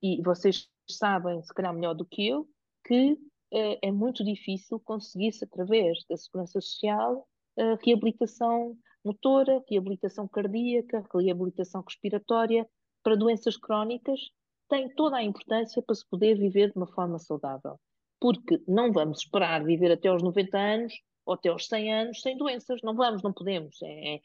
E 0.02 0.24
vocês 0.24 0.68
sabem, 0.90 1.40
se 1.44 1.54
calhar 1.54 1.72
melhor 1.72 1.94
do 1.94 2.06
que 2.06 2.30
eu, 2.30 2.48
que 2.84 3.12
uh, 3.14 3.78
é 3.80 3.92
muito 3.92 4.24
difícil 4.24 4.80
conseguir-se, 4.80 5.46
através 5.46 6.04
da 6.10 6.18
segurança 6.18 6.60
social, 6.60 7.28
uh, 7.60 7.78
reabilitação 7.86 8.76
motora, 9.04 9.64
reabilitação 9.70 10.28
cardíaca, 10.28 11.04
reabilitação 11.14 11.82
respiratória 11.82 12.68
para 13.04 13.16
doenças 13.16 13.58
crónicas, 13.58 14.20
tem 14.70 14.90
toda 14.96 15.18
a 15.18 15.24
importância 15.24 15.82
para 15.82 15.96
se 15.96 16.08
poder 16.10 16.38
viver 16.38 16.72
de 16.72 16.78
uma 16.78 16.88
forma 16.88 17.20
saudável. 17.20 17.80
Porque 18.20 18.62
não 18.68 18.92
vamos 18.92 19.20
esperar 19.20 19.64
viver 19.64 19.92
até 19.92 20.08
aos 20.08 20.24
90 20.24 20.58
anos 20.58 20.94
ou 21.26 21.34
até 21.34 21.50
aos 21.50 21.68
100 21.68 21.94
anos 21.94 22.22
sem 22.22 22.38
doenças. 22.38 22.80
Não 22.82 22.96
vamos, 22.96 23.22
não 23.22 23.34
podemos. 23.34 23.82
É, 23.84 24.16
é 24.16 24.20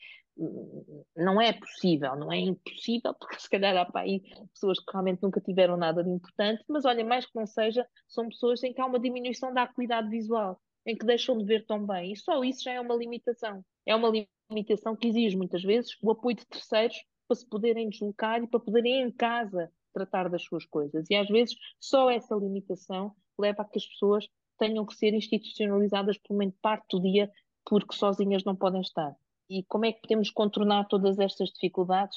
não 1.17 1.41
é 1.41 1.53
possível, 1.53 2.15
não 2.15 2.33
é 2.33 2.39
impossível, 2.39 3.13
porque 3.19 3.41
se 3.41 3.51
calhar 3.51 3.77
há 3.77 3.85
para 3.85 4.03
aí 4.03 4.23
pessoas 4.53 4.79
que 4.79 4.91
realmente 4.93 5.23
nunca 5.23 5.41
tiveram 5.41 5.77
nada 5.77 6.03
de 6.03 6.11
importante, 6.11 6.65
mas 6.69 6.85
olha, 6.85 7.05
mais 7.05 7.27
que 7.27 7.35
não 7.35 7.47
seja, 7.47 7.87
são 8.07 8.29
pessoas 8.29 8.63
em 8.63 8.73
que 8.73 8.81
há 8.81 8.87
uma 8.87 9.01
diminuição 9.01 9.53
da 9.53 9.63
acuidade 9.65 10.09
visual, 10.09 10.61
em 10.87 10.97
que 10.97 11.05
deixam 11.05 11.37
de 11.37 11.45
ver 11.45 11.67
tão 11.67 11.85
bem, 11.85 12.13
e 12.13 12.17
só 12.17 12.43
isso 12.45 12.63
já 12.63 12.73
é 12.73 12.81
uma 12.81 12.95
limitação. 12.95 13.65
É 13.85 13.95
uma 13.97 14.11
limitação 14.51 14.97
que 14.97 15.09
exige 15.09 15.37
muitas 15.37 15.63
vezes 15.63 15.97
o 16.03 16.11
apoio 16.11 16.37
de 16.37 16.47
terceiros 16.47 16.97
para 17.27 17.37
se 17.37 17.47
poderem 17.47 17.89
deslocar 17.89 18.43
e 18.43 18.47
para 18.47 18.61
poderem 18.61 19.03
em 19.03 19.11
casa 19.11 19.71
tratar 19.93 20.29
das 20.29 20.43
suas 20.43 20.65
coisas. 20.65 21.09
E 21.11 21.15
às 21.15 21.29
vezes 21.29 21.55
só 21.79 22.11
essa 22.11 22.35
limitação 22.35 23.15
leva 23.39 23.63
a 23.63 23.65
que 23.65 23.79
as 23.79 23.87
pessoas 23.87 24.27
tenham 24.59 24.85
que 24.87 24.95
ser 24.95 25.15
institucionalizadas 25.15 26.19
por 26.19 26.37
menos 26.37 26.55
parte 26.61 26.97
do 26.97 27.03
dia 27.03 27.31
porque 27.65 27.95
sozinhas 27.95 28.45
não 28.45 28.57
podem 28.57 28.81
estar. 28.81 29.15
E 29.49 29.63
como 29.65 29.85
é 29.85 29.93
que 29.93 30.01
podemos 30.01 30.31
contornar 30.31 30.87
todas 30.89 31.19
estas 31.19 31.51
dificuldades? 31.51 32.17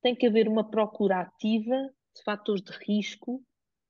Tem 0.00 0.14
que 0.14 0.26
haver 0.26 0.48
uma 0.48 0.68
procura 0.68 1.20
ativa 1.20 1.76
de 2.14 2.22
fatores 2.24 2.62
de 2.62 2.72
risco 2.86 3.42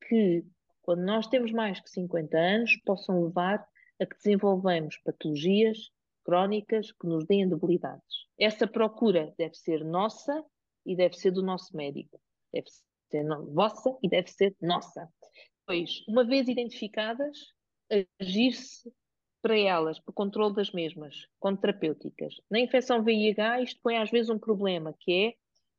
que, 0.08 0.44
quando 0.82 1.02
nós 1.02 1.26
temos 1.26 1.52
mais 1.52 1.80
que 1.80 1.90
50 1.90 2.36
anos, 2.36 2.76
possam 2.84 3.24
levar 3.24 3.66
a 4.00 4.06
que 4.06 4.16
desenvolvemos 4.16 4.96
patologias 5.04 5.90
crónicas 6.24 6.92
que 6.92 7.06
nos 7.06 7.24
deem 7.26 7.48
debilidades. 7.48 8.26
Essa 8.38 8.66
procura 8.66 9.32
deve 9.38 9.54
ser 9.54 9.84
nossa 9.84 10.44
e 10.84 10.96
deve 10.96 11.16
ser 11.16 11.30
do 11.30 11.42
nosso 11.42 11.76
médico. 11.76 12.20
Deve 12.52 12.66
ser 13.10 13.24
vossa 13.52 13.96
e 14.02 14.08
deve 14.08 14.30
ser 14.30 14.56
nossa. 14.60 15.08
Pois, 15.66 16.04
uma 16.08 16.24
vez 16.24 16.48
identificadas, 16.48 17.38
agir-se 18.20 18.92
para 19.40 19.58
elas, 19.58 20.00
para 20.00 20.10
o 20.10 20.14
controle 20.14 20.54
das 20.54 20.72
mesmas, 20.72 21.26
como 21.38 21.56
terapêuticas. 21.56 22.34
Na 22.50 22.58
infecção 22.58 23.04
VIH, 23.04 23.60
isto 23.62 23.80
põe 23.82 23.98
às 23.98 24.10
vezes 24.10 24.30
um 24.30 24.38
problema, 24.38 24.94
que 24.98 25.12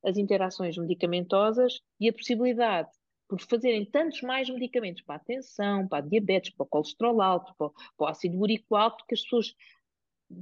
é 0.04 0.08
as 0.08 0.18
interações 0.18 0.78
medicamentosas 0.78 1.82
e 2.00 2.08
a 2.08 2.14
possibilidade, 2.14 2.90
por 3.28 3.42
fazerem 3.42 3.84
tantos 3.84 4.22
mais 4.22 4.50
medicamentos 4.50 5.02
para 5.02 5.16
a 5.16 5.20
tensão, 5.20 5.88
para 5.88 5.98
a 5.98 6.08
diabetes, 6.08 6.54
para 6.54 6.64
o 6.64 6.68
colesterol 6.68 7.22
alto, 7.22 7.56
para, 7.58 7.70
para 7.70 8.06
o 8.06 8.08
ácido 8.08 8.40
úrico 8.40 8.76
alto, 8.76 9.04
que 9.08 9.16
as 9.16 9.22
pessoas 9.24 9.56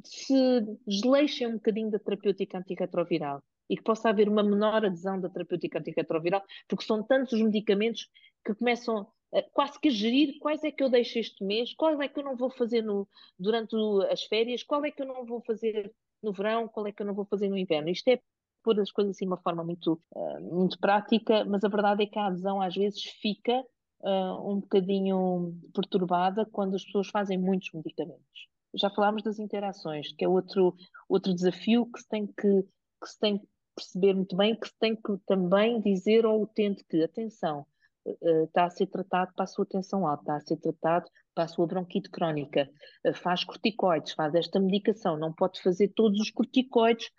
se 0.03 0.61
desleixem 0.88 1.47
um 1.47 1.53
bocadinho 1.53 1.91
da 1.91 1.99
terapêutica 1.99 2.57
antirretroviral 2.57 3.43
e 3.69 3.77
que 3.77 3.84
possa 3.84 4.09
haver 4.09 4.29
uma 4.29 4.43
menor 4.43 4.86
adesão 4.86 5.19
da 5.19 5.29
terapêutica 5.29 5.79
antirretroviral, 5.79 6.43
porque 6.67 6.86
são 6.86 7.03
tantos 7.03 7.34
os 7.34 7.41
medicamentos 7.41 8.07
que 8.45 8.53
começam 8.53 9.07
quase 9.51 9.79
que 9.79 9.89
gerir 9.89 10.38
quais 10.39 10.63
é 10.63 10.71
que 10.71 10.84
eu 10.84 10.89
deixo 10.89 11.17
este 11.17 11.43
mês, 11.43 11.73
qual 11.73 11.99
é 12.01 12.07
que 12.07 12.19
eu 12.19 12.23
não 12.23 12.36
vou 12.36 12.51
fazer 12.51 12.84
no, 12.84 13.07
durante 13.39 13.75
as 14.11 14.23
férias, 14.23 14.61
qual 14.63 14.86
é 14.86 14.91
que 14.91 15.01
eu 15.01 15.07
não 15.07 15.25
vou 15.25 15.41
fazer 15.41 15.91
no 16.21 16.31
verão, 16.31 16.67
qual 16.67 16.86
é 16.88 16.91
que 16.91 17.01
eu 17.01 17.05
não 17.05 17.13
vou 17.13 17.25
fazer 17.25 17.49
no 17.49 17.57
inverno. 17.57 17.89
Isto 17.89 18.09
é 18.09 18.21
pôr 18.63 18.79
as 18.79 18.91
coisas 18.91 19.15
assim 19.15 19.25
de 19.25 19.31
uma 19.31 19.41
forma 19.41 19.63
muito, 19.63 19.99
uh, 20.11 20.41
muito 20.41 20.79
prática, 20.79 21.43
mas 21.45 21.63
a 21.63 21.67
verdade 21.67 22.03
é 22.03 22.05
que 22.05 22.17
a 22.17 22.27
adesão 22.27 22.61
às 22.61 22.75
vezes 22.75 23.03
fica 23.21 23.59
uh, 24.01 24.51
um 24.51 24.59
bocadinho 24.61 25.53
perturbada 25.73 26.45
quando 26.45 26.75
as 26.75 26.86
pessoas 26.86 27.09
fazem 27.09 27.38
muitos 27.38 27.71
medicamentos. 27.73 28.53
Já 28.76 28.89
falámos 28.89 29.24
das 29.24 29.39
interações, 29.39 30.11
que 30.13 30.26
é 30.26 30.28
outro, 30.28 30.76
outro 31.07 31.34
desafio 31.34 31.86
que 31.91 31.99
se 31.99 32.07
tem 32.07 32.28
que, 32.28 32.63
que 33.01 33.07
se 33.07 33.19
tem 33.19 33.38
que 33.38 33.47
perceber 33.76 34.13
muito 34.13 34.36
bem, 34.36 34.55
que 34.55 34.67
se 34.67 34.78
tem 34.80 34.95
que 34.95 35.17
também 35.26 35.82
dizer 35.82 36.26
ao 36.26 36.41
utente 36.41 36.84
que, 36.86 37.03
atenção, 37.03 37.65
uh, 38.05 38.43
está 38.43 38.65
a 38.65 38.69
ser 38.69 38.88
tratado 38.88 39.34
para 39.36 39.43
a 39.43 39.47
sua 39.47 39.65
tensão 39.65 40.07
alta, 40.07 40.21
está 40.21 40.36
a 40.36 40.41
ser 40.41 40.57
tratado 40.57 41.09
para 41.34 41.45
a 41.45 41.47
sua 41.47 41.65
bronquite 41.65 42.09
crónica, 42.09 42.69
uh, 43.05 43.13
faz 43.13 43.43
corticoides, 43.43 44.13
faz 44.13 44.36
esta 44.36 44.59
medicação, 44.59 45.17
não 45.17 45.34
pode 45.34 45.61
fazer 45.61 45.89
todos 45.95 46.19
os 46.19 46.30
corticoides, 46.30 47.09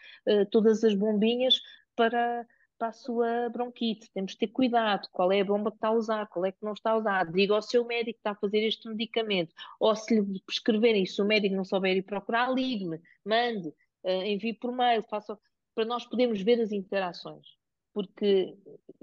todas 0.50 0.82
as 0.84 0.94
bombinhas 0.94 1.61
para, 1.96 2.46
para 2.85 2.89
a 2.89 2.93
sua 2.93 3.49
bronquite. 3.49 4.11
Temos 4.12 4.32
de 4.32 4.39
ter 4.39 4.49
cuidado, 4.49 5.09
qual 5.11 5.32
é 5.32 5.41
a 5.41 5.45
bomba 5.45 5.70
que 5.70 5.78
está 5.78 5.89
a 5.89 5.93
usar, 5.93 6.26
qual 6.26 6.45
é 6.45 6.53
que 6.53 6.62
não 6.62 6.74
está 6.74 6.91
a 6.91 6.99
usar. 6.99 7.32
Diga 7.32 7.55
ao 7.55 7.62
seu 7.62 7.85
médico 7.87 8.18
que 8.18 8.20
está 8.20 8.32
a 8.32 8.35
fazer 8.35 8.59
este 8.59 8.87
medicamento, 8.89 9.55
ou 9.80 9.97
se 9.97 10.20
lhe 10.20 10.41
prescreverem, 10.41 11.07
se 11.07 11.22
o 11.22 11.24
médico 11.24 11.57
não 11.57 11.64
souber 11.64 11.97
ir 11.97 12.03
procurar, 12.03 12.53
ligue-me, 12.53 13.01
mande, 13.24 13.72
envie 14.05 14.53
por 14.53 14.70
mail, 14.70 15.03
faça, 15.05 15.39
para 15.74 15.87
nós 15.87 16.05
podermos 16.05 16.43
ver 16.43 16.61
as 16.61 16.72
interações 16.72 17.47
porque 17.95 18.59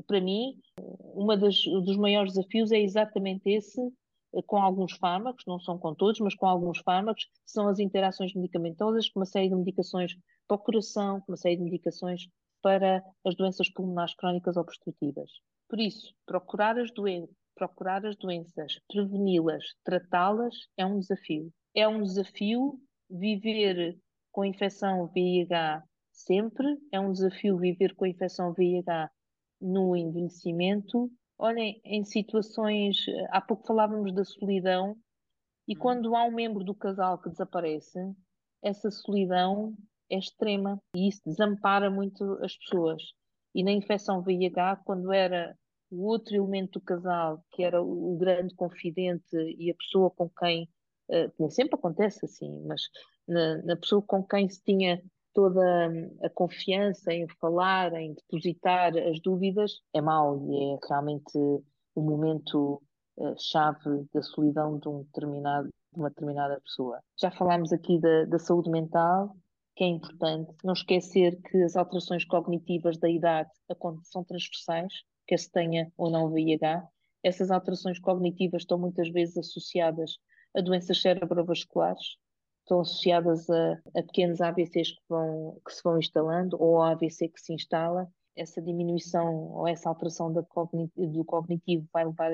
para 0.06 0.20
mim 0.20 0.60
das, 1.40 1.64
dos 1.64 1.96
maiores 1.96 2.34
desafios 2.34 2.74
é 2.74 2.80
exatamente 2.82 3.50
esse 3.50 3.82
eh, 4.34 4.42
com 4.46 4.58
alguns 4.58 4.98
fármacos, 4.98 5.46
não 5.48 5.62
são 5.62 5.78
com 5.78 5.96
todos, 5.96 6.20
mas 6.20 6.36
com 6.36 6.46
alguns 6.46 6.80
fármacos, 6.80 7.30
são 7.46 7.70
as 7.70 7.80
interações 7.80 8.34
medicamentosas, 8.34 9.08
com 9.08 9.22
uma 9.22 9.26
série 9.26 9.48
de 9.48 9.56
medicações 9.56 10.18
para 10.46 10.56
o 10.56 10.60
coração, 10.60 11.22
com 11.22 11.32
uma 11.32 11.38
série 11.38 11.56
de 11.56 11.64
medicações 11.64 12.28
para 12.62 13.03
as 13.26 13.36
doenças 13.36 13.70
pulmonares 13.70 14.16
crónicas 14.16 14.57
obstrutivas. 14.57 15.30
Por 15.70 15.80
isso, 15.80 16.14
procurar 16.26 16.78
as, 16.78 16.91
doen 16.91 17.28
procurar 17.55 18.05
as 18.05 18.16
doenças, 18.16 18.80
preveni-las, 18.88 19.64
tratá-las 19.84 20.55
é 20.78 20.86
um 20.86 20.99
desafio. 20.99 21.51
É 21.76 21.88
um 21.88 22.01
desafio 22.01 22.80
viver 23.09 23.97
com 24.32 24.45
infecção 24.45 25.07
VIH 25.07 25.84
sempre. 26.12 26.78
É 26.91 26.99
um 26.99 27.12
desafio 27.12 27.57
viver 27.57 27.95
com 27.95 28.05
a 28.05 28.09
infecção 28.09 28.53
VIH 28.53 29.09
no 29.62 29.95
envelhecimento. 29.95 31.12
Olhem, 31.38 31.82
em 31.84 32.03
situações, 32.03 32.97
há 33.30 33.41
pouco 33.41 33.66
falávamos 33.66 34.14
da 34.14 34.24
solidão, 34.24 34.95
e 35.68 35.74
uhum. 35.74 35.80
quando 35.80 36.16
há 36.16 36.24
um 36.24 36.32
membro 36.32 36.64
do 36.64 36.76
casal 36.76 37.18
que 37.20 37.30
desaparece, 37.30 37.99
essa 38.62 38.91
solidão 38.91 39.76
é 40.12 40.20
extrema 40.20 40.78
e 40.95 41.07
isso 41.07 41.22
desampara 41.26 41.89
muito 41.89 42.24
as 42.43 42.55
pessoas. 42.57 43.01
E 43.55 43.64
na 43.64 43.72
infecção 43.72 44.22
VIH, 44.22 44.82
quando 44.86 45.12
era 45.12 45.55
o 45.91 46.05
outro 46.05 46.36
elemento 46.36 46.80
do 46.80 46.86
casal, 46.86 47.43
que 47.51 47.64
era 47.64 47.82
o 47.82 48.18
grande 48.18 48.55
confidente 48.55 49.36
e 49.36 49.70
a 49.70 49.76
pessoa 49.76 50.09
com 50.09 50.30
quem, 50.30 50.70
uh, 51.09 51.51
sempre 51.51 51.76
acontece 51.76 52.26
assim, 52.26 52.64
mas 52.66 52.84
na, 53.28 53.62
na 53.64 53.76
pessoa 53.76 54.01
com 54.01 54.24
quem 54.24 54.47
se 54.49 54.64
tinha 54.64 55.01
toda 55.34 55.62
a 56.24 56.30
confiança 56.30 57.14
em 57.14 57.28
falar, 57.39 57.93
em 57.93 58.14
depositar 58.14 58.97
as 58.97 59.20
dúvidas, 59.22 59.82
é 59.93 60.01
mau 60.01 60.49
e 60.49 60.74
é 60.74 60.78
realmente 60.88 61.38
o 61.38 62.01
momento 62.01 62.82
uh, 63.18 63.36
chave 63.38 64.05
da 64.14 64.22
solidão 64.22 64.78
de, 64.80 64.88
um 64.88 65.03
determinado, 65.03 65.68
de 65.93 65.99
uma 65.99 66.09
determinada 66.09 66.59
pessoa. 66.62 67.01
Já 67.20 67.32
falámos 67.32 67.74
aqui 67.74 67.99
da, 67.99 68.26
da 68.26 68.39
saúde 68.39 68.70
mental, 68.70 69.36
que 69.76 69.84
é 69.84 69.88
importante. 69.88 70.54
Não 70.64 70.74
esquecer 70.74 71.40
que 71.42 71.62
as 71.64 71.76
alterações 71.76 72.26
cognitivas 72.26 72.98
da 72.98 73.10
idade 73.10 73.50
são 74.04 74.24
transversais, 74.24 74.94
quer 75.28 75.40
se 75.40 75.52
tenha 75.52 75.92
ou 75.98 76.10
não 76.10 76.30
VIH. 76.32 76.88
Essas 77.24 77.52
alterações 77.52 78.00
cognitivas 78.00 78.64
estão 78.64 78.78
muitas 78.78 79.10
vezes 79.10 79.38
associadas 79.38 80.18
a 80.56 80.62
doenças 80.62 81.02
cerebrovasculares, 81.02 82.18
estão 82.62 82.82
associadas 82.82 83.50
a, 83.50 83.74
a 83.96 84.04
pequenos 84.04 84.42
AVCs 84.42 84.92
que, 84.92 85.02
vão, 85.08 85.60
que 85.66 85.74
se 85.74 85.82
vão 85.84 85.98
instalando 85.98 86.58
ou 86.60 86.78
ao 86.78 86.92
AVC 86.92 87.30
que 87.30 87.40
se 87.40 87.54
instala. 87.54 88.10
Essa 88.36 88.62
diminuição 88.62 89.52
ou 89.52 89.68
essa 89.68 89.90
alteração 89.90 90.32
do 90.32 90.46
cognitivo 90.46 91.88
vai 91.92 92.06
levar 92.06 92.32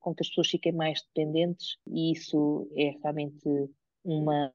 com 0.00 0.14
que 0.14 0.22
as 0.22 0.28
pessoas 0.28 0.48
fiquem 0.48 0.72
mais 0.72 1.02
dependentes 1.02 1.76
e 1.86 2.12
isso 2.12 2.68
é 2.74 2.96
realmente 3.02 3.70
uma, 4.02 4.52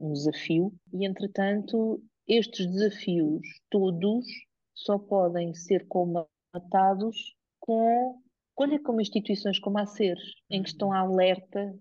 um 0.00 0.12
desafio. 0.12 0.72
E, 0.92 1.06
entretanto, 1.06 2.02
estes 2.26 2.66
desafios 2.66 3.40
todos 3.70 4.26
só 4.74 4.98
podem 4.98 5.54
ser 5.54 5.86
comatados 5.88 7.34
com, 7.60 8.20
olha, 8.56 8.80
como 8.82 9.00
instituições 9.00 9.58
como 9.58 9.78
a 9.78 9.86
SER, 9.86 10.18
em 10.50 10.62
que 10.62 10.68
estão 10.68 10.92
alerta 10.92 11.74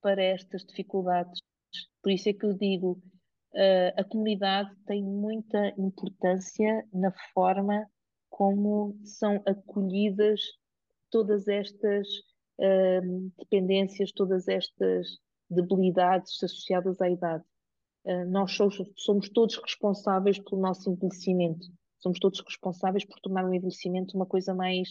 para 0.00 0.22
estas 0.22 0.64
dificuldades 0.64 1.40
por 2.02 2.10
isso 2.10 2.28
é 2.28 2.32
que 2.32 2.44
eu 2.44 2.52
digo, 2.54 3.00
uh, 3.54 4.00
a 4.00 4.04
comunidade 4.04 4.74
tem 4.86 5.02
muita 5.02 5.68
importância 5.78 6.86
na 6.92 7.12
forma 7.32 7.86
como 8.28 8.98
são 9.04 9.42
acolhidas 9.46 10.40
todas 11.10 11.46
estas 11.46 12.08
uh, 12.58 13.32
dependências, 13.38 14.10
todas 14.12 14.48
estas 14.48 15.06
debilidades 15.54 16.42
associadas 16.42 17.00
à 17.00 17.08
idade. 17.08 17.44
Uh, 18.04 18.24
nós 18.30 18.52
somos, 18.52 18.82
somos, 18.96 19.28
todos 19.28 19.56
responsáveis 19.56 20.38
pelo 20.38 20.60
nosso 20.60 20.90
envelhecimento. 20.90 21.66
Somos 21.98 22.18
todos 22.18 22.40
responsáveis 22.40 23.04
por 23.04 23.20
tornar 23.20 23.44
o 23.44 23.54
envelhecimento 23.54 24.16
uma 24.16 24.26
coisa 24.26 24.54
mais 24.54 24.90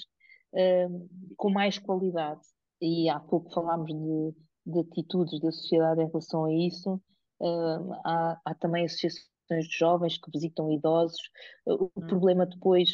uh, 0.53 1.09
com 1.35 1.49
mais 1.49 1.77
qualidade. 1.77 2.41
E 2.81 3.09
há 3.09 3.19
pouco 3.19 3.51
falámos 3.51 3.91
de 3.91 4.35
de 4.63 4.79
atitudes 4.79 5.39
da 5.39 5.51
sociedade 5.51 6.01
em 6.01 6.07
relação 6.07 6.45
a 6.45 6.53
isso. 6.53 7.01
Uh, 7.39 7.93
há, 8.05 8.39
há, 8.45 8.55
também 8.55 8.85
associações 8.85 9.67
de 9.67 9.75
jovens 9.75 10.17
que 10.17 10.29
visitam 10.31 10.71
idosos. 10.71 11.19
O 11.65 11.85
hum. 11.85 12.07
problema 12.07 12.45
depois, 12.45 12.91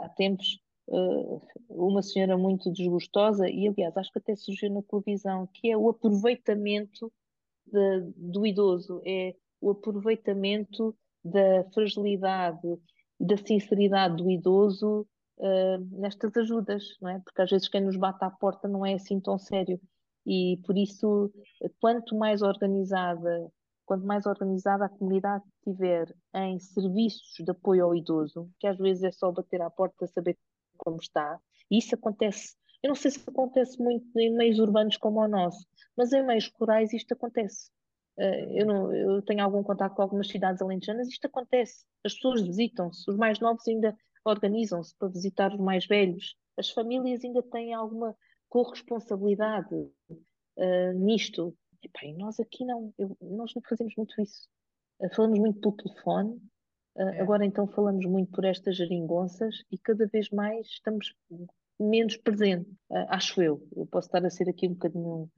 há 0.00 0.08
tempos, 0.10 0.58
uma 1.68 2.02
senhora 2.02 2.36
muito 2.36 2.70
desgostosa, 2.72 3.48
e 3.48 3.68
aliás, 3.68 3.96
acho 3.96 4.12
que 4.12 4.18
até 4.18 4.34
surgiu 4.36 4.70
na 4.70 4.82
televisão, 4.82 5.48
que 5.54 5.70
é 5.70 5.76
o 5.76 5.88
aproveitamento 5.88 7.12
de, 7.66 8.00
do 8.16 8.46
idoso, 8.46 9.00
é 9.06 9.34
o 9.60 9.70
aproveitamento 9.70 10.94
da 11.24 11.64
fragilidade 11.72 12.66
e 13.20 13.24
da 13.24 13.36
sinceridade 13.36 14.16
do 14.16 14.30
idoso 14.30 15.06
nestas 15.92 16.36
ajudas, 16.36 16.84
não 17.00 17.10
é? 17.10 17.20
Porque 17.20 17.42
às 17.42 17.50
vezes 17.50 17.68
quem 17.68 17.80
nos 17.80 17.96
bate 17.96 18.24
à 18.24 18.30
porta 18.30 18.68
não 18.68 18.84
é 18.84 18.94
assim 18.94 19.18
tão 19.18 19.38
sério. 19.38 19.80
E 20.24 20.60
por 20.64 20.76
isso, 20.76 21.32
quanto 21.80 22.16
mais 22.16 22.42
organizada, 22.42 23.50
quanto 23.84 24.06
mais 24.06 24.24
organizada 24.26 24.84
a 24.84 24.88
comunidade 24.88 25.42
tiver 25.64 26.14
em 26.34 26.60
serviços 26.60 27.34
de 27.44 27.50
apoio 27.50 27.84
ao 27.84 27.94
idoso, 27.94 28.48
que 28.60 28.68
às 28.68 28.78
vezes 28.78 29.02
é 29.02 29.10
só 29.10 29.32
bater 29.32 29.60
à 29.62 29.70
porta 29.70 30.06
saber 30.06 30.38
como 30.76 30.98
está, 30.98 31.38
e 31.70 31.78
isso 31.78 31.94
acontece, 31.94 32.54
eu 32.82 32.88
não 32.88 32.94
sei 32.94 33.10
se 33.10 33.22
acontece 33.28 33.78
muito 33.82 34.06
em 34.18 34.34
meios 34.34 34.58
urbanos 34.58 34.96
como 34.96 35.20
o 35.20 35.28
nosso, 35.28 35.66
mas 35.96 36.12
em 36.12 36.24
meios 36.24 36.50
rurais 36.58 36.92
isto 36.92 37.12
acontece. 37.12 37.70
Eh, 38.18 38.60
eu, 38.60 38.66
não, 38.66 38.94
eu 38.94 39.22
tenho 39.22 39.42
algum 39.42 39.62
contato 39.62 39.94
com 39.94 40.02
algumas 40.02 40.28
cidades 40.28 40.60
alentejanas, 40.60 41.08
isto 41.08 41.26
acontece. 41.26 41.86
As 42.04 42.14
pessoas 42.14 42.42
visitam-se, 42.42 43.08
os 43.10 43.16
mais 43.16 43.38
novos 43.40 43.66
ainda 43.68 43.96
organizam-se 44.24 44.94
para 44.96 45.08
visitar 45.08 45.52
os 45.52 45.60
mais 45.60 45.86
velhos. 45.86 46.36
As 46.56 46.70
famílias 46.70 47.24
ainda 47.24 47.42
têm 47.42 47.72
alguma 47.72 48.16
corresponsabilidade 48.48 49.74
uh, 49.74 50.92
nisto. 50.94 51.56
E, 51.82 52.08
e 52.08 52.14
nós 52.14 52.38
aqui 52.38 52.64
não, 52.64 52.92
eu, 52.98 53.16
nós 53.20 53.52
não 53.54 53.62
fazemos 53.68 53.94
muito 53.96 54.20
isso. 54.20 54.48
Uh, 55.00 55.14
falamos 55.14 55.38
muito 55.38 55.60
pelo 55.60 55.76
telefone, 55.76 56.40
é. 56.96 57.20
agora 57.20 57.44
então 57.44 57.66
falamos 57.66 58.04
muito 58.06 58.30
por 58.32 58.44
estas 58.44 58.76
geringonças 58.76 59.62
e 59.70 59.78
cada 59.78 60.06
vez 60.06 60.28
mais 60.30 60.66
estamos 60.66 61.14
menos 61.80 62.16
presentes, 62.16 62.72
acho 63.08 63.42
eu. 63.42 63.66
Eu 63.74 63.86
posso 63.86 64.08
estar 64.08 64.24
a 64.24 64.30
ser 64.30 64.48
aqui 64.48 64.68
um 64.68 64.74
bocadinho 64.74 65.30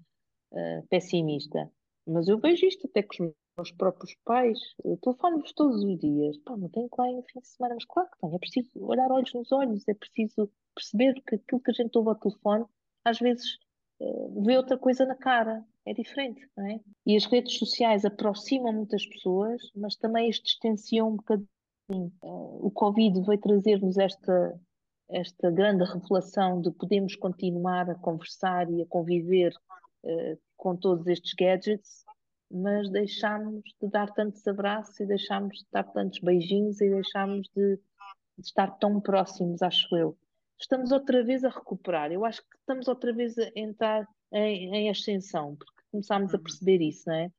pessimista, 0.91 1.71
mas 2.07 2.29
eu 2.29 2.39
vejo 2.39 2.67
isto 2.67 2.87
até 2.87 3.03
com 3.03 3.25
os 3.25 3.35
meus 3.57 3.73
próprios 3.73 4.15
pais. 4.25 4.59
Telefono-vos 5.01 5.53
todos 5.53 5.83
os 5.83 5.99
dias. 5.99 6.37
Pá, 6.39 6.57
não 6.57 6.69
tenho 6.69 6.89
lá 6.99 7.13
no 7.13 7.23
fim 7.23 7.41
de 7.41 7.49
semana, 7.49 7.75
mas 7.75 7.85
claro 7.85 8.11
que 8.11 8.19
tenho. 8.21 8.35
É 8.35 8.39
preciso 8.39 8.71
olhar 8.85 9.11
olhos 9.11 9.33
nos 9.33 9.53
olhos, 9.53 9.89
é 9.89 9.95
preciso 9.95 10.51
perceber 10.75 11.15
que 11.27 11.37
aquilo 11.37 11.61
que 11.61 11.71
a 11.71 11.75
gente 11.75 11.97
ouve 11.97 12.11
ao 12.11 12.17
telefone 12.17 12.65
às 13.05 13.19
vezes 13.19 13.59
uh, 14.01 14.43
vê 14.43 14.57
outra 14.57 14.77
coisa 14.77 15.05
na 15.07 15.15
cara, 15.15 15.65
é 15.87 15.93
diferente, 15.93 16.47
não 16.57 16.67
é? 16.67 16.81
E 17.07 17.17
as 17.17 17.27
redes 17.27 17.59
sociais 17.59 18.05
aproximam 18.05 18.73
muitas 18.73 19.07
pessoas, 19.07 19.61
mas 19.75 19.97
também 19.97 20.31
as 20.31 20.37
distanciam 20.37 21.09
um 21.11 21.17
bocadinho. 21.17 21.49
Uh, 22.23 22.67
o 22.67 22.71
Covid 22.71 23.21
veio 23.27 23.41
trazer-nos 23.41 23.99
esta, 23.99 24.59
esta 25.11 25.51
grande 25.51 25.85
revelação 25.85 26.63
de 26.63 26.71
podermos 26.71 27.15
continuar 27.15 27.91
a 27.91 27.95
conversar 27.95 28.71
e 28.71 28.81
a 28.81 28.87
conviver 28.87 29.53
uh, 30.05 30.39
com 30.57 30.75
todos 30.75 31.07
estes 31.07 31.35
gadgets, 31.35 32.05
mas 32.51 32.89
deixámos 32.91 33.63
de 33.83 33.89
dar 33.91 34.11
tantos 34.15 34.47
abraços 34.47 34.99
e 35.01 35.07
deixámos 35.07 35.59
de 35.59 35.67
dar 35.71 35.85
tantos 35.85 36.21
beijinhos 36.21 36.81
e 36.81 36.89
deixámos 36.89 37.49
de, 37.55 37.77
de 37.77 38.47
estar 38.47 38.79
tão 38.79 39.01
próximos, 39.01 39.61
acho 39.61 39.95
eu. 39.95 40.17
Estamos 40.59 40.93
outra 40.93 41.23
vez 41.23 41.45
a 41.45 41.51
recuperar. 41.51 42.11
Eu 42.13 42.25
acho 42.25 42.41
que 42.41 42.57
estamos 42.57 42.89
outra 42.89 43.13
vez 43.13 43.37
a 43.39 43.51
entrar 43.55 44.09
em, 44.33 44.75
em 44.75 44.91
ascensão, 44.91 45.57
porque 45.57 45.74
começámos 45.95 46.35
a 46.35 46.37
uhum. 46.37 46.43
perceber 46.43 46.83
isso, 46.83 47.05
não 47.07 47.15
é? 47.15 47.31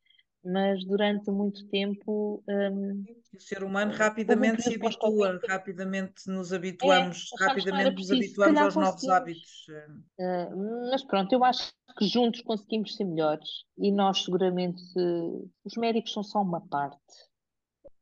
mas 0.45 0.85
durante 0.85 1.31
muito 1.31 1.67
tempo. 1.69 2.43
Um, 2.47 3.03
o 3.33 3.39
ser 3.39 3.63
humano 3.63 3.91
rapidamente 3.91 4.61
se 4.61 4.75
habitua, 4.75 5.39
rapidamente 5.47 6.27
nos 6.27 6.53
habituamos, 6.53 7.29
é, 7.41 7.45
rapidamente 7.45 7.95
nos 7.95 8.11
habituamos 8.11 8.61
aos 8.61 8.75
novos 8.75 9.09
hábitos. 9.09 9.65
Uh, 10.19 10.89
mas 10.91 11.03
pronto, 11.03 11.33
eu 11.33 11.43
acho 11.43 11.73
que 11.97 12.05
juntos 12.07 12.41
conseguimos 12.41 12.95
ser 12.95 13.05
melhores 13.05 13.49
e 13.77 13.91
nós 13.91 14.23
seguramente. 14.23 14.81
Uh, 14.95 15.49
os 15.65 15.75
médicos 15.75 16.13
são 16.13 16.23
só 16.23 16.41
uma 16.41 16.61
parte. 16.61 16.99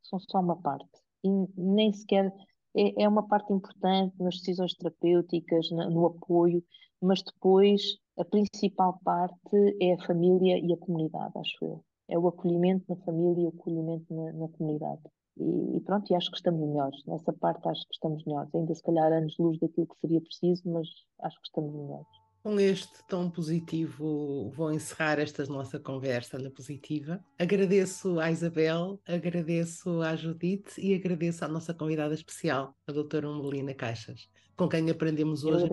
São 0.01 0.19
só 0.19 0.39
uma 0.39 0.61
parte. 0.61 0.91
E 1.23 1.29
nem 1.55 1.93
sequer. 1.93 2.31
É, 2.75 3.03
é 3.03 3.07
uma 3.07 3.27
parte 3.27 3.53
importante 3.53 4.15
nas 4.19 4.37
decisões 4.39 4.73
terapêuticas, 4.73 5.69
no 5.69 6.07
apoio, 6.07 6.63
mas 7.03 7.21
depois 7.21 7.81
a 8.17 8.25
principal 8.25 8.99
parte 9.03 9.77
é 9.81 9.93
a 9.93 10.05
família 10.05 10.57
e 10.57 10.73
a 10.73 10.77
comunidade, 10.77 11.33
acho 11.37 11.57
eu 11.61 11.83
é 12.09 12.17
o 12.17 12.27
acolhimento 12.27 12.85
na 12.87 12.95
família 12.97 13.43
e 13.43 13.45
o 13.45 13.49
acolhimento 13.49 14.13
na, 14.13 14.33
na 14.33 14.47
comunidade. 14.49 15.01
E, 15.37 15.77
e, 15.77 15.81
pronto, 15.81 16.11
e 16.11 16.15
acho 16.15 16.29
que 16.29 16.37
estamos 16.37 16.61
melhores. 16.61 17.03
Nessa 17.07 17.33
parte 17.33 17.67
acho 17.67 17.81
que 17.87 17.93
estamos 17.93 18.23
melhores. 18.25 18.53
Ainda 18.53 18.73
se 18.73 18.83
calhar 18.83 19.11
anos-luz 19.11 19.59
daquilo 19.59 19.87
que 19.87 19.99
seria 19.99 20.21
preciso, 20.21 20.61
mas 20.65 20.87
acho 21.21 21.41
que 21.41 21.47
estamos 21.47 21.73
melhores. 21.73 22.07
Com 22.43 22.59
este 22.59 23.07
tom 23.07 23.29
positivo, 23.29 24.49
vou 24.49 24.71
encerrar 24.71 25.17
esta 25.17 25.45
nossa 25.45 25.79
conversa 25.79 26.37
na 26.37 26.51
positiva. 26.51 27.23
Agradeço 27.39 28.19
à 28.19 28.29
Isabel, 28.29 28.99
agradeço 29.07 30.01
à 30.01 30.13
Judite 30.15 30.79
e 30.79 30.93
agradeço 30.93 31.45
à 31.45 31.47
nossa 31.47 31.73
convidada 31.73 32.13
especial, 32.13 32.75
a 32.85 32.91
doutora 32.91 33.29
Umbelina 33.29 33.73
Caixas, 33.73 34.29
com 34.55 34.67
quem 34.67 34.89
aprendemos 34.89 35.43
hoje 35.43 35.69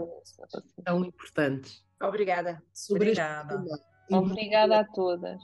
tão 0.84 1.04
importantes. 1.04 1.84
Obrigada. 2.02 2.62
Sobre 2.72 3.04
Obrigada. 3.04 3.62
Obrigada 4.10 4.80
a 4.80 4.84
todas. 4.84 5.40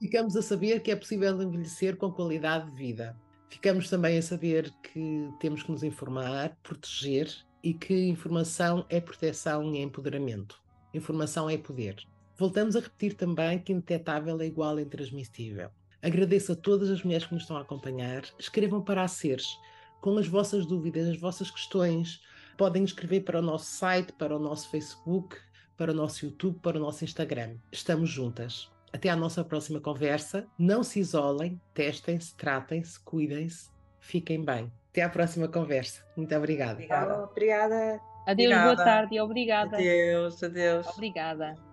Ficamos 0.00 0.36
a 0.36 0.42
saber 0.42 0.80
que 0.80 0.90
é 0.90 0.96
possível 0.96 1.40
envelhecer 1.42 1.96
com 1.96 2.10
qualidade 2.10 2.70
de 2.70 2.76
vida. 2.76 3.16
Ficamos 3.50 3.88
também 3.88 4.18
a 4.18 4.22
saber 4.22 4.70
que 4.82 5.28
temos 5.40 5.62
que 5.62 5.70
nos 5.72 5.82
informar, 5.82 6.56
proteger 6.62 7.28
e 7.62 7.74
que 7.74 8.08
informação 8.08 8.84
é 8.88 9.00
proteção 9.00 9.74
e 9.74 9.80
empoderamento. 9.80 10.60
Informação 10.94 11.50
é 11.50 11.56
poder. 11.56 11.96
Voltamos 12.36 12.76
a 12.76 12.80
repetir 12.80 13.14
também 13.14 13.58
que 13.58 13.72
indetetável 13.72 14.40
é 14.40 14.46
igual 14.46 14.76
a 14.76 14.82
intransmissível. 14.82 15.70
Agradeço 16.00 16.52
a 16.52 16.56
todas 16.56 16.88
as 16.90 17.02
mulheres 17.02 17.26
que 17.26 17.34
nos 17.34 17.42
estão 17.42 17.56
a 17.56 17.62
acompanhar. 17.62 18.22
Escrevam 18.38 18.80
para 18.80 19.02
a 19.02 19.08
Seres 19.08 19.58
com 20.00 20.16
as 20.16 20.28
vossas 20.28 20.64
dúvidas, 20.64 21.08
as 21.08 21.18
vossas 21.18 21.50
questões. 21.50 22.20
Podem 22.58 22.82
escrever 22.82 23.20
para 23.20 23.38
o 23.38 23.42
nosso 23.42 23.66
site, 23.66 24.12
para 24.14 24.34
o 24.34 24.38
nosso 24.40 24.68
Facebook, 24.68 25.36
para 25.76 25.92
o 25.92 25.94
nosso 25.94 26.26
YouTube, 26.26 26.58
para 26.58 26.76
o 26.76 26.80
nosso 26.80 27.04
Instagram. 27.04 27.54
Estamos 27.70 28.10
juntas. 28.10 28.68
Até 28.92 29.08
à 29.08 29.14
nossa 29.14 29.44
próxima 29.44 29.80
conversa. 29.80 30.44
Não 30.58 30.82
se 30.82 30.98
isolem, 30.98 31.60
testem-se, 31.72 32.34
tratem-se, 32.36 32.98
cuidem-se, 32.98 33.70
fiquem 34.00 34.44
bem. 34.44 34.72
Até 34.90 35.02
à 35.02 35.08
próxima 35.08 35.46
conversa. 35.46 36.04
Muito 36.16 36.34
obrigada. 36.34 36.72
Obrigada. 36.72 37.22
obrigada. 37.22 38.00
Adeus, 38.26 38.50
obrigada. 38.50 38.64
boa 38.64 38.76
tarde 38.76 39.20
obrigada. 39.20 39.76
Adeus, 39.76 40.42
adeus. 40.42 40.86
Obrigada. 40.88 41.67